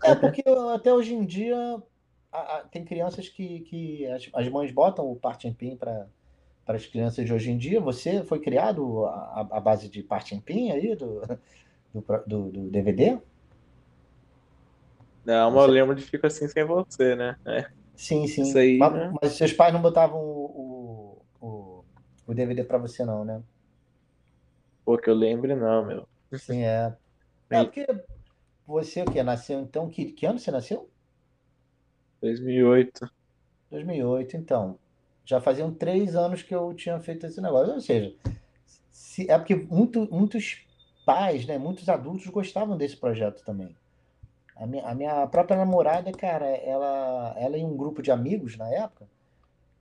[0.04, 0.44] É, porque
[0.76, 1.58] até hoje em dia
[2.32, 6.10] a- a- tem crianças que, que as, as mães botam o Partimpim para
[6.66, 7.82] para as crianças de hoje em dia.
[7.82, 11.22] Você foi criado à, à base de Partimpim aí, do,
[11.94, 13.20] do, do, do DVD?
[15.26, 15.72] Não, mas eu Você...
[15.72, 17.36] lembro de Fico Assim Sem Você, né?
[17.46, 17.68] É.
[17.96, 18.60] Sim, Isso sim.
[18.60, 19.14] aí, Mas, né?
[19.22, 21.86] mas seus pais não botavam o, o,
[22.28, 23.42] o, DVD para você, não, né?
[24.84, 26.08] Pô, que eu lembre, não, meu.
[26.34, 26.96] Sim, é.
[27.48, 27.86] É, porque
[28.66, 29.22] você o quê?
[29.22, 29.88] Nasceu então?
[29.88, 30.90] Que, que ano você nasceu?
[32.22, 33.08] 2008.
[33.70, 34.80] 2008, então.
[35.24, 37.76] Já faziam três anos que eu tinha feito esse negócio.
[37.76, 38.16] Ou seja,
[38.92, 40.66] se, é porque muito, muitos
[41.06, 43.76] pais, né, muitos adultos gostavam desse projeto também.
[44.56, 48.70] A minha, a minha própria namorada, cara, ela, ela e um grupo de amigos na
[48.70, 49.08] época,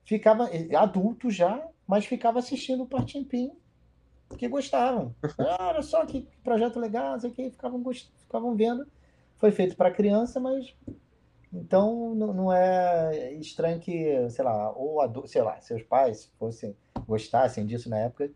[0.03, 3.51] ficava adulto já, mas ficava assistindo o Partimpim,
[4.27, 5.15] porque gostavam.
[5.39, 7.81] Ah, olha só que projeto legal, não sei o que, ficavam,
[8.17, 8.85] ficavam vendo.
[9.37, 10.73] Foi feito para criança, mas
[11.53, 16.75] então não, é estranho que, sei lá, ou adulto, sei lá, seus pais fossem
[17.07, 18.29] gostassem disso na época,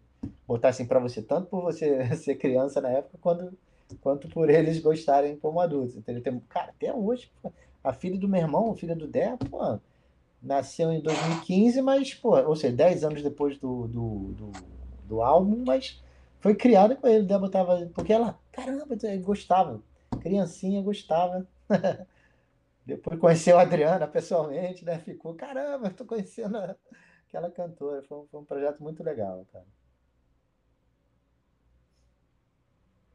[0.47, 3.57] botassem para você tanto por você ser criança na época quanto
[3.97, 5.95] quanto por eles gostarem como adultos.
[5.97, 6.23] Entendeu?
[6.23, 7.51] Tem- Cara, até hoje, pô,
[7.83, 9.79] a filha do meu irmão, a filha do Dé, pô,
[10.41, 14.51] nasceu em 2015, mas, pô, ou seja, 10 anos depois do, do, do,
[15.07, 16.01] do álbum, mas
[16.39, 17.23] foi criada com ele.
[17.23, 19.81] O Dé botava, porque ela, caramba, gostava,
[20.21, 21.47] criancinha gostava
[22.85, 24.99] Depois conheceu a Adriana pessoalmente, né?
[24.99, 26.57] Ficou, caramba, estou conhecendo
[27.27, 28.03] aquela cantora.
[28.03, 29.65] Foi foi um projeto muito legal, cara.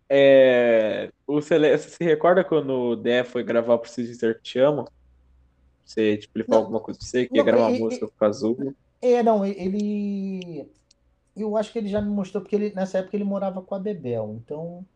[0.08, 1.76] É, o Cele...
[1.76, 4.86] Você se recorda quando o Dé foi gravar Preciso Dizer Que Te Amo?
[5.84, 8.28] Você, tipo, ele falou alguma coisa pra você, que ia gravar uma música com o
[8.28, 8.74] Azul?
[9.02, 10.66] É, não, ele.
[11.36, 13.78] Eu acho que ele já me mostrou, porque ele, nessa época ele morava com a
[13.78, 14.86] Bebel, então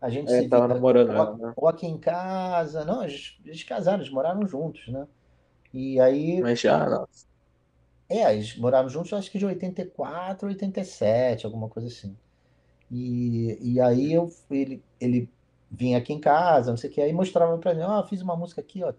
[0.00, 1.52] a gente É, se tava via namorando ou, ela, né?
[1.56, 2.84] ou aqui em casa.
[2.84, 5.06] Não, eles, eles casaram, eles moraram juntos, né?
[5.72, 7.26] E aí, Mas já, nossa.
[8.08, 12.16] é, eles moraram juntos, acho que de 84, 87, alguma coisa assim.
[12.90, 15.28] E, e aí eu, ele, ele
[15.70, 18.36] vinha aqui em casa, não sei o que, aí mostrava pra mim, ó, fiz uma
[18.36, 18.92] música aqui, ó,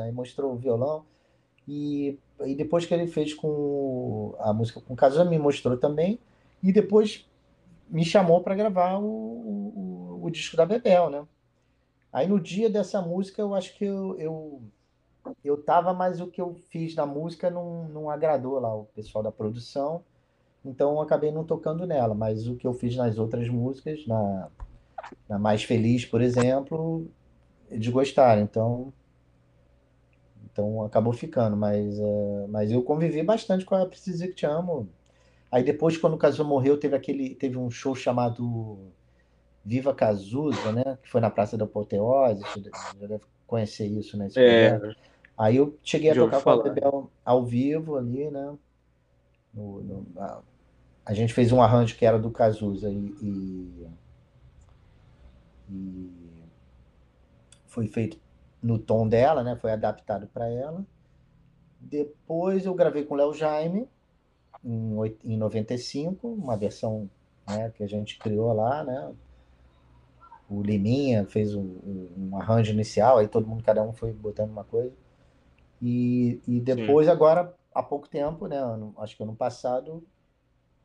[0.00, 1.04] aí mostrou o violão.
[1.66, 6.18] E, e depois que ele fez com a música com o Cazuza, me mostrou também.
[6.62, 7.28] E depois
[7.88, 11.26] me chamou para gravar o, o, o disco da Bebel, né?
[12.12, 14.62] Aí no dia dessa música, eu acho que eu, eu,
[15.44, 19.22] eu tava, mas o que eu fiz na música não, não agradou lá o pessoal
[19.22, 20.04] da produção.
[20.66, 24.48] Então eu acabei não tocando nela, mas o que eu fiz nas outras músicas, na,
[25.28, 27.06] na Mais Feliz, por exemplo,
[27.70, 28.42] eles gostaram.
[28.42, 28.92] Então,
[30.52, 34.88] então acabou ficando, mas, eh, mas eu convivi bastante com a Preciso Que Te Amo.
[35.50, 38.78] Aí depois, quando o Cazuza morreu, teve aquele, teve um show chamado
[39.64, 40.98] Viva Cazuza, né?
[41.02, 42.62] Que foi na Praça da Apoteose, você
[43.00, 44.28] já deve conhecer isso, né?
[44.36, 44.80] É.
[45.38, 46.62] Aí eu cheguei a tocar com a.
[46.62, 48.54] Bebel ao vivo ali, né?
[49.52, 50.06] No- no-
[51.06, 53.86] a, gente fez um arranjo que era do Cazuza e, e-
[55.70, 56.44] e
[57.66, 58.18] foi feito
[58.62, 59.56] no tom dela, né?
[59.56, 60.84] Foi adaptado para ela.
[61.80, 63.88] Depois eu gravei com o Léo Jaime
[64.64, 67.08] em, em 95, uma versão
[67.46, 69.14] né, que a gente criou lá, né?
[70.48, 74.64] O Liminha fez um, um- arranjo inicial, aí todo mundo, cada um foi botando uma
[74.64, 74.92] coisa.
[75.80, 78.56] E, e depois, agora, há pouco tempo, né?
[78.98, 80.02] acho que ano passado,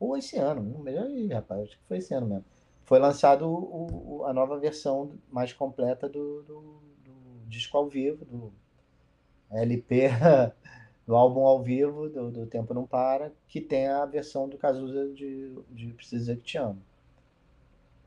[0.02, 2.44] ou esse ano, não melhor aí, rapaz, acho que foi esse ano mesmo.
[2.84, 6.60] Foi lançado o- o- a nova versão mais completa do, do,
[7.04, 7.12] do
[7.48, 8.52] disco ao vivo, do
[9.52, 10.08] LP,
[11.06, 15.08] do álbum ao vivo, do, do Tempo Não Para, que tem a versão do Cazuza
[15.14, 16.82] de, de Preciso Dizer Que Te Amo.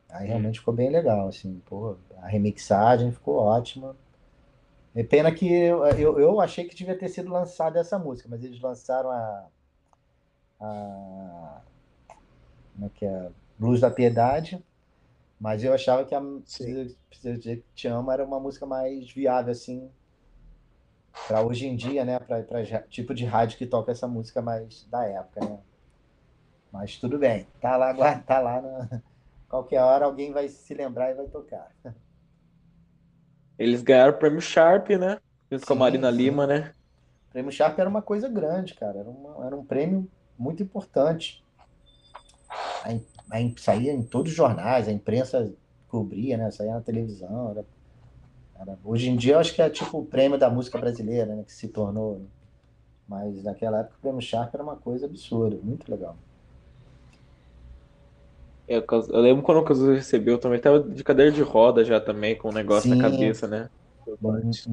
[0.09, 3.95] Aí realmente ficou bem legal, assim, pô, a remixagem ficou ótima.
[4.95, 8.43] É pena que eu, eu, eu achei que devia ter sido lançada essa música, mas
[8.43, 9.47] eles lançaram a,
[10.59, 11.61] a
[12.75, 13.31] como é que é?
[13.57, 14.63] Blues da Piedade,
[15.39, 19.11] mas eu achava que a Precisa, Precisa Dizer Que Te Amo era uma música mais
[19.11, 19.91] viável, assim,
[21.27, 22.19] para hoje em dia, né?
[22.19, 22.43] Para
[22.89, 25.59] tipo de rádio que toca essa música mais da época, né?
[26.71, 27.93] Mas tudo bem, tá lá,
[28.25, 29.01] tá lá na...
[29.49, 31.71] Qualquer hora alguém vai se lembrar e vai tocar.
[33.57, 35.19] Eles ganharam o prêmio Sharp, né?
[35.51, 36.09] Junto com a Marina sim.
[36.09, 36.73] Lima, né?
[37.29, 38.99] O prêmio Sharp era uma coisa grande, cara.
[38.99, 40.09] Era, uma- era um prêmio
[40.39, 41.44] muito importante.
[42.85, 45.53] A, a saía em todos os jornais, a imprensa
[45.87, 46.51] cobria, né?
[46.51, 47.51] Saía na televisão.
[47.51, 47.65] era-
[48.55, 51.43] era- hoje em dia eu acho que é tipo o prêmio da música brasileira, né?
[51.45, 52.19] Que se tornou.
[52.19, 52.27] né?
[53.07, 56.19] Mas naquela época o prêmio Sharp era uma coisa absurda, muito legal.
[58.67, 62.35] Eu, eu lembro quando o Cazuza recebeu também, tava de cadeira de roda já também,
[62.37, 62.89] com um negócio Sim.
[62.89, 63.69] na cabeça, né?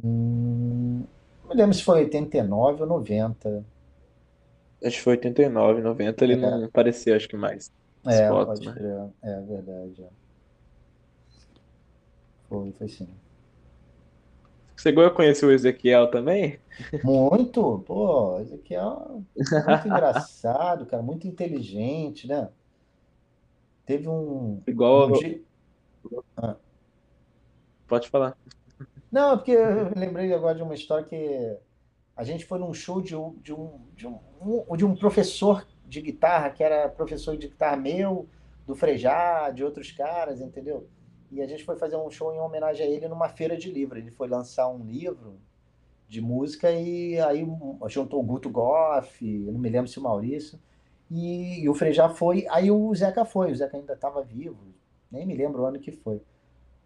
[0.02, 1.06] Hum,
[1.42, 3.64] não me lembro se foi 89 ou 90.
[4.84, 7.70] Acho que foi 89, 90, ele não apareceu, acho que mais.
[8.06, 8.74] É, fotos, pode né?
[8.74, 9.10] crer.
[9.22, 10.02] É verdade.
[10.02, 10.08] é.
[12.48, 13.08] Foi, foi sim.
[14.76, 16.58] Você chegou a conhecer o Ezequiel também?
[17.04, 22.48] Muito, pô, Ezequiel é muito engraçado, cara, muito inteligente, né?
[23.86, 25.08] Teve um, Igual.
[25.08, 25.40] um dia-
[27.86, 28.36] Pode falar.
[29.10, 31.56] Não, é porque eu lembrei agora de uma história que
[32.16, 36.00] a gente foi num show de um, de um, de um- de um professor de
[36.00, 38.26] guitarra, que era professor de guitarra meu,
[38.66, 40.88] do Frejá, de outros caras, entendeu?
[41.30, 43.98] E a gente foi fazer um show em homenagem a ele numa feira de livro.
[43.98, 45.38] Ele foi lançar um livro
[46.08, 47.46] de música e aí
[47.88, 50.58] juntou o Guto Goff, eu não me lembro se o Maurício,
[51.10, 54.58] e, e o Frejá foi, aí o Zeca foi, o Zeca ainda estava vivo,
[55.10, 56.22] nem me lembro o ano que foi.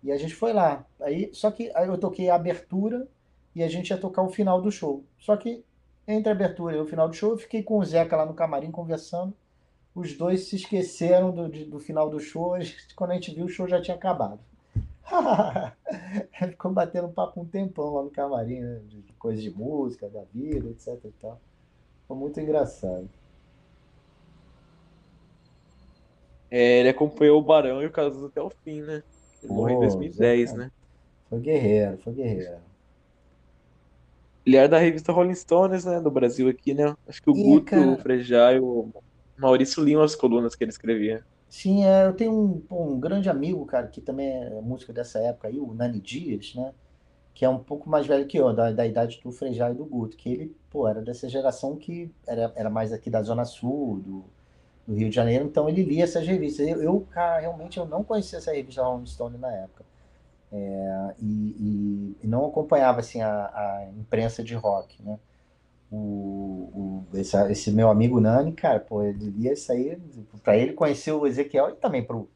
[0.02, 0.84] E a gente foi lá.
[1.00, 3.06] Aí, só que aí eu toquei a abertura
[3.54, 5.04] e a gente ia tocar o final do show.
[5.18, 5.64] Só que
[6.08, 8.34] entre a abertura e o final do show, eu fiquei com o Zeca lá no
[8.34, 9.34] camarim conversando.
[9.94, 12.54] Os dois se esqueceram do, de- do final do show.
[12.96, 14.40] Quando a gente viu, o show já tinha acabado.
[16.50, 18.80] Ficou batendo papo um tempão lá no camarim, né?
[18.88, 21.40] De de coisa de música, da vida, etc e tal.
[22.08, 23.08] Foi muito engraçado.
[26.50, 29.02] É, ele acompanhou o Barão e o Cazuza até o fim, né?
[29.42, 30.54] Ele morreu em Pô, 2010, Zeca.
[30.54, 30.70] né?
[31.28, 32.60] Foi guerreiro, foi guerreiro.
[34.46, 36.00] Ele era da revista Rolling Stones, né?
[36.00, 36.94] Do Brasil aqui, né?
[37.06, 38.92] Acho que o Guto, cara- o Frejá e o
[39.36, 41.26] Maurício liam as colunas que ele escrevia.
[41.48, 45.48] Sim, é, eu tenho um, um grande amigo, cara, que também é músico dessa época
[45.48, 46.74] aí, o Nani Dias, né?
[47.34, 49.84] Que é um pouco mais velho que eu, da, da idade do Frejá e do
[49.86, 54.00] Guto, que ele, pô, era dessa geração que era, era mais aqui da Zona Sul,
[54.00, 54.24] do,
[54.86, 56.68] do Rio de Janeiro, então ele lia essas revistas.
[56.68, 59.84] Eu, eu, cara, realmente eu não conhecia essa revista Rolling Stone na época.
[60.52, 65.18] É, e, e- não acompanhava, assim, a, a imprensa de rock, né?
[65.90, 69.98] O, o- esse, esse meu amigo Nani, cara, pô, ele isso aí,
[70.44, 72.28] pra ele conhecer o Ezequiel e também pro,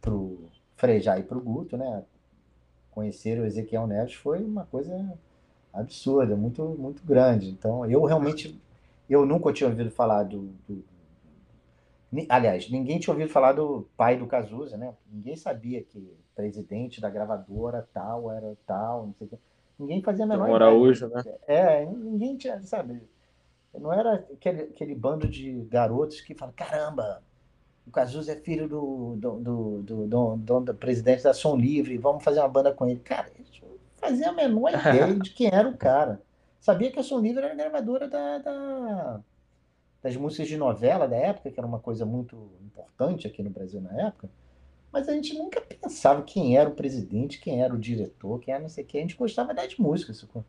[0.00, 0.38] pro
[0.76, 2.04] Frejá e pro Guto, né?
[2.92, 5.14] Conhecer o Ezequiel Neves foi uma coisa
[5.72, 7.50] absurda, muito, muito grande.
[7.50, 8.58] Então, eu realmente,
[9.10, 10.84] eu nunca tinha ouvido falar do, do-
[12.28, 14.94] aliás, ninguém tinha ouvido falar do pai do Cazuza, né?
[15.10, 19.38] Ninguém sabia que presidente da gravadora tal era tal, não sei o quê.
[19.78, 20.56] Ninguém fazia a menor ideia.
[20.70, 21.22] Araújo, né?
[21.46, 23.02] É, ninguém tinha, sabe?
[23.72, 27.22] Não era aquele, aquele bando de garotos que falam, caramba,
[27.86, 31.98] o Cazuza é filho do, do, do, do, do- do- do presidente da Som Livre,
[31.98, 33.00] vamos fazer uma banda com ele.
[33.00, 33.50] Cara, eles
[33.96, 36.22] faziam a menor ideia de quem era o cara.
[36.60, 39.20] Sabia que a Som Livre era gravadora da, da-
[40.02, 43.80] das músicas de novela da época, que era uma coisa muito importante aqui no Brasil
[43.80, 44.28] na época,
[44.94, 48.62] mas a gente nunca pensava quem era o presidente, quem era o diretor, quem era
[48.62, 48.96] não sei o que.
[48.96, 50.18] A gente gostava das músicas.
[50.18, 50.44] sacou?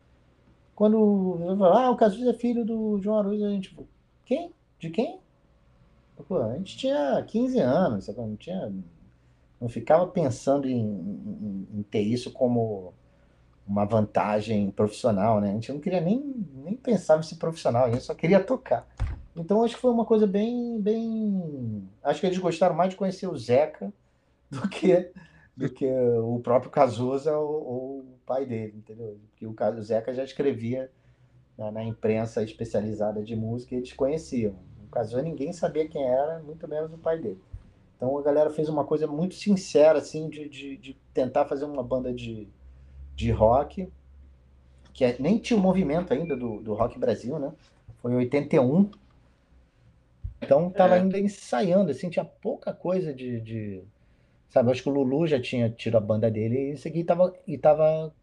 [0.74, 0.96] Quando
[1.40, 3.76] eu falo, ah, o Cazuza é filho do João Araújo, a gente,
[4.24, 4.52] quem?
[4.78, 5.18] De quem?
[6.28, 8.20] Pô, a gente tinha 15 anos, sabe?
[8.20, 8.72] Não tinha,
[9.60, 12.94] não ficava pensando em, em- em ter isso como
[13.66, 15.50] uma vantagem profissional, né?
[15.50, 18.86] A gente não queria nem, nem pensar em ser profissional, a gente só queria tocar.
[19.34, 21.82] Então acho que foi uma coisa bem, bem.
[22.02, 23.92] Acho que eles gostaram mais de conhecer o Zeca
[24.50, 25.12] do que,
[25.56, 29.18] do que o próprio Cazuza ou, ou o pai dele, entendeu?
[29.30, 30.90] Porque o, Ca- o Zeca já escrevia
[31.58, 34.54] na, na imprensa especializada de música e eles conheciam.
[34.86, 37.40] O Cazuza ninguém sabia quem era, muito menos o pai dele.
[37.96, 41.82] Então a galera fez uma coisa muito sincera, assim, de, de, de tentar fazer uma
[41.82, 42.48] banda de,
[43.16, 43.88] de rock,
[44.92, 47.52] que é- nem tinha o movimento ainda do, do Rock Brasil, né?
[48.00, 48.90] Foi em 81.
[50.40, 51.00] Então tava É.
[51.00, 53.84] ainda ensaiando, assim, tinha pouca coisa de, de-
[54.48, 57.32] Sabe, acho que o Lulu já tinha tido a banda dele e isso aqui tava.
[57.46, 58.14] E tava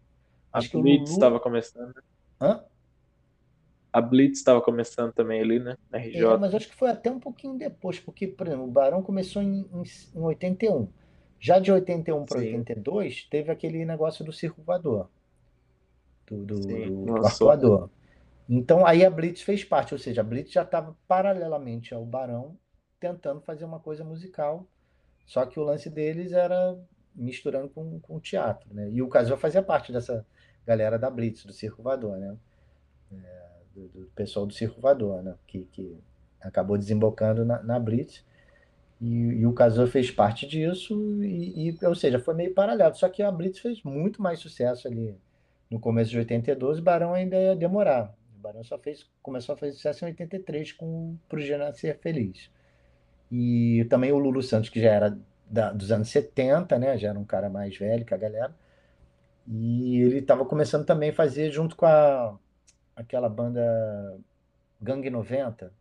[0.54, 1.12] A acho que o Blitz Lulu.
[1.12, 1.94] estava começando.
[2.41, 2.64] Hã?
[3.94, 5.78] A Blitz estava começando também ali, né?
[5.90, 6.38] Na É, RJ.
[6.38, 9.62] mas acho que foi até um pouquinho depois, porque, por exemplo, o Barão começou em,
[9.74, 9.84] em,
[10.16, 10.91] em 81.
[11.40, 12.40] Já de 81 para Sim.
[12.40, 15.10] 82, teve aquele negócio do circo voador,
[16.28, 17.90] do, do, Sim, do, arcoador.
[18.50, 22.58] Então, aí a Blitz fez parte, ou seja, a Blitz já estava paralelamente ao Barão,
[23.00, 24.68] tentando fazer uma coisa musical,
[25.26, 26.78] só que o lance deles era
[27.16, 28.90] misturando com, com teatro, né?
[28.91, 30.26] E o Cazuza fazia parte dessa
[30.66, 32.38] galera da Blitz, do circo voador, né?
[33.74, 35.36] do, do pessoal do Circo Voador, né?
[35.48, 35.98] Que, que
[36.40, 38.24] acabou desembocando na, na Blitz.
[39.02, 42.95] E, e o Cazuza fez parte disso, e, e, ou seja, foi meio paralelo.
[42.95, 45.18] Só que a Blitz fez muito mais sucesso ali
[45.70, 48.16] no começo de 82, o Barão ainda ia demorar.
[48.38, 52.50] O Barão só fez, começou a fazer sucesso em 83 com Pro Dia Nascer Feliz.
[53.34, 55.18] E também o Lulu Santos, que já era
[55.49, 56.97] da- dos anos 70, né?
[56.97, 58.55] Já era um cara mais velho que a galera.
[59.47, 62.38] E ele estava começando também a fazer junto com a,
[62.95, 63.61] aquela banda
[64.81, 65.73] Gangue 90.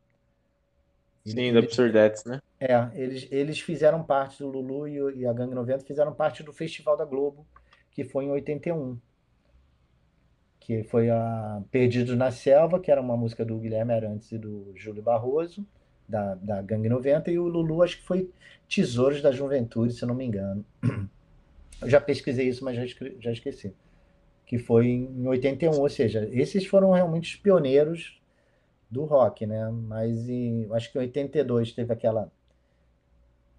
[1.26, 2.40] Ele- Sim, da ele- Absurdettes, né?
[2.60, 6.52] é, eles, eles fizeram parte do Lulu e, e a Gangue 90 fizeram parte do
[6.52, 7.46] Festival da Globo,
[7.90, 8.98] que foi em 81.
[10.60, 14.72] Que foi a Perdidos na Selva, que era uma música do Guilherme Arantes e do
[14.76, 15.66] Júlio Barroso,
[16.12, 18.30] da, da Gangue 90, e o Lulu acho que foi
[18.68, 20.64] Tesouros da Juventude, se não me engano.
[21.80, 22.84] Eu já pesquisei isso, mas já,
[23.18, 23.74] já esqueci.
[24.47, 28.20] Que foi em 81, ou seja, esses foram realmente os pioneiros
[28.90, 29.70] do rock, né?
[29.70, 32.30] Mas em, acho que em 82 teve aquela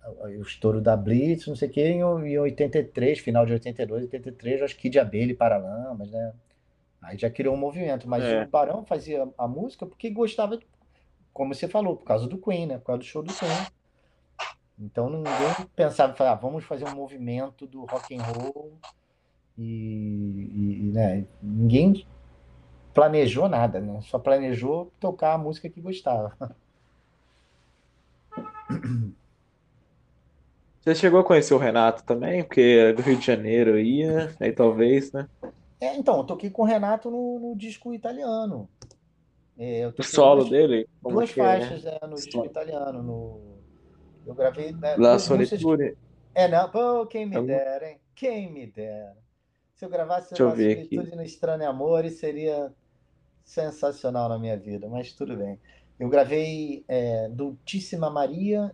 [0.06, 4.60] o estouro da Blitz, não sei o quê, em em 83, final de 82, 83,
[4.60, 6.34] eu acho que Kid Abelha e Paralamas, né?
[7.02, 8.44] Aí já criou um movimento, mas É.
[8.44, 10.60] o Barão fazia a música porque gostava,
[11.34, 12.78] como você falou, por causa do Queen, né?
[12.78, 13.50] Por causa do show do Queen.
[14.80, 15.34] Então ninguém
[15.76, 18.78] pensava, falar, ah, vamos fazer um movimento do rock and roll
[19.58, 21.26] e, e- né?
[21.42, 22.06] Ninguém
[22.94, 24.02] planejou nada, né?
[24.04, 26.38] Só planejou tocar a música que gostava.
[30.82, 32.44] Você chegou a conhecer o Renato também?
[32.44, 34.36] Porque é do Rio de Janeiro aí, né?
[34.40, 35.28] Aí talvez, né?
[35.80, 38.70] É, então, eu toquei com o Renato no, no disco italiano.
[39.58, 41.34] É, O solo duas, dele, duas é?
[41.34, 43.04] faixas é, no disco italiano.
[43.04, 43.58] No,
[44.26, 45.24] eu gravei né, La músicas.
[45.60, 45.96] Solitudine.
[46.34, 48.00] É, não, pô, quem me Algum- dera, hein?
[48.16, 49.16] Quem me dera.
[49.76, 50.50] Se eu gravasse La.
[50.52, 52.74] Solitude no Estranho Amor, seria,
[53.44, 55.60] sensacional na minha vida, mas tudo bem.
[56.00, 58.74] Eu gravei é, Dulcíssima Maria,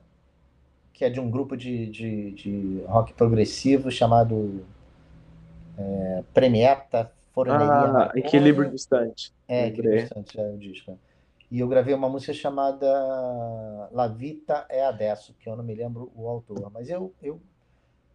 [0.93, 4.65] que é de um grupo de, de, de rock progressivo chamado
[5.77, 7.67] é, Premiata Forneria.
[7.67, 9.33] Ah, Equilíbrio Distante.
[9.47, 10.99] É, Equilíbrio Distante, é o disco.
[11.51, 12.87] E eu gravei uma música chamada
[13.91, 17.41] La Vita é Adesso, que eu não me lembro o autor, mas eu, eu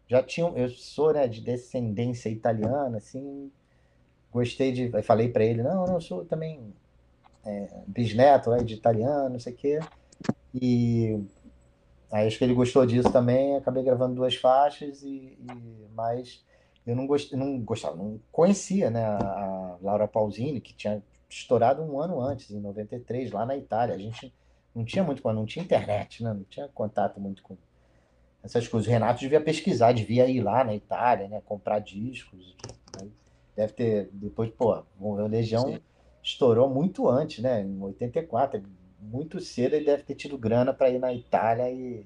[0.06, 3.50] já tinha, eu sou né, de descendência italiana, assim,
[4.32, 6.72] gostei de, falei para ele, não, não, eu sou também
[7.44, 9.80] é, bisneto né, de italiano, não sei o quê,
[10.54, 11.20] e
[12.12, 16.44] aí acho que ele gostou disso também, acabei gravando duas faixas, e, e mas
[16.86, 21.98] eu não, gost, não gostava, não conhecia né, a, Laura Pausini, que tinha estourado um
[21.98, 23.94] ano antes, em 93, lá na Itália.
[23.94, 24.32] A gente
[24.74, 26.32] não tinha muito, não tinha internet, né?
[26.32, 27.56] não tinha contato muito com
[28.42, 28.86] essas coisas.
[28.86, 31.42] O Renato devia pesquisar, devia ir lá na Itália, né?
[31.44, 32.54] comprar discos.
[33.00, 33.08] Né?
[33.56, 35.80] Deve ter, depois, pô, o Legião Sim.
[36.22, 37.62] estourou muito antes, né?
[37.62, 38.62] Em 84,
[39.00, 42.04] muito cedo ele deve ter tido grana para ir na Itália e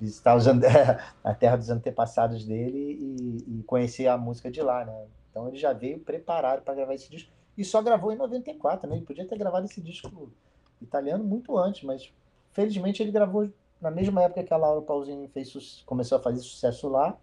[0.00, 0.46] visitar os,
[1.24, 5.06] a terra dos antepassados dele e, e, conhecer a música de lá, né?
[5.30, 8.96] Então ele já veio preparado para gravar esse disco e só gravou em 94, né?
[8.96, 10.30] Ele podia ter gravado esse disco
[10.80, 12.12] italiano muito antes, mas
[12.52, 13.50] felizmente ele gravou
[13.80, 17.16] na mesma época que a Laura Pausini fez, começou a fazer sucesso lá,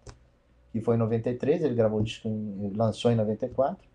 [0.72, 3.88] que foi em 93, ele gravou o disco, em, lançou em 94.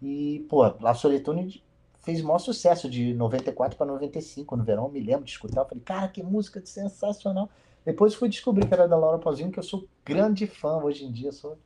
[0.00, 1.62] E, pô, La Solitone
[2.00, 5.82] fez maior sucesso de 94 para 95 no verão, me lembro de escutar, eu falei,
[5.84, 7.48] cara, que música sensacional.
[7.84, 11.12] Depois fui descobrir que era da Laura Pausini, que eu sou grande fã hoje em
[11.12, 11.58] dia, sou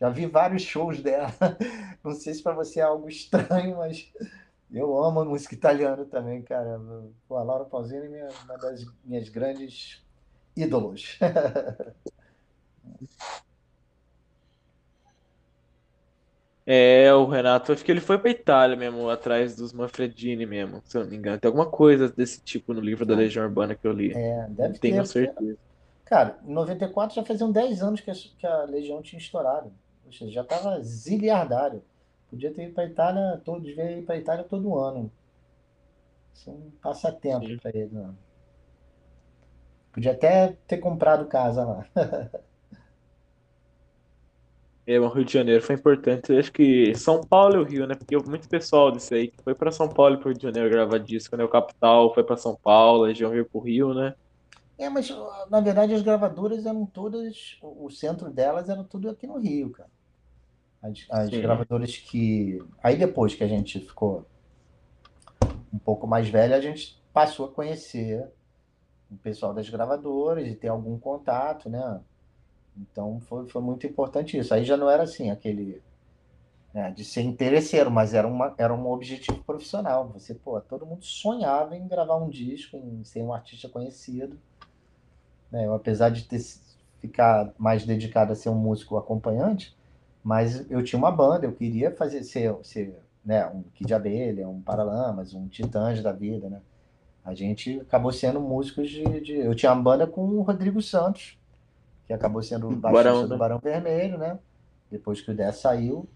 [0.00, 1.32] já vi vários shows dela.
[2.02, 4.12] Não sei se para você é algo estranho, mas
[4.70, 6.80] eu amo a música italiana também, cara.
[7.28, 10.04] Pô, a Laura Pausini é uma das minhas grandes
[10.56, 11.18] ídolos.
[16.66, 20.96] É, o Renato, acho que ele foi pra Itália mesmo, atrás dos Manfredini mesmo, se
[20.96, 21.38] eu não me engano.
[21.38, 24.12] Tem alguma coisa desse tipo no livro da Legião Urbana que eu li.
[24.14, 25.06] É, deve Tenho ter.
[25.06, 25.58] certeza.
[26.06, 28.10] Cara, em 94 já faziam 10 anos que
[28.46, 29.72] a, Legião tinha estourado.
[30.06, 31.82] Ou seja, já estava ziliardário.
[32.30, 35.10] Podia ter ido para a Itália, todo, devia ir para a Itália todo ano.
[36.32, 37.90] Isso é um passatempo para ele.
[37.92, 38.16] Não.
[39.92, 41.86] Podia até ter comprado casa lá.
[44.86, 46.30] É, o Rio de Janeiro foi importante.
[46.30, 47.94] Eu acho que São Paulo e o Rio, né?
[47.94, 50.42] Porque muito pessoal disso aí que foi para São Paulo e para o Rio de
[50.42, 51.44] Janeiro gravar disco, né?
[51.44, 54.14] O Capital foi para São Paulo, a região veio para o Rio, né?
[54.76, 55.08] É, mas
[55.48, 59.88] na verdade as gravadoras eram todas, o centro delas era tudo aqui no Rio, cara.
[60.82, 62.62] As, as gravadoras que.
[62.82, 64.26] Aí depois que a gente ficou
[65.72, 68.28] um pouco mais velho, a gente passou a conhecer
[69.10, 72.00] o pessoal das gravadoras e ter algum contato, né?
[72.76, 74.52] Então foi, foi muito importante isso.
[74.52, 75.82] Aí já não era assim, aquele
[76.72, 80.08] né, de ser interesseiro, mas era, uma, era um objetivo profissional.
[80.14, 84.38] Você, pô, todo mundo sonhava em gravar um disco, em ser um artista conhecido.
[85.50, 85.66] Né?
[85.66, 86.40] Eu, apesar de ter
[87.00, 89.76] ficar mais dedicado a ser um músico acompanhante,
[90.22, 94.62] mas eu tinha uma banda, eu queria fazer ser, ser né, um Kid Abelha, um
[94.62, 96.62] Paralamas, um Titãs da vida, né?
[97.22, 101.38] A gente acabou sendo músicos de, de, Eu tinha uma banda com o Rodrigo Santos,
[102.06, 103.36] que acabou sendo o baixista Barão, do né?
[103.36, 104.38] Barão Vermelho, né?
[104.90, 106.06] Depois que o Dé saiu.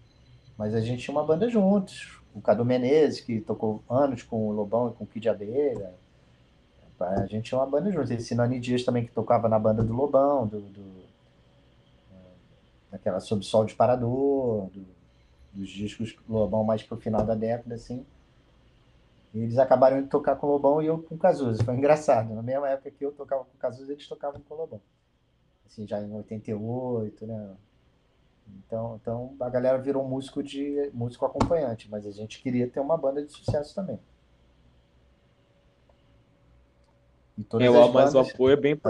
[0.57, 2.21] Mas a gente tinha uma banda juntos.
[2.33, 5.93] O Cadu Menezes, que tocou anos com o Lobão e com o Kid Abelha.
[6.99, 8.11] A gente tinha uma banda juntos.
[8.11, 11.09] Esse Nani Dias também, que tocava na banda do Lobão, do, do
[12.91, 14.85] daquela Sob Sol Disparador, do,
[15.53, 18.05] dos discos Lobão mais pro final da década, assim.
[19.33, 21.63] E eles acabaram de tocar com o Lobão e eu com o Cazuza.
[21.63, 22.33] Foi engraçado.
[22.33, 24.81] Na mesma época que eu tocava com o Cazuza, eles tocavam com o Lobão.
[25.69, 27.55] Assim, já em 88, né?
[28.65, 32.97] Então, então a galera virou músico de músico acompanhante, mas a gente queria ter uma
[32.97, 33.99] banda de sucesso também.
[37.37, 38.81] E todas é, as mas o apoio é bem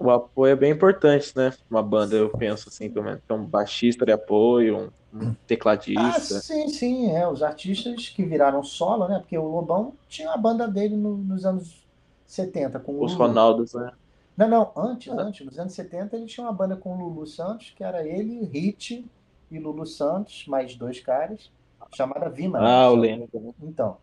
[0.00, 1.52] o apoio é bem importante, né?
[1.68, 3.20] Uma banda, eu penso assim, pelo menos.
[3.30, 6.06] um baixista de apoio, um, tecladista.
[6.06, 7.26] Ah, sim, sim, é.
[7.26, 9.18] Os artistas que viraram solo, né?
[9.18, 11.84] Porque o Lobão tinha a banda dele no, nos anos
[12.26, 13.90] 70 com Os Ronaldos, né?
[14.38, 15.20] Não, não, antes, ah.
[15.20, 18.44] antes, nos anos 70 ele tinha uma banda com o Lulu Santos, que era ele,
[18.44, 19.04] Hit
[19.50, 21.50] e Lulu Santos, mais dois caras,
[21.92, 22.58] chamada Vima.
[22.58, 22.86] Ah, né?
[22.86, 23.54] eu lembro.
[23.60, 23.96] Então,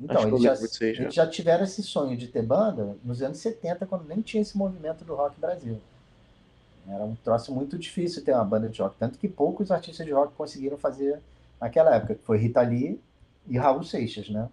[0.00, 0.54] então, eles já,
[0.86, 4.56] eles já tiveram esse sonho de ter banda nos anos 70, quando nem tinha esse
[4.56, 5.80] movimento do rock Brasil.
[6.88, 10.12] Era um troço muito difícil ter uma banda de rock, tanto que poucos artistas de
[10.12, 11.20] rock conseguiram fazer
[11.60, 13.00] naquela época, que foi Rita Lee
[13.48, 14.48] e Raul Seixas, né?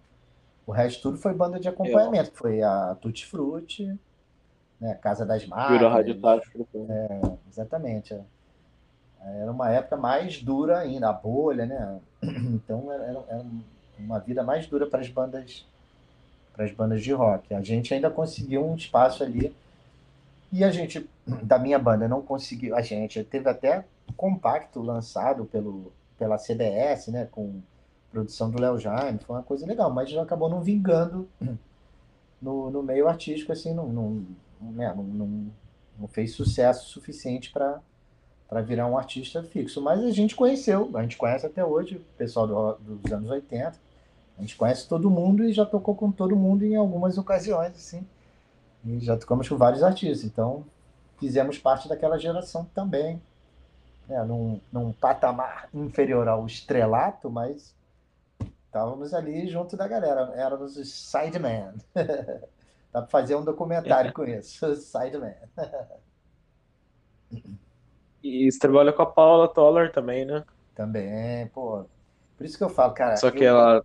[0.66, 3.96] O resto tudo foi banda de acompanhamento, que foi a Tutti Frutti,
[4.80, 4.94] né?
[4.94, 5.72] Casa das Máquinas.
[5.72, 6.20] Virou Rádio
[6.88, 8.14] É, exatamente.
[8.14, 8.20] É.
[9.42, 12.00] Era uma época mais dura ainda, a bolha, né?
[12.22, 13.44] Então era, era,
[13.98, 15.66] uma vida mais dura para as bandas
[16.52, 17.54] para as bandas de rock.
[17.54, 19.54] A gente ainda conseguiu um espaço ali
[20.52, 21.08] e a gente
[21.42, 22.76] da minha banda não conseguiu.
[22.76, 23.84] A gente teve até
[24.16, 27.60] compacto lançado pelo pela CBS, né, com
[28.10, 31.28] produção do Léo Jaime, foi uma coisa legal, mas já acabou não vingando
[32.42, 34.26] no, no meio artístico, assim, não, não,
[34.60, 35.46] né, não, não,
[35.98, 37.80] não fez sucesso suficiente para
[38.48, 39.80] para virar um artista fixo.
[39.80, 43.78] Mas a gente conheceu, a gente conhece até hoje o pessoal do, dos anos 80,
[44.38, 48.06] a gente conhece todo mundo e já tocou com todo mundo em algumas ocasiões, assim.
[48.84, 50.24] E já tocamos com vários artistas.
[50.24, 50.64] Então,
[51.18, 53.20] fizemos parte daquela geração também.
[54.08, 54.22] Né?
[54.24, 57.74] Num, num patamar inferior ao estrelato, mas
[58.64, 60.32] estávamos ali junto da galera.
[60.36, 61.74] Éramos os Sidemen.
[62.92, 64.74] Dá para fazer um documentário com isso.
[64.76, 65.34] Sidemen.
[68.22, 70.44] e você trabalha com a Paula Toller também, né?
[70.74, 71.84] Também, pô.
[72.36, 73.16] Por isso que eu falo, cara.
[73.16, 73.48] Só que eu...
[73.48, 73.84] ela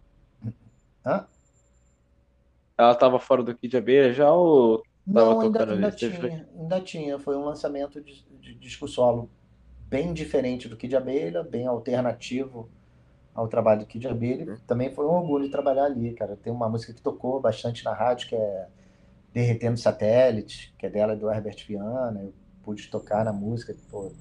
[1.05, 1.25] Hã?
[2.77, 7.19] Ela tava fora do Kid Abelha já ou Não, ainda, tocando ainda tinha, ainda tinha.
[7.19, 9.30] Foi um lançamento de, de disco solo
[9.88, 12.69] bem diferente do Kid Abelha, bem alternativo
[13.35, 14.57] ao trabalho do Kid Abelha.
[14.65, 16.38] Também foi um orgulho trabalhar ali, cara.
[16.38, 18.67] Tem uma música que tocou bastante na rádio, que é
[19.34, 22.22] Derretendo Satélite, que é dela do Herbert Viana.
[22.23, 22.34] Eu
[22.64, 24.11] pude tocar na música, pô,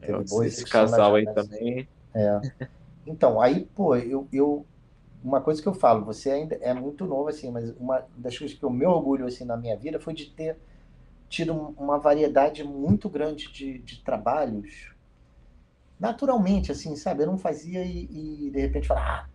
[0.00, 1.88] teve boa Esse casal aí também.
[3.06, 4.66] Então, aí, pô, eu, eu
[5.22, 8.56] uma coisa que eu falo, você ainda é muito novo assim, mas uma das coisas
[8.56, 10.56] que eu me orgulho assim na minha vida foi de ter
[11.28, 14.94] tido um- uma variedade muito grande de, de trabalhos,
[15.98, 17.22] naturalmente, assim, sabe?
[17.22, 19.28] Eu não fazia e, e, de repente falar, ah,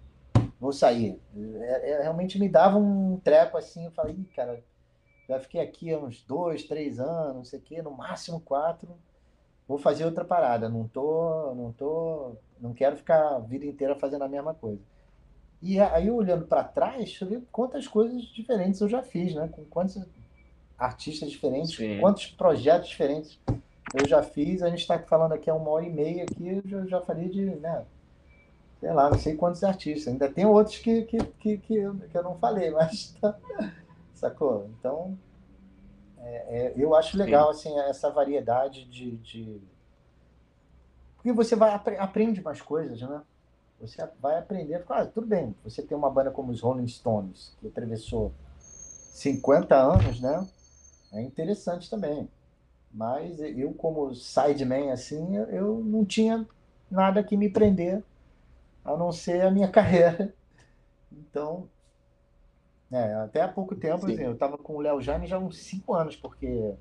[0.60, 1.20] vou sair.
[1.36, 4.64] É- é- realmente me dava um treco assim, eu falei, cara,
[5.28, 8.90] já fiquei aqui há uns dois, três anos, não sei o quê, no máximo quatro.
[9.68, 10.68] Vou fazer outra parada.
[10.68, 14.82] Não tô, não tô, não quero ficar a vida inteira fazendo a mesma coisa.
[15.62, 19.48] E aí, olhando para trás, eu vi quantas coisas diferentes eu já fiz, né?
[19.48, 19.98] Com quantos
[20.78, 22.00] artistas diferentes, Sim.
[22.02, 23.40] quantos projetos diferentes
[23.94, 24.62] eu já fiz.
[24.62, 27.46] A gente está falando aqui há uma hora e meia aqui, eu já, falei de,
[27.46, 27.86] né?
[28.82, 30.12] Sei lá, não sei quantos artistas.
[30.12, 33.34] Ainda tem outros que, que, que, que, eu, que eu não falei, mas tá,
[34.24, 34.68] sacou?
[34.80, 35.18] Então,
[36.18, 39.62] é, é, eu acho legal assim essa variedade de, de...
[41.16, 43.22] porque você vai apre- aprende mais coisas, né?
[43.80, 45.56] Você vai aprender, claro, tudo bem.
[45.64, 48.34] Você tem uma banda como os Rolling Stones que atravessou
[49.12, 50.48] 50 anos, né?
[51.14, 52.30] É interessante também.
[52.92, 56.48] Mas eu como sideman assim, eu- eu não tinha
[56.92, 58.04] nada que me prender
[58.84, 60.34] a não ser a minha carreira.
[61.12, 61.70] Então,
[62.94, 64.14] é, até há pouco tempo, Sim.
[64.14, 66.74] assim, eu estava com o Léo Jaime já há uns 5 anos, porque.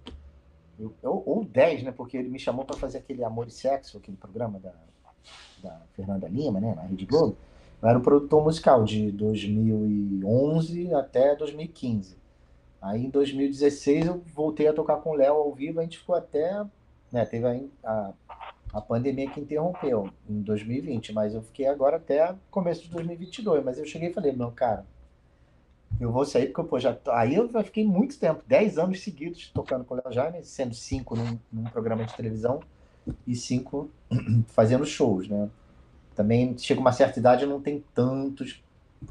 [0.79, 1.93] eu- ou, ou 10, né?
[1.93, 4.73] Porque ele me chamou para fazer aquele Amor e Sexo, aquele programa da,
[5.63, 6.75] da Fernanda Lima, né?
[6.75, 7.37] Na Rede Globo.
[7.83, 12.17] Eu era o produtor musical de 2011 até 2015.
[12.81, 16.15] Aí em 2016 eu voltei a tocar com o Léo ao vivo, a gente ficou
[16.15, 16.65] até.
[17.13, 18.13] Né, teve a, a,
[18.73, 23.63] a pandemia que interrompeu em 2020, mas eu fiquei agora até começo de 2022.
[23.65, 24.87] Mas eu cheguei e falei, meu cara,
[26.01, 26.97] eu vou sair porque pô, já.
[27.09, 30.75] Aí eu já fiquei muito tempo, 10 anos seguidos tocando com o Léo Jaime, sendo
[30.75, 32.61] cinco num, num programa de televisão
[33.27, 33.91] e cinco
[34.49, 35.49] fazendo shows, né?
[36.15, 38.63] Também chega uma certa idade, não tem tantos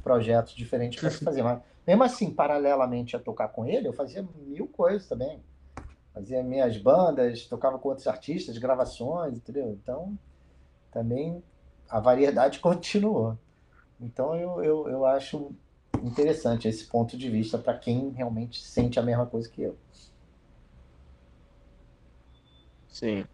[0.04, 4.26] projetos diferentes para se fazer, mas mesmo assim, paralelamente a tocar com ele, eu fazia
[4.46, 5.40] mil coisas também.
[6.14, 9.72] Fazia minhas bandas, tocava com outros artistas, gravações, entendeu?
[9.72, 10.18] Então,
[10.92, 11.42] também
[11.90, 13.38] a variedade continuou.
[14.00, 15.52] Então, eu, eu, eu acho
[16.06, 19.80] interessante esse ponto de vista para quem realmente sente a mesma coisa que eu.
[22.88, 23.26] Sim.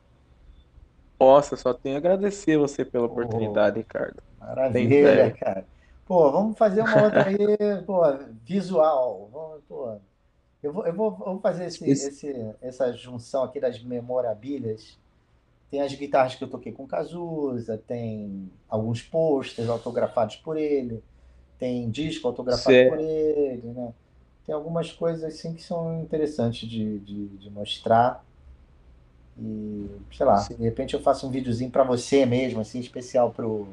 [1.20, 3.06] Nossa, só tenho a agradecer você pela Oh.
[3.06, 4.22] oportunidade, Ricardo.
[4.40, 5.68] Maravilha, cara.
[6.06, 7.38] Pô, vamos fazer uma outra aí,
[7.86, 8.02] pô,
[8.44, 9.30] visual.
[9.32, 10.00] Vamos, pô.
[10.64, 15.00] Eu vou, eu vou, vou fazer esse, esse, essa junção aqui das memorabilhas.
[15.70, 21.04] Tem as guitarras que eu toquei com Cazuza, tem alguns posters autografados por ele,
[21.58, 23.94] tem disco autografado por ele, né?
[24.46, 28.26] Tem algumas coisas assim que são interessantes de, de, de mostrar.
[29.40, 30.58] E, sei lá, Sim.
[30.58, 33.68] de repente eu faço um videozinho para você mesmo, assim, especial pro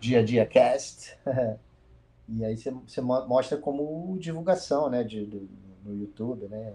[0.00, 1.16] Dia a Dia Cast.
[2.28, 5.48] E aí você, você mo- mostra como divulgação, né, de, do-
[5.84, 6.72] no YouTube, né,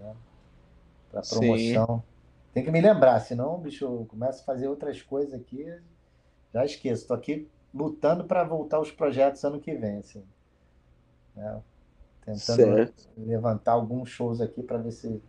[1.10, 1.86] para Sim.
[1.86, 2.04] promoção.
[2.52, 5.64] Tem que me lembrar, senão, bicho, eu começo a fazer outras coisas aqui,
[6.52, 7.06] já esqueço.
[7.08, 10.22] Tô aqui lutando para voltar os projetos ano que vem, assim,
[11.34, 11.60] né?
[12.24, 13.08] Tentando Certo.
[13.16, 15.20] levantar alguns shows aqui para ver se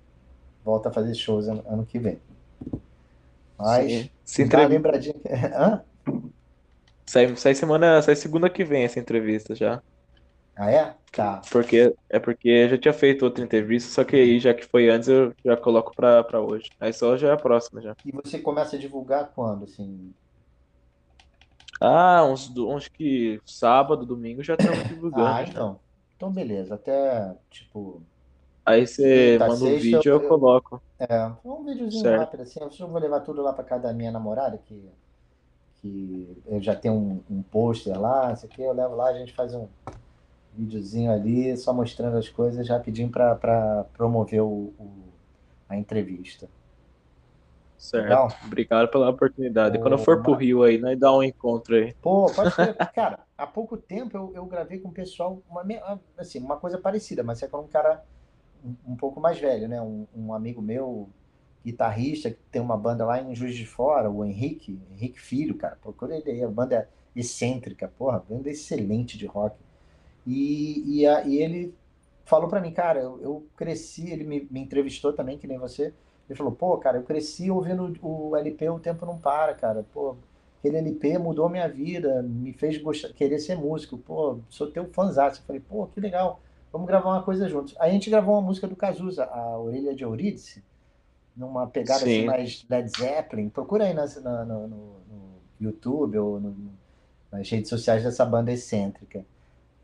[0.64, 2.20] volta a fazer shows ano, ano que vem.
[3.58, 4.10] Mas Sim.
[4.26, 4.70] Se entrev...
[4.70, 5.16] lembradinha.
[5.56, 5.84] Hã?
[7.10, 9.82] Sai, sai semana, sai segunda que vem essa entrevista já.
[10.56, 10.96] Ah, é?
[11.12, 11.42] Tá.
[11.52, 14.90] Porque, é porque eu já tinha feito outra entrevista, só que aí, já que foi
[14.90, 16.70] antes, eu já coloco pra, pra hoje.
[16.80, 17.96] Aí só já é a próxima já.
[18.06, 20.14] E você começa a divulgar quando, assim?
[21.82, 25.26] Ah, uns, uns que sábado, domingo já estamos divulgando.
[25.28, 25.52] Ah, já.
[25.52, 25.80] então.
[26.16, 26.76] Então, beleza.
[26.76, 28.02] Até, tipo,
[28.66, 30.82] Aí você manda um sexta, vídeo e eu- eu coloco.
[31.00, 32.20] é, um videozinho Certo.
[32.22, 32.60] rápido, assim.
[32.62, 34.90] Eu só vou levar tudo lá pra casa da minha namorada, que,
[35.82, 39.34] que eu já tenho um, um pôster lá, isso aqui, eu levo lá, a gente
[39.34, 39.68] faz um
[40.54, 45.04] videozinho ali, só mostrando as coisas rapidinho pra, pra promover o, o-
[45.68, 46.48] a entrevista.
[47.90, 48.04] Certo.
[48.04, 48.30] Legal?
[48.46, 49.78] Obrigado pela oportunidade.
[49.78, 51.94] Ô, Quando eu for pro Rio aí, nós dá um encontro aí.
[52.02, 52.76] Pô, pode ser.
[52.94, 55.80] Cara, há pouco tempo eu, eu gravei com o pessoal, uma, me-
[56.18, 58.04] assim, uma coisa parecida, mas é com um cara
[58.64, 59.82] um, um pouco mais velho, né?
[59.82, 61.10] Um, um amigo meu,
[61.66, 65.78] guitarrista, que tem uma banda lá em Juiz de Fora, o Henrique, Henrique Filho, cara.
[65.82, 66.88] Procura ele aí, a banda é
[67.20, 69.56] excêntrica, porra, banda excelente de rock.
[70.26, 71.74] E, e, a- e ele
[72.26, 75.94] falou pra mim, cara, eu, eu cresci, ele me, me entrevistou também, que nem você.
[76.30, 79.86] Ele falou, pô, cara, eu cresci ouvindo o LP O Tempo Não Para, cara.
[79.94, 80.16] Pô,
[80.60, 83.98] aquele LP mudou minha vida, me fez gostar, querer ser músico.
[83.98, 85.42] Pô, sou teu fãzaço.
[85.42, 86.40] Eu falei, pô, que legal,
[86.72, 87.76] vamos gravar uma coisa juntos.
[87.80, 90.64] Aí a gente gravou uma música do Cazuza, a Orelha de Eurídice,
[91.36, 92.26] numa pegada assim Sim.
[92.26, 93.50] mais Led Zeppelin.
[93.50, 94.06] Procura aí na-
[94.46, 94.94] no, no-
[95.60, 96.74] YouTube ou no-
[97.32, 99.26] nas redes sociais dessa banda excêntrica.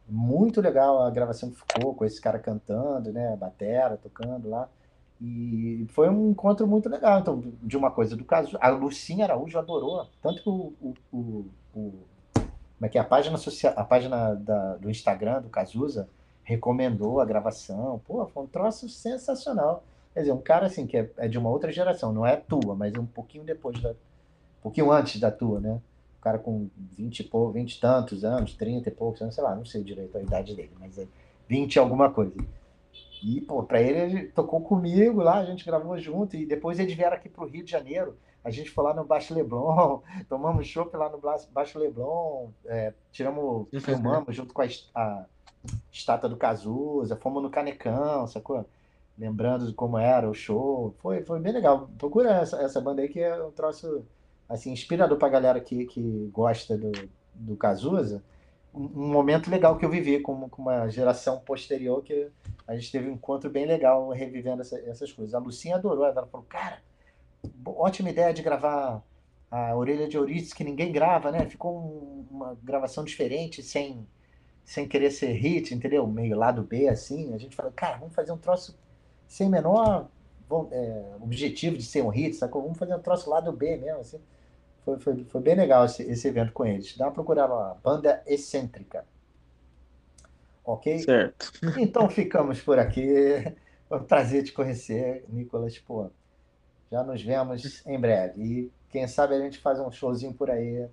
[0.08, 3.36] Muito legal a gravação que ficou, com esse cara cantando, né?
[3.38, 4.68] Batera tocando lá.
[5.22, 7.20] E foi um encontro muito legal.
[7.20, 8.58] Então, de uma coisa do caso.
[8.62, 10.08] A Lucinha Araújo adorou.
[10.22, 10.74] Tanto que o.
[10.82, 11.94] o, o- o-
[12.36, 13.02] como é que é?
[13.02, 16.08] A página, social, a página da- do Instagram do Cazuza
[16.44, 18.00] recomendou a gravação.
[18.08, 19.84] Pô, foi um troço sensacional.
[20.14, 22.74] Quer dizer, um cara assim que é, é de uma outra geração, não é tua,
[22.76, 23.90] mas um pouquinho depois da.
[23.92, 25.80] Um pouquinho antes da tua, né?
[26.18, 26.68] O cara com
[26.98, 29.84] 20 e pouco, 20 e tantos anos, 30 e poucos anos, sei lá, não sei
[29.84, 31.06] direito a idade dele, mas é
[31.48, 32.34] 20 e alguma coisa.
[33.22, 36.94] E, pô, pra ele, ele tocou comigo lá, a gente gravou junto, e depois eles
[36.94, 38.18] vieram aqui pro Rio de Janeiro.
[38.44, 41.20] A gente foi lá no Baixo Leblon, tomamos chopp lá no
[41.52, 45.26] Baixo Leblon, é, tiramos, filmamos junto com a, a
[45.92, 48.66] estátua do Cazuza, fomos no Canecão, sacou?
[49.18, 50.96] Lembrando de como era o show.
[51.00, 51.90] Foi, foi bem legal.
[51.98, 54.06] Procura essa, essa banda aí que é um troço
[54.48, 56.92] assim, inspirador pra galera que, que gosta do,
[57.36, 58.24] do Cazuza.
[58.74, 62.32] Um, momento legal que eu vivi com, com uma geração posterior que
[62.68, 65.34] a gente teve um encontro bem legal revivendo essa- essas coisas.
[65.34, 66.80] A Lucinha adorou, ela falou, cara,
[67.66, 69.04] ótima ideia de gravar
[69.52, 71.46] a Orelha de Eurídice, que ninguém grava, né?
[71.50, 74.08] Ficou um- uma gravação diferente, sem,
[74.64, 76.08] sem querer ser hit, entendeu?
[76.08, 77.34] Meio lado B, assim.
[77.34, 78.78] A gente falou, cara, vamos fazer um troço
[79.28, 80.10] sem menor
[80.48, 82.62] vo- é, objetivo de ser um hit, sacou?
[82.64, 84.22] Vamos fazer um troço lado B mesmo, assim.
[84.98, 86.98] Foi, foi, foi bem legal esse, esse evento com eles.
[86.98, 89.06] Dá uma procurada lá, Banda Excêntrica.
[90.64, 91.00] Ok?
[91.00, 91.52] Certo.
[91.78, 93.54] Então ficamos por aqui.
[93.88, 95.78] Foi um prazer te conhecer, Nicolas.
[95.80, 96.10] Pô,
[96.92, 98.42] já nos vemos em breve.
[98.42, 100.88] E quem sabe a gente faz um showzinho por aí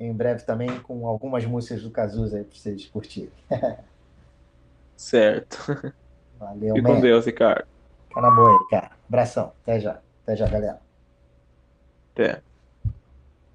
[0.00, 3.32] em breve também com algumas músicas do Cazuza aí pra vocês curtirem.
[4.96, 5.58] Certo.
[6.38, 7.00] Valeu, Fique com man.
[7.00, 7.66] Deus, Ricardo.
[8.08, 8.90] Fica na boa aí, cara.
[9.08, 9.52] Abração.
[9.62, 10.00] Até já.
[10.22, 10.80] Até já, galera.
[12.12, 12.42] Até.